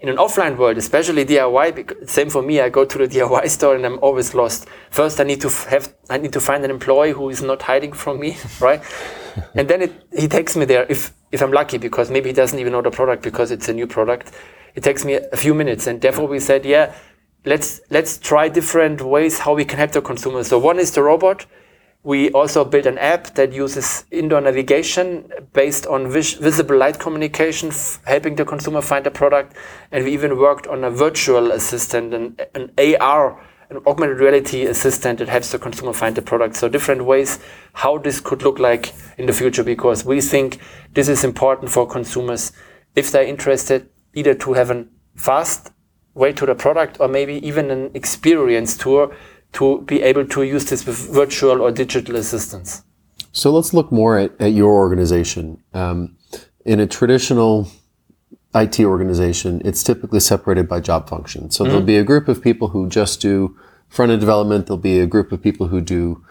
In 0.02 0.08
an 0.08 0.16
offline 0.16 0.56
world, 0.56 0.78
especially 0.78 1.24
DIY, 1.24 2.08
same 2.10 2.28
for 2.28 2.42
me. 2.42 2.60
I 2.60 2.70
go 2.70 2.84
to 2.84 2.98
the 2.98 3.06
DIY 3.06 3.48
store 3.48 3.76
and 3.76 3.86
I'm 3.86 4.00
always 4.00 4.34
lost. 4.34 4.66
First, 4.90 5.20
I 5.20 5.22
need 5.22 5.40
to 5.42 5.48
have, 5.48 5.94
I 6.10 6.18
need 6.18 6.32
to 6.32 6.40
find 6.40 6.64
an 6.64 6.72
employee 6.72 7.12
who 7.12 7.28
is 7.28 7.40
not 7.40 7.62
hiding 7.62 7.92
from 7.92 8.18
me, 8.18 8.36
right? 8.60 8.82
and 9.54 9.68
then 9.68 9.80
it, 9.82 9.92
he 10.12 10.26
takes 10.26 10.56
me 10.56 10.64
there 10.64 10.86
if 10.90 11.14
if 11.30 11.40
I'm 11.40 11.52
lucky 11.52 11.78
because 11.78 12.10
maybe 12.10 12.30
he 12.30 12.32
doesn't 12.32 12.58
even 12.58 12.72
know 12.72 12.82
the 12.82 12.90
product 12.90 13.22
because 13.22 13.52
it's 13.52 13.68
a 13.68 13.72
new 13.72 13.86
product. 13.86 14.32
It 14.74 14.82
takes 14.82 15.04
me 15.04 15.14
a 15.14 15.36
few 15.36 15.54
minutes, 15.54 15.86
and 15.86 16.00
therefore 16.00 16.26
we 16.26 16.40
said, 16.40 16.64
yeah, 16.64 16.92
let's 17.44 17.80
let's 17.90 18.18
try 18.18 18.48
different 18.48 19.02
ways 19.02 19.38
how 19.38 19.54
we 19.54 19.64
can 19.64 19.78
help 19.78 19.92
the 19.92 20.02
consumer. 20.02 20.42
So 20.42 20.58
one 20.58 20.80
is 20.80 20.90
the 20.90 21.02
robot. 21.04 21.46
We 22.04 22.30
also 22.32 22.64
built 22.64 22.86
an 22.86 22.98
app 22.98 23.34
that 23.34 23.52
uses 23.52 24.04
indoor 24.10 24.40
navigation 24.40 25.30
based 25.52 25.86
on 25.86 26.10
vis- 26.10 26.34
visible 26.34 26.76
light 26.76 26.98
communication, 26.98 27.70
helping 28.04 28.34
the 28.34 28.44
consumer 28.44 28.82
find 28.82 29.06
the 29.06 29.10
product. 29.12 29.56
And 29.92 30.04
we 30.04 30.12
even 30.12 30.36
worked 30.36 30.66
on 30.66 30.82
a 30.82 30.90
virtual 30.90 31.52
assistant, 31.52 32.12
an, 32.12 32.36
an 32.56 32.72
AR, 32.76 33.40
an 33.70 33.78
augmented 33.86 34.18
reality 34.18 34.66
assistant 34.66 35.20
that 35.20 35.28
helps 35.28 35.52
the 35.52 35.60
consumer 35.60 35.92
find 35.92 36.16
the 36.16 36.22
product. 36.22 36.56
So 36.56 36.68
different 36.68 37.04
ways 37.04 37.38
how 37.72 37.98
this 37.98 38.20
could 38.20 38.42
look 38.42 38.58
like 38.58 38.92
in 39.16 39.26
the 39.26 39.32
future, 39.32 39.62
because 39.62 40.04
we 40.04 40.20
think 40.20 40.58
this 40.94 41.08
is 41.08 41.22
important 41.22 41.70
for 41.70 41.86
consumers 41.86 42.50
if 42.96 43.12
they're 43.12 43.22
interested 43.24 43.88
either 44.12 44.34
to 44.34 44.54
have 44.54 44.70
a 44.70 44.86
fast 45.14 45.70
way 46.14 46.32
to 46.32 46.46
the 46.46 46.54
product 46.54 46.98
or 47.00 47.06
maybe 47.06 47.34
even 47.46 47.70
an 47.70 47.90
experience 47.94 48.76
tour 48.76 49.16
to 49.52 49.82
be 49.82 50.02
able 50.02 50.26
to 50.26 50.42
use 50.42 50.64
this 50.66 50.86
with 50.86 50.96
virtual 50.96 51.60
or 51.60 51.70
digital 51.70 52.16
assistants. 52.16 52.82
So 53.32 53.50
let's 53.50 53.72
look 53.72 53.90
more 53.90 54.18
at, 54.18 54.32
at 54.40 54.52
your 54.52 54.72
organization. 54.72 55.62
Um, 55.72 56.16
in 56.64 56.80
a 56.80 56.86
traditional 56.86 57.68
IT 58.54 58.80
organization, 58.80 59.62
it's 59.64 59.82
typically 59.82 60.20
separated 60.20 60.68
by 60.68 60.80
job 60.80 61.08
function. 61.08 61.50
So 61.50 61.64
there'll 61.64 61.80
be 61.80 61.96
a 61.96 62.04
group 62.04 62.28
of 62.28 62.42
people 62.42 62.68
who 62.68 62.88
just 62.88 63.20
do 63.20 63.56
front 63.88 64.12
end 64.12 64.20
development. 64.20 64.66
There'll 64.66 64.78
be 64.78 65.00
a 65.00 65.06
group 65.06 65.32
of 65.32 65.42
people 65.42 65.68
who 65.68 65.80
do 65.80 66.24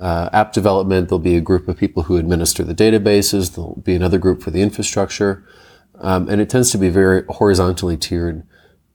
uh, 0.00 0.30
app 0.32 0.52
development. 0.52 1.08
There'll 1.08 1.20
be 1.20 1.36
a 1.36 1.40
group 1.40 1.68
of 1.68 1.76
people 1.76 2.04
who 2.04 2.16
administer 2.16 2.64
the 2.64 2.74
databases. 2.74 3.54
There'll 3.54 3.80
be 3.84 3.94
another 3.94 4.18
group 4.18 4.42
for 4.42 4.50
the 4.50 4.60
infrastructure. 4.60 5.44
Um, 6.00 6.28
and 6.28 6.40
it 6.40 6.50
tends 6.50 6.70
to 6.72 6.78
be 6.78 6.88
very 6.88 7.24
horizontally 7.28 7.96
tiered. 7.96 8.44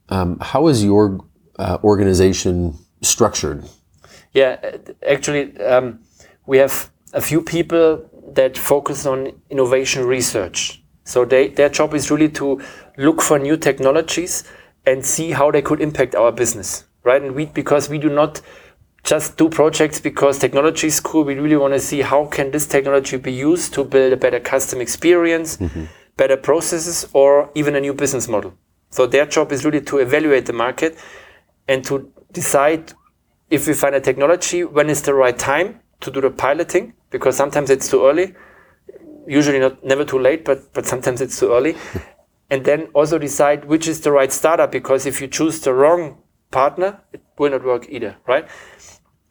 Um, 0.10 0.38
how 0.40 0.68
is 0.68 0.84
your 0.84 1.26
uh, 1.58 1.78
organization 1.84 2.78
structured? 3.04 3.70
Yeah, 4.34 4.60
actually, 5.08 5.60
um, 5.62 6.00
we 6.46 6.58
have 6.58 6.92
a 7.14 7.22
few 7.22 7.42
people 7.42 8.10
that 8.34 8.58
focus 8.58 9.06
on 9.06 9.32
innovation 9.50 10.06
research. 10.06 10.84
So 11.04 11.26
they, 11.26 11.50
their 11.50 11.70
job 11.70 11.94
is 11.94 12.10
really 12.10 12.30
to 12.30 12.62
look 12.98 13.22
for 13.22 13.38
new 13.38 13.58
technologies 13.58 14.44
and 14.86 15.06
see 15.06 15.32
how 15.32 15.52
they 15.52 15.62
could 15.62 15.82
impact 15.82 16.16
our 16.16 16.32
business, 16.32 16.86
right? 17.04 17.22
And 17.22 17.36
we 17.36 17.46
because 17.46 17.90
we 17.90 17.98
do 17.98 18.10
not 18.10 18.42
just 19.04 19.38
do 19.38 19.50
projects 19.50 20.00
because 20.00 20.40
technology 20.40 20.88
is 20.88 21.00
cool. 21.00 21.24
We 21.24 21.36
really 21.36 21.58
want 21.58 21.74
to 21.74 21.80
see 21.80 22.02
how 22.02 22.26
can 22.26 22.52
this 22.52 22.66
technology 22.66 23.18
be 23.18 23.34
used 23.34 23.74
to 23.74 23.84
build 23.84 24.14
a 24.14 24.18
better 24.18 24.40
custom 24.40 24.80
experience, 24.80 25.58
mm-hmm. 25.58 25.86
better 26.16 26.38
processes, 26.38 27.08
or 27.14 27.50
even 27.54 27.76
a 27.76 27.82
new 27.82 27.94
business 27.94 28.28
model. 28.28 28.54
So 28.90 29.06
their 29.06 29.26
job 29.26 29.52
is 29.52 29.66
really 29.66 29.82
to 29.82 29.98
evaluate 29.98 30.46
the 30.46 30.54
market 30.54 30.98
and 31.68 31.84
to 31.86 32.12
decide 32.34 32.94
if 33.50 33.68
we 33.68 33.74
find 33.74 33.96
a 33.96 34.02
technology 34.02 34.64
when 34.64 34.90
is 34.90 35.04
the 35.04 35.14
right 35.14 35.38
time 35.38 35.80
to 36.02 36.12
do 36.12 36.20
the 36.20 36.30
piloting 36.30 36.94
because 37.10 37.38
sometimes 37.38 37.70
it's 37.70 37.90
too 37.90 38.06
early 38.06 38.36
usually 39.28 39.60
not 39.60 39.84
never 39.84 40.06
too 40.06 40.20
late, 40.20 40.46
but 40.46 40.74
but 40.74 40.86
sometimes 40.86 41.22
it's 41.22 41.40
too 41.40 41.52
early. 41.52 41.76
and 42.50 42.66
then 42.66 42.88
also 42.94 43.18
decide 43.18 43.66
which 43.66 43.88
is 43.88 44.02
the 44.02 44.12
right 44.12 44.32
startup 44.32 44.72
because 44.72 45.06
if 45.06 45.22
you 45.22 45.28
choose 45.28 45.62
the 45.62 45.74
wrong 45.74 46.18
partner, 46.52 47.00
it 47.12 47.22
will 47.38 47.52
not 47.52 47.64
work 47.64 47.88
either, 47.90 48.18
right? 48.28 48.48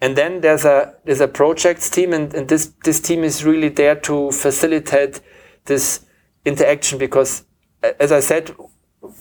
And 0.01 0.17
then 0.17 0.41
there's 0.41 0.65
a 0.65 0.95
there's 1.05 1.21
a 1.21 1.29
projects 1.29 1.89
team, 1.91 2.13
and, 2.13 2.35
and 2.35 2.49
this 2.49 2.73
this 2.85 3.01
team 3.01 3.25
is 3.25 3.45
really 3.45 3.69
there 3.69 3.97
to 3.97 4.33
facilitate 4.33 5.21
this 5.67 6.05
interaction 6.45 6.99
because, 6.99 7.45
as 8.01 8.11
I 8.11 8.21
said, 8.21 8.55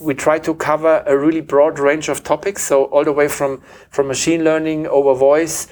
we 0.00 0.14
try 0.14 0.38
to 0.38 0.54
cover 0.54 1.02
a 1.06 1.16
really 1.16 1.40
broad 1.40 1.78
range 1.78 2.08
of 2.08 2.22
topics. 2.22 2.62
So 2.62 2.84
all 2.84 3.04
the 3.04 3.12
way 3.12 3.28
from 3.28 3.62
from 3.90 4.08
machine 4.08 4.44
learning 4.44 4.86
over 4.86 5.14
voice 5.14 5.68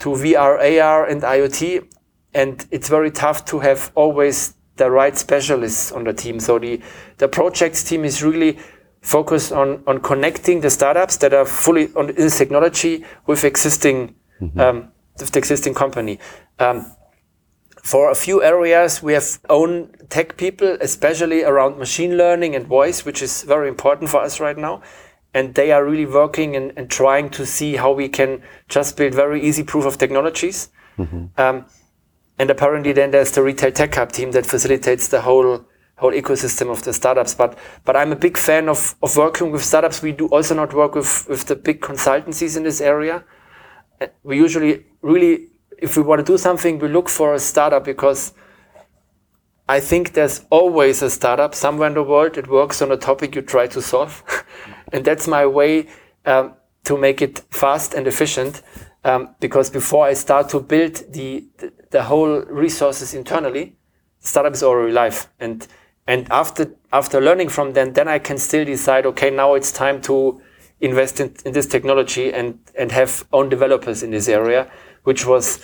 to 0.00 0.10
VR, 0.10 0.58
AR, 0.80 1.06
and 1.06 1.22
IoT, 1.22 1.86
and 2.34 2.66
it's 2.70 2.88
very 2.88 3.10
tough 3.10 3.44
to 3.46 3.60
have 3.60 3.90
always 3.94 4.54
the 4.76 4.90
right 4.90 5.16
specialists 5.16 5.92
on 5.92 6.04
the 6.04 6.12
team. 6.12 6.40
So 6.40 6.58
the 6.58 6.80
the 7.18 7.28
projects 7.28 7.82
team 7.84 8.04
is 8.04 8.22
really 8.22 8.58
focused 9.00 9.52
on 9.52 9.82
on 9.86 10.00
connecting 10.00 10.60
the 10.60 10.70
startups 10.70 11.16
that 11.18 11.32
are 11.32 11.46
fully 11.46 11.92
on 11.94 12.06
this 12.08 12.36
technology 12.36 13.04
with 13.26 13.44
existing 13.44 14.14
mm-hmm. 14.40 14.60
um, 14.60 14.92
with 15.18 15.30
the 15.30 15.38
existing 15.38 15.74
company. 15.74 16.18
Um, 16.58 16.92
for 17.84 18.10
a 18.10 18.14
few 18.14 18.42
areas, 18.42 19.02
we 19.02 19.12
have 19.12 19.38
own 19.50 19.90
tech 20.08 20.38
people, 20.38 20.78
especially 20.80 21.44
around 21.44 21.76
machine 21.78 22.16
learning 22.16 22.56
and 22.56 22.66
voice, 22.66 23.04
which 23.04 23.20
is 23.20 23.42
very 23.42 23.68
important 23.68 24.08
for 24.08 24.22
us 24.22 24.40
right 24.40 24.56
now. 24.56 24.80
And 25.34 25.54
they 25.54 25.70
are 25.70 25.84
really 25.84 26.06
working 26.06 26.56
and, 26.56 26.72
and 26.76 26.90
trying 26.90 27.28
to 27.30 27.44
see 27.44 27.76
how 27.76 27.92
we 27.92 28.08
can 28.08 28.40
just 28.70 28.96
build 28.96 29.12
very 29.12 29.42
easy 29.42 29.62
proof 29.62 29.84
of 29.84 29.98
technologies. 29.98 30.70
Mm-hmm. 30.96 31.38
Um, 31.38 31.66
and 32.38 32.50
apparently 32.50 32.92
then 32.92 33.10
there's 33.10 33.32
the 33.32 33.42
retail 33.42 33.70
tech 33.70 33.94
hub 33.94 34.12
team 34.12 34.32
that 34.32 34.46
facilitates 34.46 35.08
the 35.08 35.20
whole 35.20 35.66
whole 35.96 36.12
ecosystem 36.12 36.70
of 36.70 36.82
the 36.84 36.92
startups. 36.92 37.34
But 37.34 37.58
but 37.84 37.96
I'm 37.96 38.12
a 38.12 38.16
big 38.16 38.38
fan 38.38 38.70
of, 38.70 38.96
of 39.02 39.14
working 39.16 39.50
with 39.50 39.62
startups. 39.62 40.00
We 40.00 40.12
do 40.12 40.28
also 40.28 40.54
not 40.54 40.72
work 40.72 40.94
with, 40.94 41.28
with 41.28 41.44
the 41.44 41.56
big 41.56 41.82
consultancies 41.82 42.56
in 42.56 42.62
this 42.62 42.80
area. 42.80 43.24
Uh, 44.00 44.06
we 44.22 44.38
usually 44.38 44.86
really 45.02 45.50
if 45.78 45.96
we 45.96 46.02
want 46.02 46.24
to 46.24 46.32
do 46.32 46.38
something, 46.38 46.78
we 46.78 46.88
look 46.88 47.08
for 47.08 47.34
a 47.34 47.38
startup 47.38 47.84
because 47.84 48.32
I 49.68 49.80
think 49.80 50.12
there's 50.12 50.44
always 50.50 51.00
a 51.02 51.10
startup 51.10 51.54
somewhere 51.54 51.88
in 51.88 51.94
the 51.94 52.02
world 52.02 52.34
that 52.34 52.48
works 52.48 52.82
on 52.82 52.92
a 52.92 52.96
topic 52.96 53.34
you 53.34 53.42
try 53.42 53.66
to 53.68 53.80
solve. 53.80 54.22
and 54.92 55.04
that's 55.04 55.26
my 55.26 55.46
way 55.46 55.88
um, 56.26 56.54
to 56.84 56.98
make 56.98 57.22
it 57.22 57.38
fast 57.50 57.94
and 57.94 58.06
efficient. 58.06 58.62
Um, 59.04 59.34
because 59.38 59.68
before 59.68 60.06
I 60.06 60.14
start 60.14 60.48
to 60.50 60.60
build 60.60 60.94
the, 61.12 61.46
the, 61.58 61.72
the 61.90 62.02
whole 62.04 62.40
resources 62.42 63.12
internally, 63.12 63.76
startup 64.20 64.54
is 64.54 64.62
already 64.62 64.92
live. 64.92 65.28
And 65.38 65.66
and 66.06 66.30
after 66.30 66.74
after 66.92 67.20
learning 67.20 67.48
from 67.48 67.72
them, 67.72 67.94
then 67.94 68.08
I 68.08 68.18
can 68.18 68.38
still 68.38 68.64
decide, 68.64 69.06
okay, 69.06 69.30
now 69.30 69.54
it's 69.54 69.72
time 69.72 70.02
to 70.02 70.40
invest 70.80 71.20
in, 71.20 71.34
in 71.46 71.52
this 71.52 71.66
technology 71.66 72.32
and 72.32 72.58
and 72.78 72.92
have 72.92 73.26
own 73.32 73.48
developers 73.48 74.02
in 74.02 74.10
this 74.10 74.28
area, 74.28 74.70
which 75.04 75.24
was 75.26 75.60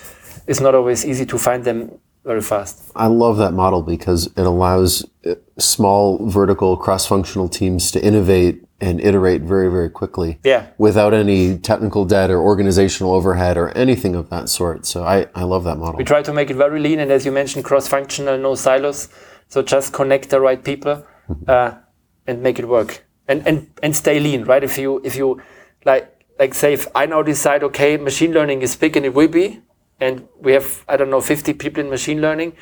is 0.46 0.60
not 0.60 0.74
always 0.74 1.04
easy 1.04 1.26
to 1.26 1.38
find 1.38 1.64
them 1.64 1.90
very 2.24 2.40
fast. 2.42 2.90
I 2.94 3.06
love 3.06 3.38
that 3.38 3.52
model 3.52 3.82
because 3.82 4.26
it 4.26 4.46
allows 4.46 5.04
uh, 5.24 5.34
small 5.58 6.26
vertical 6.26 6.76
cross-functional 6.76 7.48
teams 7.48 7.90
to 7.92 8.04
innovate 8.04 8.64
and 8.80 9.00
iterate 9.00 9.42
very, 9.42 9.70
very 9.70 9.90
quickly. 9.90 10.38
Yeah. 10.44 10.66
Without 10.78 11.12
any 11.14 11.58
technical 11.58 12.04
debt 12.04 12.30
or 12.30 12.40
organizational 12.40 13.12
overhead 13.12 13.56
or 13.56 13.70
anything 13.70 14.14
of 14.14 14.30
that 14.30 14.48
sort. 14.48 14.86
So 14.86 15.04
I, 15.04 15.26
I 15.34 15.44
love 15.44 15.64
that 15.64 15.76
model. 15.76 15.98
We 15.98 16.04
try 16.04 16.22
to 16.22 16.32
make 16.32 16.50
it 16.50 16.56
very 16.56 16.80
lean 16.80 17.00
and 17.00 17.10
as 17.10 17.24
you 17.24 17.32
mentioned, 17.32 17.64
cross-functional, 17.64 18.38
no 18.38 18.54
silos. 18.54 19.08
So 19.48 19.62
just 19.62 19.92
connect 19.92 20.30
the 20.30 20.40
right 20.40 20.62
people 20.62 21.04
mm-hmm. 21.28 21.44
uh, 21.46 21.74
and 22.26 22.42
make 22.42 22.58
it 22.58 22.68
work. 22.68 23.04
And, 23.28 23.46
and 23.46 23.70
and 23.80 23.94
stay 23.94 24.18
lean, 24.18 24.42
right? 24.42 24.64
If 24.64 24.76
you 24.76 25.00
if 25.04 25.14
you 25.14 25.40
like 25.84 26.19
like 26.40 26.54
say 26.54 26.72
if 26.72 26.88
I 26.94 27.04
now 27.06 27.22
decide, 27.22 27.62
okay, 27.62 27.98
machine 27.98 28.32
learning 28.32 28.62
is 28.62 28.74
big 28.74 28.96
and 28.96 29.04
it 29.04 29.14
will 29.14 29.28
be, 29.28 29.60
and 30.00 30.26
we 30.40 30.54
have 30.54 30.84
I 30.88 30.96
don't 30.96 31.10
know 31.10 31.20
50 31.20 31.52
people 31.52 31.84
in 31.84 31.90
machine 31.90 32.20
learning, 32.22 32.54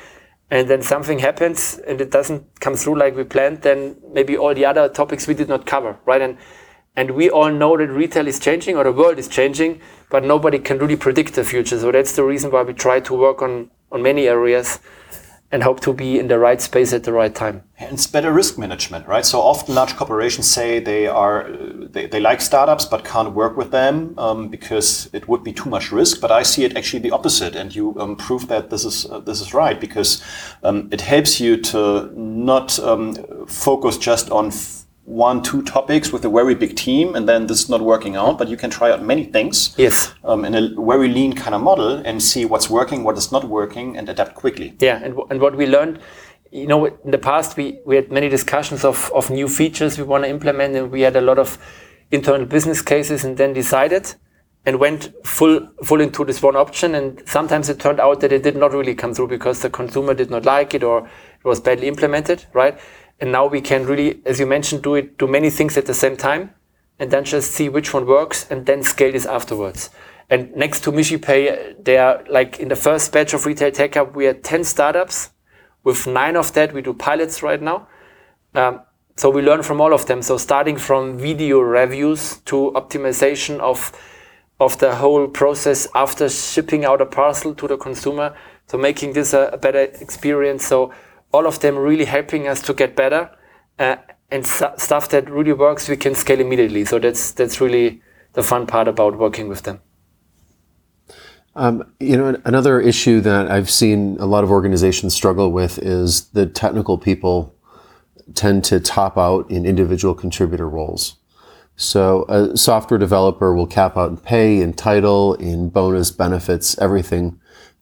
and 0.51 0.69
then 0.69 0.81
something 0.81 1.19
happens 1.19 1.79
and 1.87 2.01
it 2.01 2.11
doesn't 2.11 2.59
come 2.59 2.75
through 2.75 2.99
like 2.99 3.15
we 3.15 3.23
planned, 3.23 3.61
then 3.61 3.95
maybe 4.11 4.37
all 4.37 4.53
the 4.53 4.65
other 4.65 4.89
topics 4.89 5.27
we 5.27 5.33
did 5.33 5.47
not 5.47 5.65
cover, 5.65 5.97
right? 6.05 6.21
And 6.21 6.37
and 6.97 7.11
we 7.11 7.29
all 7.29 7.49
know 7.49 7.77
that 7.77 7.87
retail 7.87 8.27
is 8.27 8.39
changing 8.39 8.75
or 8.75 8.83
the 8.83 8.91
world 8.91 9.17
is 9.17 9.29
changing, 9.29 9.79
but 10.09 10.25
nobody 10.25 10.59
can 10.59 10.77
really 10.77 10.97
predict 10.97 11.35
the 11.35 11.45
future. 11.45 11.79
So 11.79 11.91
that's 11.93 12.15
the 12.17 12.23
reason 12.23 12.51
why 12.51 12.63
we 12.63 12.73
try 12.73 12.99
to 12.99 13.13
work 13.13 13.41
on 13.41 13.71
on 13.91 14.03
many 14.03 14.27
areas 14.27 14.79
and 15.51 15.63
hope 15.63 15.79
to 15.81 15.93
be 15.93 16.19
in 16.19 16.27
the 16.27 16.37
right 16.37 16.61
space 16.61 16.93
at 16.93 17.03
the 17.03 17.11
right 17.11 17.33
time. 17.33 17.63
And 17.79 17.93
it's 17.93 18.05
better 18.07 18.31
risk 18.31 18.57
management, 18.57 19.07
right? 19.07 19.25
So 19.25 19.41
often 19.41 19.73
large 19.75 19.95
corporations 19.95 20.47
say 20.47 20.79
they 20.79 21.07
are 21.07 21.49
they, 21.49 22.05
they 22.05 22.19
like 22.19 22.41
startups 22.41 22.85
but 22.85 23.03
can't 23.03 23.33
work 23.33 23.57
with 23.57 23.71
them 23.71 24.13
um, 24.17 24.49
because 24.49 25.09
it 25.13 25.27
would 25.27 25.43
be 25.43 25.53
too 25.53 25.69
much 25.69 25.91
risk. 25.91 26.21
But 26.21 26.31
I 26.31 26.43
see 26.43 26.65
it 26.65 26.77
actually 26.77 26.99
the 26.99 27.11
opposite, 27.11 27.55
and 27.55 27.73
you 27.73 27.99
um, 27.99 28.15
prove 28.15 28.47
that 28.47 28.69
this 28.69 28.85
is 28.85 29.05
uh, 29.05 29.19
this 29.19 29.41
is 29.41 29.53
right 29.53 29.79
because 29.79 30.23
um, 30.63 30.89
it 30.91 31.01
helps 31.01 31.39
you 31.39 31.57
to 31.57 32.11
not 32.15 32.77
um, 32.79 33.15
focus 33.47 33.97
just 33.97 34.29
on 34.29 34.51
one, 35.09 35.41
two 35.41 35.63
topics 35.63 36.13
with 36.13 36.23
a 36.23 36.29
very 36.29 36.53
big 36.53 36.75
team, 36.75 37.15
and 37.15 37.27
then 37.27 37.47
this 37.47 37.63
is 37.63 37.69
not 37.69 37.81
working 37.81 38.15
out. 38.15 38.37
But 38.37 38.47
you 38.47 38.55
can 38.55 38.69
try 38.69 38.91
out 38.91 39.01
many 39.01 39.25
things 39.25 39.73
yes. 39.77 40.13
um, 40.23 40.45
in 40.45 40.53
a 40.53 40.69
very 40.79 41.07
lean 41.07 41.33
kind 41.33 41.55
of 41.55 41.61
model 41.61 41.97
and 42.05 42.21
see 42.21 42.45
what's 42.45 42.69
working, 42.69 43.03
what 43.03 43.17
is 43.17 43.31
not 43.31 43.45
working, 43.45 43.97
and 43.97 44.07
adapt 44.07 44.35
quickly. 44.35 44.75
Yeah, 44.79 45.01
and, 45.03 45.17
and 45.31 45.41
what 45.41 45.55
we 45.55 45.65
learned, 45.65 45.99
you 46.51 46.67
know, 46.67 46.85
in 46.85 47.11
the 47.11 47.17
past 47.17 47.57
we, 47.57 47.79
we 47.85 47.95
had 47.95 48.11
many 48.11 48.29
discussions 48.29 48.85
of, 48.85 49.11
of 49.15 49.29
new 49.31 49.47
features 49.47 49.97
we 49.97 50.03
want 50.03 50.25
to 50.25 50.29
implement, 50.29 50.75
and 50.75 50.91
we 50.91 51.01
had 51.01 51.15
a 51.15 51.21
lot 51.21 51.39
of 51.39 51.57
internal 52.11 52.45
business 52.45 52.81
cases, 52.81 53.25
and 53.25 53.37
then 53.37 53.53
decided 53.53 54.13
and 54.65 54.79
went 54.79 55.11
full 55.25 55.67
full 55.83 56.01
into 56.01 56.23
this 56.23 56.41
one 56.43 56.55
option. 56.55 56.93
And 56.93 57.23
sometimes 57.25 57.69
it 57.69 57.79
turned 57.79 57.99
out 57.99 58.19
that 58.19 58.31
it 58.31 58.43
did 58.43 58.55
not 58.55 58.73
really 58.73 58.93
come 58.93 59.13
through 59.15 59.29
because 59.29 59.61
the 59.61 59.69
consumer 59.69 60.13
did 60.13 60.29
not 60.29 60.45
like 60.45 60.73
it 60.73 60.83
or 60.83 61.07
it 61.07 61.45
was 61.45 61.59
badly 61.59 61.87
implemented, 61.87 62.45
right? 62.53 62.77
And 63.19 63.31
now 63.31 63.45
we 63.45 63.61
can 63.61 63.85
really, 63.85 64.21
as 64.25 64.39
you 64.39 64.45
mentioned, 64.45 64.81
do 64.81 64.95
it, 64.95 65.17
do 65.17 65.27
many 65.27 65.49
things 65.49 65.77
at 65.77 65.85
the 65.85 65.93
same 65.93 66.15
time 66.15 66.53
and 66.99 67.11
then 67.11 67.23
just 67.23 67.51
see 67.51 67.69
which 67.69 67.93
one 67.93 68.05
works 68.05 68.45
and 68.49 68.65
then 68.65 68.83
scale 68.83 69.11
this 69.11 69.25
afterwards. 69.25 69.89
And 70.29 70.55
next 70.55 70.81
to 70.81 70.91
MishiPay, 70.91 71.83
there 71.83 72.05
are 72.05 72.23
like 72.29 72.59
in 72.59 72.67
the 72.67 72.75
first 72.75 73.11
batch 73.11 73.33
of 73.33 73.45
Retail 73.45 73.71
Tech 73.71 73.95
Hub, 73.95 74.15
we 74.15 74.25
had 74.25 74.43
10 74.43 74.63
startups. 74.63 75.31
With 75.83 76.05
nine 76.05 76.35
of 76.35 76.53
that, 76.53 76.73
we 76.73 76.81
do 76.81 76.93
pilots 76.93 77.41
right 77.41 77.61
now. 77.61 77.87
Um, 78.53 78.81
so 79.15 79.29
we 79.29 79.41
learn 79.41 79.63
from 79.63 79.81
all 79.81 79.93
of 79.93 80.05
them. 80.05 80.21
So 80.21 80.37
starting 80.37 80.77
from 80.77 81.17
video 81.17 81.59
reviews 81.59 82.37
to 82.45 82.71
optimization 82.75 83.59
of, 83.59 83.91
of 84.59 84.77
the 84.77 84.95
whole 84.95 85.27
process 85.27 85.87
after 85.95 86.29
shipping 86.29 86.85
out 86.85 87.01
a 87.01 87.05
parcel 87.05 87.55
to 87.55 87.67
the 87.67 87.77
consumer. 87.77 88.35
So 88.67 88.77
making 88.77 89.13
this 89.13 89.33
a, 89.33 89.49
a 89.51 89.57
better 89.57 89.79
experience. 89.79 90.65
So 90.65 90.93
all 91.31 91.45
of 91.45 91.59
them 91.59 91.77
really 91.77 92.05
helping 92.05 92.47
us 92.47 92.61
to 92.61 92.73
get 92.73 92.95
better 92.95 93.29
uh, 93.79 93.95
and 94.31 94.45
stuff 94.45 95.09
that 95.09 95.29
really 95.29 95.53
works 95.53 95.89
we 95.89 95.97
can 95.97 96.15
scale 96.15 96.39
immediately 96.39 96.85
so 96.85 96.99
that's 96.99 97.31
that's 97.31 97.59
really 97.61 98.01
the 98.33 98.43
fun 98.43 98.65
part 98.65 98.87
about 98.87 99.17
working 99.17 99.47
with 99.47 99.63
them 99.63 99.79
um, 101.55 101.83
you 101.99 102.15
know 102.15 102.39
another 102.45 102.79
issue 102.79 103.19
that 103.21 103.49
i've 103.51 103.69
seen 103.69 104.17
a 104.19 104.25
lot 104.25 104.43
of 104.43 104.51
organizations 104.51 105.13
struggle 105.13 105.51
with 105.51 105.79
is 105.79 106.29
the 106.29 106.45
technical 106.45 106.97
people 106.97 107.55
tend 108.35 108.63
to 108.65 108.79
top 108.79 109.17
out 109.17 109.49
in 109.49 109.65
individual 109.65 110.13
contributor 110.13 110.67
roles. 110.67 111.15
So 111.75 112.25
a 112.27 112.57
software 112.57 112.97
developer 112.97 113.53
will 113.53 113.67
cap 113.67 113.95
out 113.95 114.09
in 114.09 114.17
pay, 114.17 114.61
in 114.61 114.73
title, 114.73 115.35
in 115.35 115.69
bonus, 115.69 116.11
benefits, 116.11 116.77
everything. 116.79 117.39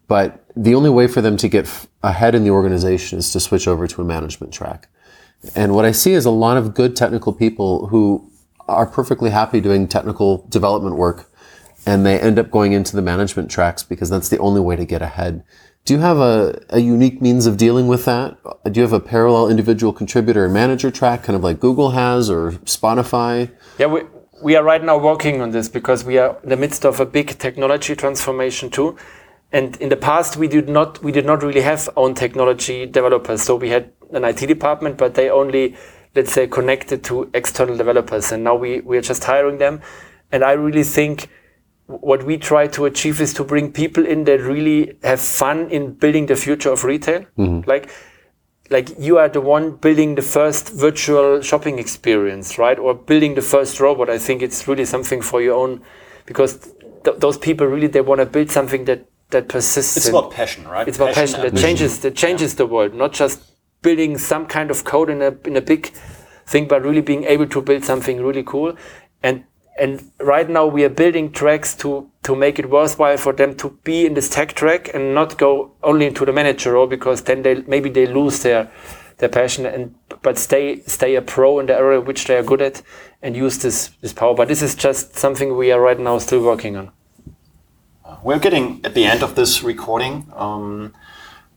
But 0.08 0.43
the 0.55 0.76
only 0.76 0.89
way 0.89 1.08
for 1.08 1.22
them 1.22 1.38
to 1.38 1.47
get 1.47 1.66
f- 1.66 1.88
ahead 2.03 2.34
in 2.36 2.43
the 2.43 2.51
organization 2.51 3.20
is 3.20 3.32
to 3.34 3.39
switch 3.39 3.68
over 3.68 3.88
to 3.88 4.01
a 4.01 4.05
management 4.05 4.53
track. 4.53 4.88
And 5.55 5.74
what 5.76 5.86
I 5.86 5.91
see 5.91 6.14
is 6.14 6.26
a 6.26 6.32
lot 6.32 6.58
of 6.58 6.74
good 6.74 6.95
technical 6.95 7.34
people 7.34 7.88
who 7.88 8.30
are 8.68 8.86
perfectly 8.86 9.30
happy 9.30 9.62
doing 9.62 9.88
technical 9.88 10.45
development 10.49 10.95
work 10.95 11.30
and 11.86 12.05
they 12.05 12.20
end 12.20 12.38
up 12.38 12.51
going 12.51 12.74
into 12.74 12.95
the 12.95 13.01
management 13.01 13.49
tracks 13.49 13.82
because 13.82 14.10
that's 14.10 14.28
the 14.28 14.38
only 14.39 14.60
way 14.60 14.76
to 14.76 14.86
get 14.86 15.01
ahead. 15.01 15.43
Do 15.86 15.93
you 15.93 16.01
have 16.01 16.18
a, 16.18 16.62
a 16.70 16.80
unique 16.80 17.22
means 17.22 17.45
of 17.45 17.55
dealing 17.55 17.88
with 17.88 18.03
that? 18.03 18.36
Do 18.70 18.78
you 18.78 18.82
have 18.82 18.91
a 18.91 18.99
parallel 18.99 19.47
individual 19.47 19.93
contributor 19.93 20.43
and 20.43 20.53
manager 20.53 20.91
track, 20.91 21.24
kind 21.24 21.38
of 21.38 21.43
like 21.43 21.62
Google 21.62 21.91
has 21.91 22.30
or 22.30 22.51
Spotify? 22.66 23.49
Yeah, 23.80 23.86
we, 23.86 24.01
we 24.41 24.58
are 24.58 24.64
right 24.64 24.84
now 24.84 24.97
working 24.97 25.39
on 25.39 25.51
this 25.51 25.70
because 25.70 26.03
we 26.03 26.18
are 26.18 26.38
in 26.43 26.49
the 26.49 26.58
midst 26.58 26.86
of 26.86 26.99
a 26.99 27.05
big 27.05 27.39
technology 27.39 27.95
transformation 27.95 28.70
too. 28.70 28.97
And 29.52 29.78
in 29.78 29.89
the 29.89 29.95
past, 29.95 30.38
we 30.38 30.48
did 30.48 30.68
not 30.68 31.02
we 31.04 31.12
did 31.12 31.26
not 31.26 31.41
really 31.41 31.62
have 31.62 31.89
own 31.95 32.14
technology 32.16 32.86
developers. 32.86 33.41
So 33.41 33.56
we 33.56 33.70
had 33.70 33.91
an 34.12 34.26
IT 34.26 34.45
department, 34.48 34.98
but 34.98 35.16
they 35.16 35.30
only 35.30 35.76
let's 36.16 36.34
say 36.34 36.48
connected 36.48 37.04
to 37.06 37.30
external 37.34 37.78
developers. 37.78 38.32
And 38.32 38.43
now 38.43 38.56
we 38.56 38.82
we 38.82 38.98
are 38.98 39.02
just 39.02 39.24
hiring 39.24 39.58
them. 39.58 39.82
And 40.32 40.43
I 40.43 40.52
really 40.54 40.84
think 40.84 41.30
what 41.88 42.24
we 42.24 42.38
try 42.38 42.68
to 42.68 42.86
achieve 42.86 43.22
is 43.22 43.34
to 43.34 43.43
bring 43.43 43.72
people 43.72 44.06
in 44.06 44.26
that 44.26 44.41
really 44.41 44.98
have 45.04 45.22
fun 45.22 45.70
in 45.72 45.93
building 45.93 46.26
the 46.26 46.36
future 46.36 46.70
of 46.70 46.84
retail. 46.84 47.22
Mm-hmm. 47.38 47.70
Like, 47.70 47.89
like 48.70 48.89
you 49.00 49.18
are 49.18 49.30
the 49.30 49.39
one 49.39 49.78
building 49.78 50.16
the 50.16 50.22
first 50.22 50.70
virtual 50.70 51.41
shopping 51.41 51.80
experience, 51.80 52.58
right? 52.58 52.78
Or 52.78 52.93
building 52.93 53.36
the 53.36 53.41
first 53.41 53.80
robot. 53.80 54.10
I 54.10 54.18
think 54.18 54.41
it's 54.41 54.68
really 54.68 54.84
something 54.84 55.22
for 55.22 55.41
your 55.41 55.56
own, 55.56 55.82
because 56.26 56.58
th- 57.06 57.18
those 57.20 57.38
people 57.38 57.68
really 57.68 57.88
they 57.88 58.02
want 58.02 58.20
to 58.20 58.26
build 58.26 58.52
something 58.52 58.84
that 58.86 59.08
that 59.30 59.50
persists. 59.50 59.98
It's 59.98 60.08
about 60.08 60.32
passion, 60.32 60.68
right? 60.68 60.88
It's 60.88 60.98
about 60.98 61.14
passion, 61.14 61.42
passion 61.42 61.56
that 61.56 61.62
changes 61.62 62.00
that 62.00 62.16
changes 62.16 62.54
yeah. 62.54 62.58
the 62.58 62.66
world, 62.68 62.94
not 62.94 63.14
just 63.14 63.42
building 63.82 64.18
some 64.18 64.46
kind 64.46 64.72
of 64.72 64.84
code 64.84 65.10
in 65.10 65.22
a 65.22 65.36
in 65.46 65.56
a 65.56 65.62
big 65.62 65.88
thing, 66.46 66.68
but 66.68 66.84
really 66.84 67.02
being 67.02 67.24
able 67.26 67.48
to 67.48 67.62
build 67.62 67.84
something 67.84 68.22
really 68.24 68.44
cool. 68.44 68.76
And 69.24 69.44
and 69.80 70.12
right 70.20 70.50
now 70.50 70.66
we 70.66 70.84
are 70.84 70.90
building 70.90 71.32
tracks 71.32 71.76
to 71.76 72.10
to 72.24 72.36
make 72.36 72.60
it 72.60 72.70
worthwhile 72.70 73.18
for 73.18 73.34
them 73.34 73.56
to 73.56 73.78
be 73.84 74.06
in 74.06 74.14
this 74.14 74.30
tech 74.30 74.54
track 74.54 74.94
and 74.94 75.14
not 75.14 75.38
go 75.38 75.72
only 75.84 76.06
into 76.06 76.26
the 76.26 76.34
manager 76.34 76.74
role 76.74 76.88
because 76.88 77.24
then 77.24 77.44
they 77.44 77.62
maybe 77.68 77.90
they 77.90 78.06
lose 78.06 78.42
their 78.44 78.72
their 79.18 79.30
passion 79.30 79.66
and 79.66 79.96
but 80.22 80.38
stay 80.38 80.82
stay 80.82 81.16
a 81.16 81.22
pro 81.22 81.60
in 81.60 81.68
the 81.68 81.74
area 81.74 82.02
which 82.02 82.26
they 82.26 82.38
are 82.38 82.44
good 82.44 82.62
at 82.62 82.82
and 83.22 83.36
use 83.36 83.60
this 83.60 83.90
this 84.02 84.14
power 84.14 84.34
but 84.34 84.48
this 84.48 84.62
is 84.62 84.76
just 84.76 85.16
something 85.16 85.56
we 85.56 85.72
are 85.72 85.82
right 85.82 86.00
now 86.00 86.18
still 86.18 86.44
working 86.44 86.76
on 86.76 86.92
we're 88.24 88.39
getting 88.39 88.82
at 88.84 88.93
the 88.93 89.05
end 89.05 89.24
of 89.24 89.36
this 89.36 89.64
recording 89.64 90.32
um, 90.36 90.93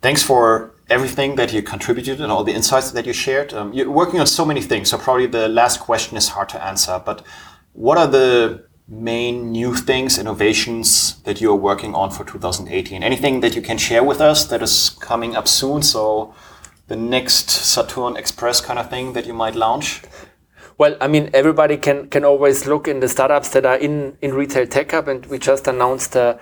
thanks 0.00 0.22
for 0.22 0.74
everything 0.88 1.36
that 1.36 1.52
you 1.52 1.62
contributed 1.62 2.20
and 2.20 2.32
all 2.32 2.44
the 2.44 2.52
insights 2.52 2.90
that 2.90 3.06
you 3.06 3.12
shared 3.12 3.52
um, 3.54 3.72
you're 3.72 3.90
working 3.90 4.20
on 4.20 4.26
so 4.26 4.44
many 4.44 4.60
things 4.60 4.90
so 4.90 4.98
probably 4.98 5.26
the 5.26 5.48
last 5.48 5.80
question 5.80 6.16
is 6.16 6.28
hard 6.28 6.48
to 6.48 6.62
answer 6.64 7.00
but 7.04 7.24
what 7.72 7.96
are 7.96 8.06
the 8.06 8.64
main 8.90 9.52
new 9.52 9.74
things, 9.74 10.18
innovations 10.18 11.22
that 11.22 11.40
you're 11.40 11.54
working 11.54 11.94
on 11.94 12.10
for 12.10 12.24
2018? 12.24 13.02
Anything 13.02 13.40
that 13.40 13.54
you 13.54 13.62
can 13.62 13.78
share 13.78 14.02
with 14.02 14.20
us 14.20 14.44
that 14.46 14.62
is 14.62 14.90
coming 15.00 15.36
up 15.36 15.46
soon? 15.46 15.82
So 15.82 16.34
the 16.88 16.96
next 16.96 17.50
Saturn 17.50 18.16
Express 18.16 18.60
kind 18.60 18.78
of 18.78 18.90
thing 18.90 19.12
that 19.12 19.26
you 19.26 19.32
might 19.32 19.54
launch? 19.54 20.02
Well, 20.80 20.96
I 20.98 21.08
mean, 21.08 21.28
everybody 21.34 21.76
can 21.76 22.08
can 22.08 22.24
always 22.24 22.66
look 22.66 22.88
in 22.88 23.00
the 23.00 23.08
startups 23.08 23.50
that 23.50 23.66
are 23.66 23.76
in 23.76 24.16
in 24.22 24.32
retail 24.32 24.66
tech 24.66 24.92
hub, 24.92 25.08
and 25.08 25.26
we 25.26 25.38
just 25.38 25.68
announced 25.68 26.16
uh, 26.16 26.38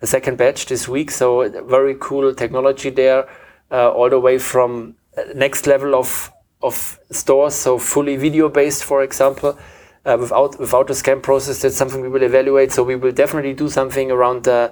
a 0.00 0.06
second 0.06 0.38
batch 0.38 0.66
this 0.66 0.86
week. 0.88 1.10
So 1.10 1.48
very 1.68 1.96
cool 1.98 2.32
technology 2.32 2.90
there, 2.90 3.26
uh, 3.72 3.90
all 3.90 4.08
the 4.08 4.20
way 4.20 4.38
from 4.38 4.94
uh, 5.18 5.22
next 5.34 5.66
level 5.66 5.96
of 5.96 6.30
of 6.62 7.00
stores, 7.10 7.56
so 7.56 7.78
fully 7.78 8.16
video 8.16 8.48
based, 8.48 8.84
for 8.84 9.02
example, 9.02 9.58
uh, 10.06 10.16
without 10.20 10.60
without 10.60 10.86
the 10.86 10.94
scan 10.94 11.20
process. 11.20 11.60
That's 11.62 11.76
something 11.76 12.00
we 12.00 12.08
will 12.08 12.22
evaluate. 12.22 12.70
So 12.70 12.84
we 12.84 12.94
will 12.94 13.12
definitely 13.12 13.54
do 13.54 13.68
something 13.68 14.12
around 14.12 14.44
the 14.44 14.70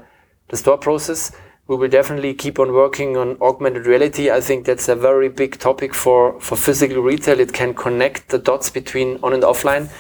the 0.49 0.57
store 0.57 0.79
process. 0.79 1.33
We 1.69 1.77
will 1.77 1.89
definitely 1.89 2.33
keep 2.33 2.59
on 2.59 2.73
working 2.73 3.17
on 3.19 3.37
augmented 3.43 3.85
reality. 3.87 4.31
I 4.31 4.41
think 4.41 4.65
that's 4.65 4.89
a 4.89 4.97
very 4.97 5.29
big 5.29 5.59
topic 5.59 5.95
for 5.95 6.41
for 6.41 6.57
physical 6.57 7.03
retail. 7.03 7.41
It 7.41 7.53
can 7.53 7.75
connect 7.75 8.31
the 8.31 8.39
dots 8.39 8.71
between 8.71 9.19
on 9.23 9.35
and 9.35 9.43
offline. 9.43 9.91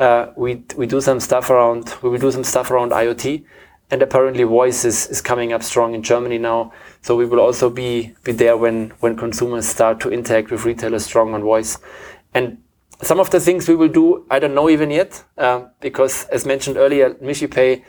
Uh, 0.00 0.32
we 0.36 0.64
we 0.76 0.86
do 0.86 1.00
some 1.00 1.20
stuff 1.20 1.50
around 1.50 1.94
we 2.02 2.10
will 2.10 2.18
do 2.18 2.32
some 2.32 2.44
stuff 2.44 2.70
around 2.70 2.90
IoT. 2.90 3.44
And 3.90 4.02
apparently, 4.02 4.44
voice 4.44 4.84
is, 4.84 5.06
is 5.06 5.20
coming 5.20 5.52
up 5.52 5.62
strong 5.62 5.94
in 5.94 6.02
Germany 6.02 6.38
now. 6.38 6.72
So 7.02 7.14
we 7.14 7.26
will 7.26 7.38
also 7.38 7.68
be, 7.70 8.14
be 8.24 8.32
there 8.32 8.56
when, 8.56 8.90
when 9.00 9.14
consumers 9.14 9.68
start 9.68 10.00
to 10.00 10.10
interact 10.10 10.50
with 10.50 10.64
retailers 10.64 11.04
strong 11.04 11.34
on 11.34 11.42
voice. 11.42 11.78
And 12.32 12.58
some 13.02 13.20
of 13.20 13.30
the 13.30 13.38
things 13.40 13.68
we 13.68 13.76
will 13.76 13.90
do, 13.90 14.24
I 14.30 14.38
don't 14.38 14.54
know 14.54 14.70
even 14.70 14.90
yet, 14.90 15.22
uh, 15.36 15.66
because 15.80 16.24
as 16.24 16.46
mentioned 16.46 16.78
earlier, 16.78 17.14
MishiPay 17.14 17.84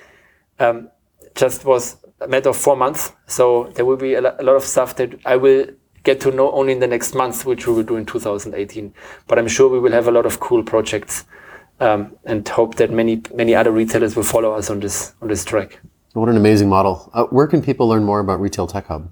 um, 0.60 0.90
just 1.34 1.64
was 1.64 1.98
a 2.22 2.28
matter 2.28 2.50
of 2.50 2.58
four 2.58 2.76
months. 2.76 3.12
So 3.28 3.72
there 3.76 3.86
will 3.86 3.98
be 3.98 4.14
a, 4.14 4.20
a, 4.22 4.44
lot 4.44 4.56
of 4.56 4.64
stuff 4.64 4.96
that 4.96 5.20
I 5.26 5.36
will 5.36 5.68
get 6.04 6.22
to 6.22 6.32
know 6.32 6.52
only 6.52 6.74
in 6.74 6.80
the 6.80 6.88
next 6.88 7.14
month, 7.14 7.46
which 7.46 7.68
we 7.68 7.74
will 7.74 7.84
do 7.84 7.96
in 7.96 8.06
2018. 8.06 8.94
But 9.28 9.40
I'm 9.40 9.48
sure 9.48 9.70
we 9.70 9.80
will 9.80 9.92
have 9.92 10.08
a 10.08 10.12
lot 10.12 10.26
of 10.26 10.40
cool 10.40 10.64
projects 10.64 11.26
um, 11.80 12.16
and 12.26 12.48
hope 12.48 12.76
that 12.76 12.92
many 12.92 13.22
many 13.34 13.54
other 13.54 13.72
retailers 13.72 14.16
will 14.16 14.24
follow 14.24 14.54
us 14.54 14.70
on 14.70 14.80
this 14.80 15.14
on 15.22 15.28
this 15.28 15.44
track. 15.44 15.80
What 16.14 16.30
an 16.30 16.38
amazing 16.38 16.70
model! 16.70 17.10
Uh, 17.14 17.26
where 17.26 17.48
can 17.48 17.62
people 17.62 17.90
learn 17.90 18.06
more 18.06 18.20
about 18.20 18.40
Retail 18.40 18.68
Tech 18.68 18.88
Hub? 18.88 19.12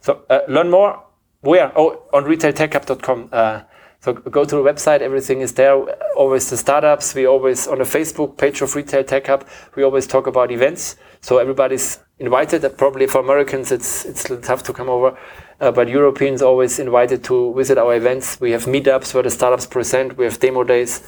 So 0.00 0.24
uh, 0.30 0.40
learn 0.48 0.70
more 0.70 1.02
where? 1.42 1.72
Oh, 1.76 2.02
on 2.12 2.24
retailtechhub.com. 2.24 3.30
Uh, 3.32 3.62
so 4.00 4.14
go 4.14 4.46
to 4.46 4.56
the 4.56 4.62
website, 4.62 5.02
everything 5.02 5.42
is 5.42 5.52
there. 5.52 5.74
Always 6.16 6.48
the 6.48 6.56
startups. 6.56 7.14
We 7.14 7.26
always 7.26 7.68
on 7.68 7.78
the 7.78 7.84
Facebook 7.84 8.38
page 8.38 8.62
of 8.62 8.74
Retail 8.74 9.04
Tech 9.04 9.26
Hub. 9.26 9.46
We 9.76 9.82
always 9.82 10.06
talk 10.06 10.26
about 10.26 10.50
events. 10.50 10.96
So 11.20 11.36
everybody's 11.36 11.98
invited. 12.18 12.62
Probably 12.78 13.06
for 13.06 13.20
Americans, 13.20 13.70
it's 13.70 14.06
it's 14.06 14.24
tough 14.40 14.62
to 14.62 14.72
come 14.72 14.88
over, 14.88 15.18
uh, 15.60 15.70
but 15.70 15.88
Europeans 15.88 16.40
always 16.40 16.78
invited 16.78 17.22
to 17.24 17.52
visit 17.54 17.76
our 17.76 17.94
events. 17.94 18.40
We 18.40 18.52
have 18.52 18.64
meetups 18.64 19.12
where 19.12 19.22
the 19.22 19.30
startups 19.30 19.66
present. 19.66 20.16
We 20.16 20.24
have 20.24 20.40
demo 20.40 20.64
days, 20.64 21.02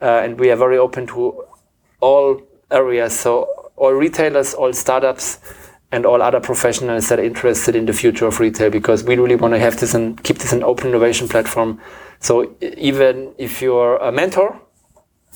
uh, 0.00 0.22
and 0.22 0.38
we 0.38 0.52
are 0.52 0.56
very 0.56 0.78
open 0.78 1.08
to 1.08 1.44
all 1.98 2.40
areas. 2.70 3.18
So 3.18 3.72
all 3.74 3.92
retailers, 3.92 4.54
all 4.54 4.72
startups 4.72 5.40
and 5.90 6.06
all 6.06 6.22
other 6.22 6.40
professionals 6.40 7.08
that 7.08 7.18
are 7.18 7.24
interested 7.24 7.74
in 7.74 7.86
the 7.86 7.92
future 7.92 8.26
of 8.26 8.38
retail 8.38 8.70
because 8.70 9.02
we 9.02 9.16
really 9.16 9.36
want 9.36 9.54
to 9.54 9.58
have 9.58 9.78
this 9.80 9.94
and 9.94 10.22
keep 10.22 10.38
this 10.38 10.52
an 10.52 10.62
open 10.62 10.88
innovation 10.88 11.28
platform 11.28 11.80
so 12.20 12.56
even 12.60 13.34
if 13.38 13.60
you're 13.62 13.96
a 13.96 14.10
mentor, 14.10 14.60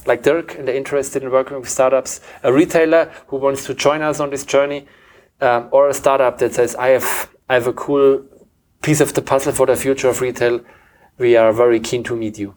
like 0.07 0.23
Dirk, 0.23 0.57
and 0.57 0.67
they're 0.67 0.77
interested 0.77 1.23
in 1.23 1.31
working 1.31 1.59
with 1.59 1.69
startups, 1.69 2.21
a 2.43 2.53
retailer 2.53 3.13
who 3.27 3.37
wants 3.37 3.65
to 3.67 3.75
join 3.75 4.03
us 4.03 4.21
on 4.21 4.31
this 4.31 4.45
journey, 4.45 4.87
um, 5.41 5.69
or 5.73 5.89
a 5.89 5.95
startup 5.95 6.39
that 6.39 6.55
says, 6.55 6.75
I 6.77 6.89
have, 6.89 7.31
I 7.49 7.55
have 7.55 7.67
a 7.67 7.73
cool 7.73 8.25
piece 8.83 9.01
of 9.01 9.13
the 9.15 9.23
puzzle 9.23 9.53
for 9.53 9.67
the 9.67 9.77
future 9.77 10.09
of 10.09 10.21
retail, 10.21 10.61
we 11.19 11.37
are 11.37 11.53
very 11.53 11.81
keen 11.81 12.03
to 12.05 12.17
meet 12.17 12.39
you. 12.39 12.55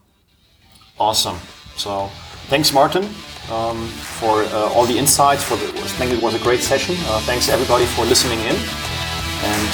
Awesome. 0.99 1.37
So 1.75 2.09
thanks, 2.47 2.71
Martin, 2.73 3.03
um, 3.51 3.87
for 3.87 4.43
uh, 4.43 4.71
all 4.73 4.85
the 4.85 4.97
insights. 4.97 5.43
For 5.43 5.57
the, 5.57 5.65
I 5.65 5.87
think 5.97 6.11
it 6.11 6.21
was 6.21 6.33
a 6.33 6.39
great 6.39 6.61
session. 6.61 6.95
Uh, 6.99 7.19
thanks 7.21 7.49
everybody 7.49 7.85
for 7.85 8.05
listening 8.05 8.39
in, 8.39 8.55
and 8.55 9.67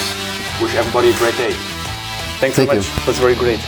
wish 0.61 0.73
everybody 0.75 1.09
a 1.09 1.17
great 1.17 1.37
day. 1.37 1.53
Thanks 2.39 2.55
Thank 2.55 2.69
so 2.69 2.75
much. 2.77 2.87
You. 2.87 3.01
It 3.01 3.07
was 3.07 3.19
very 3.19 3.35
great. 3.35 3.59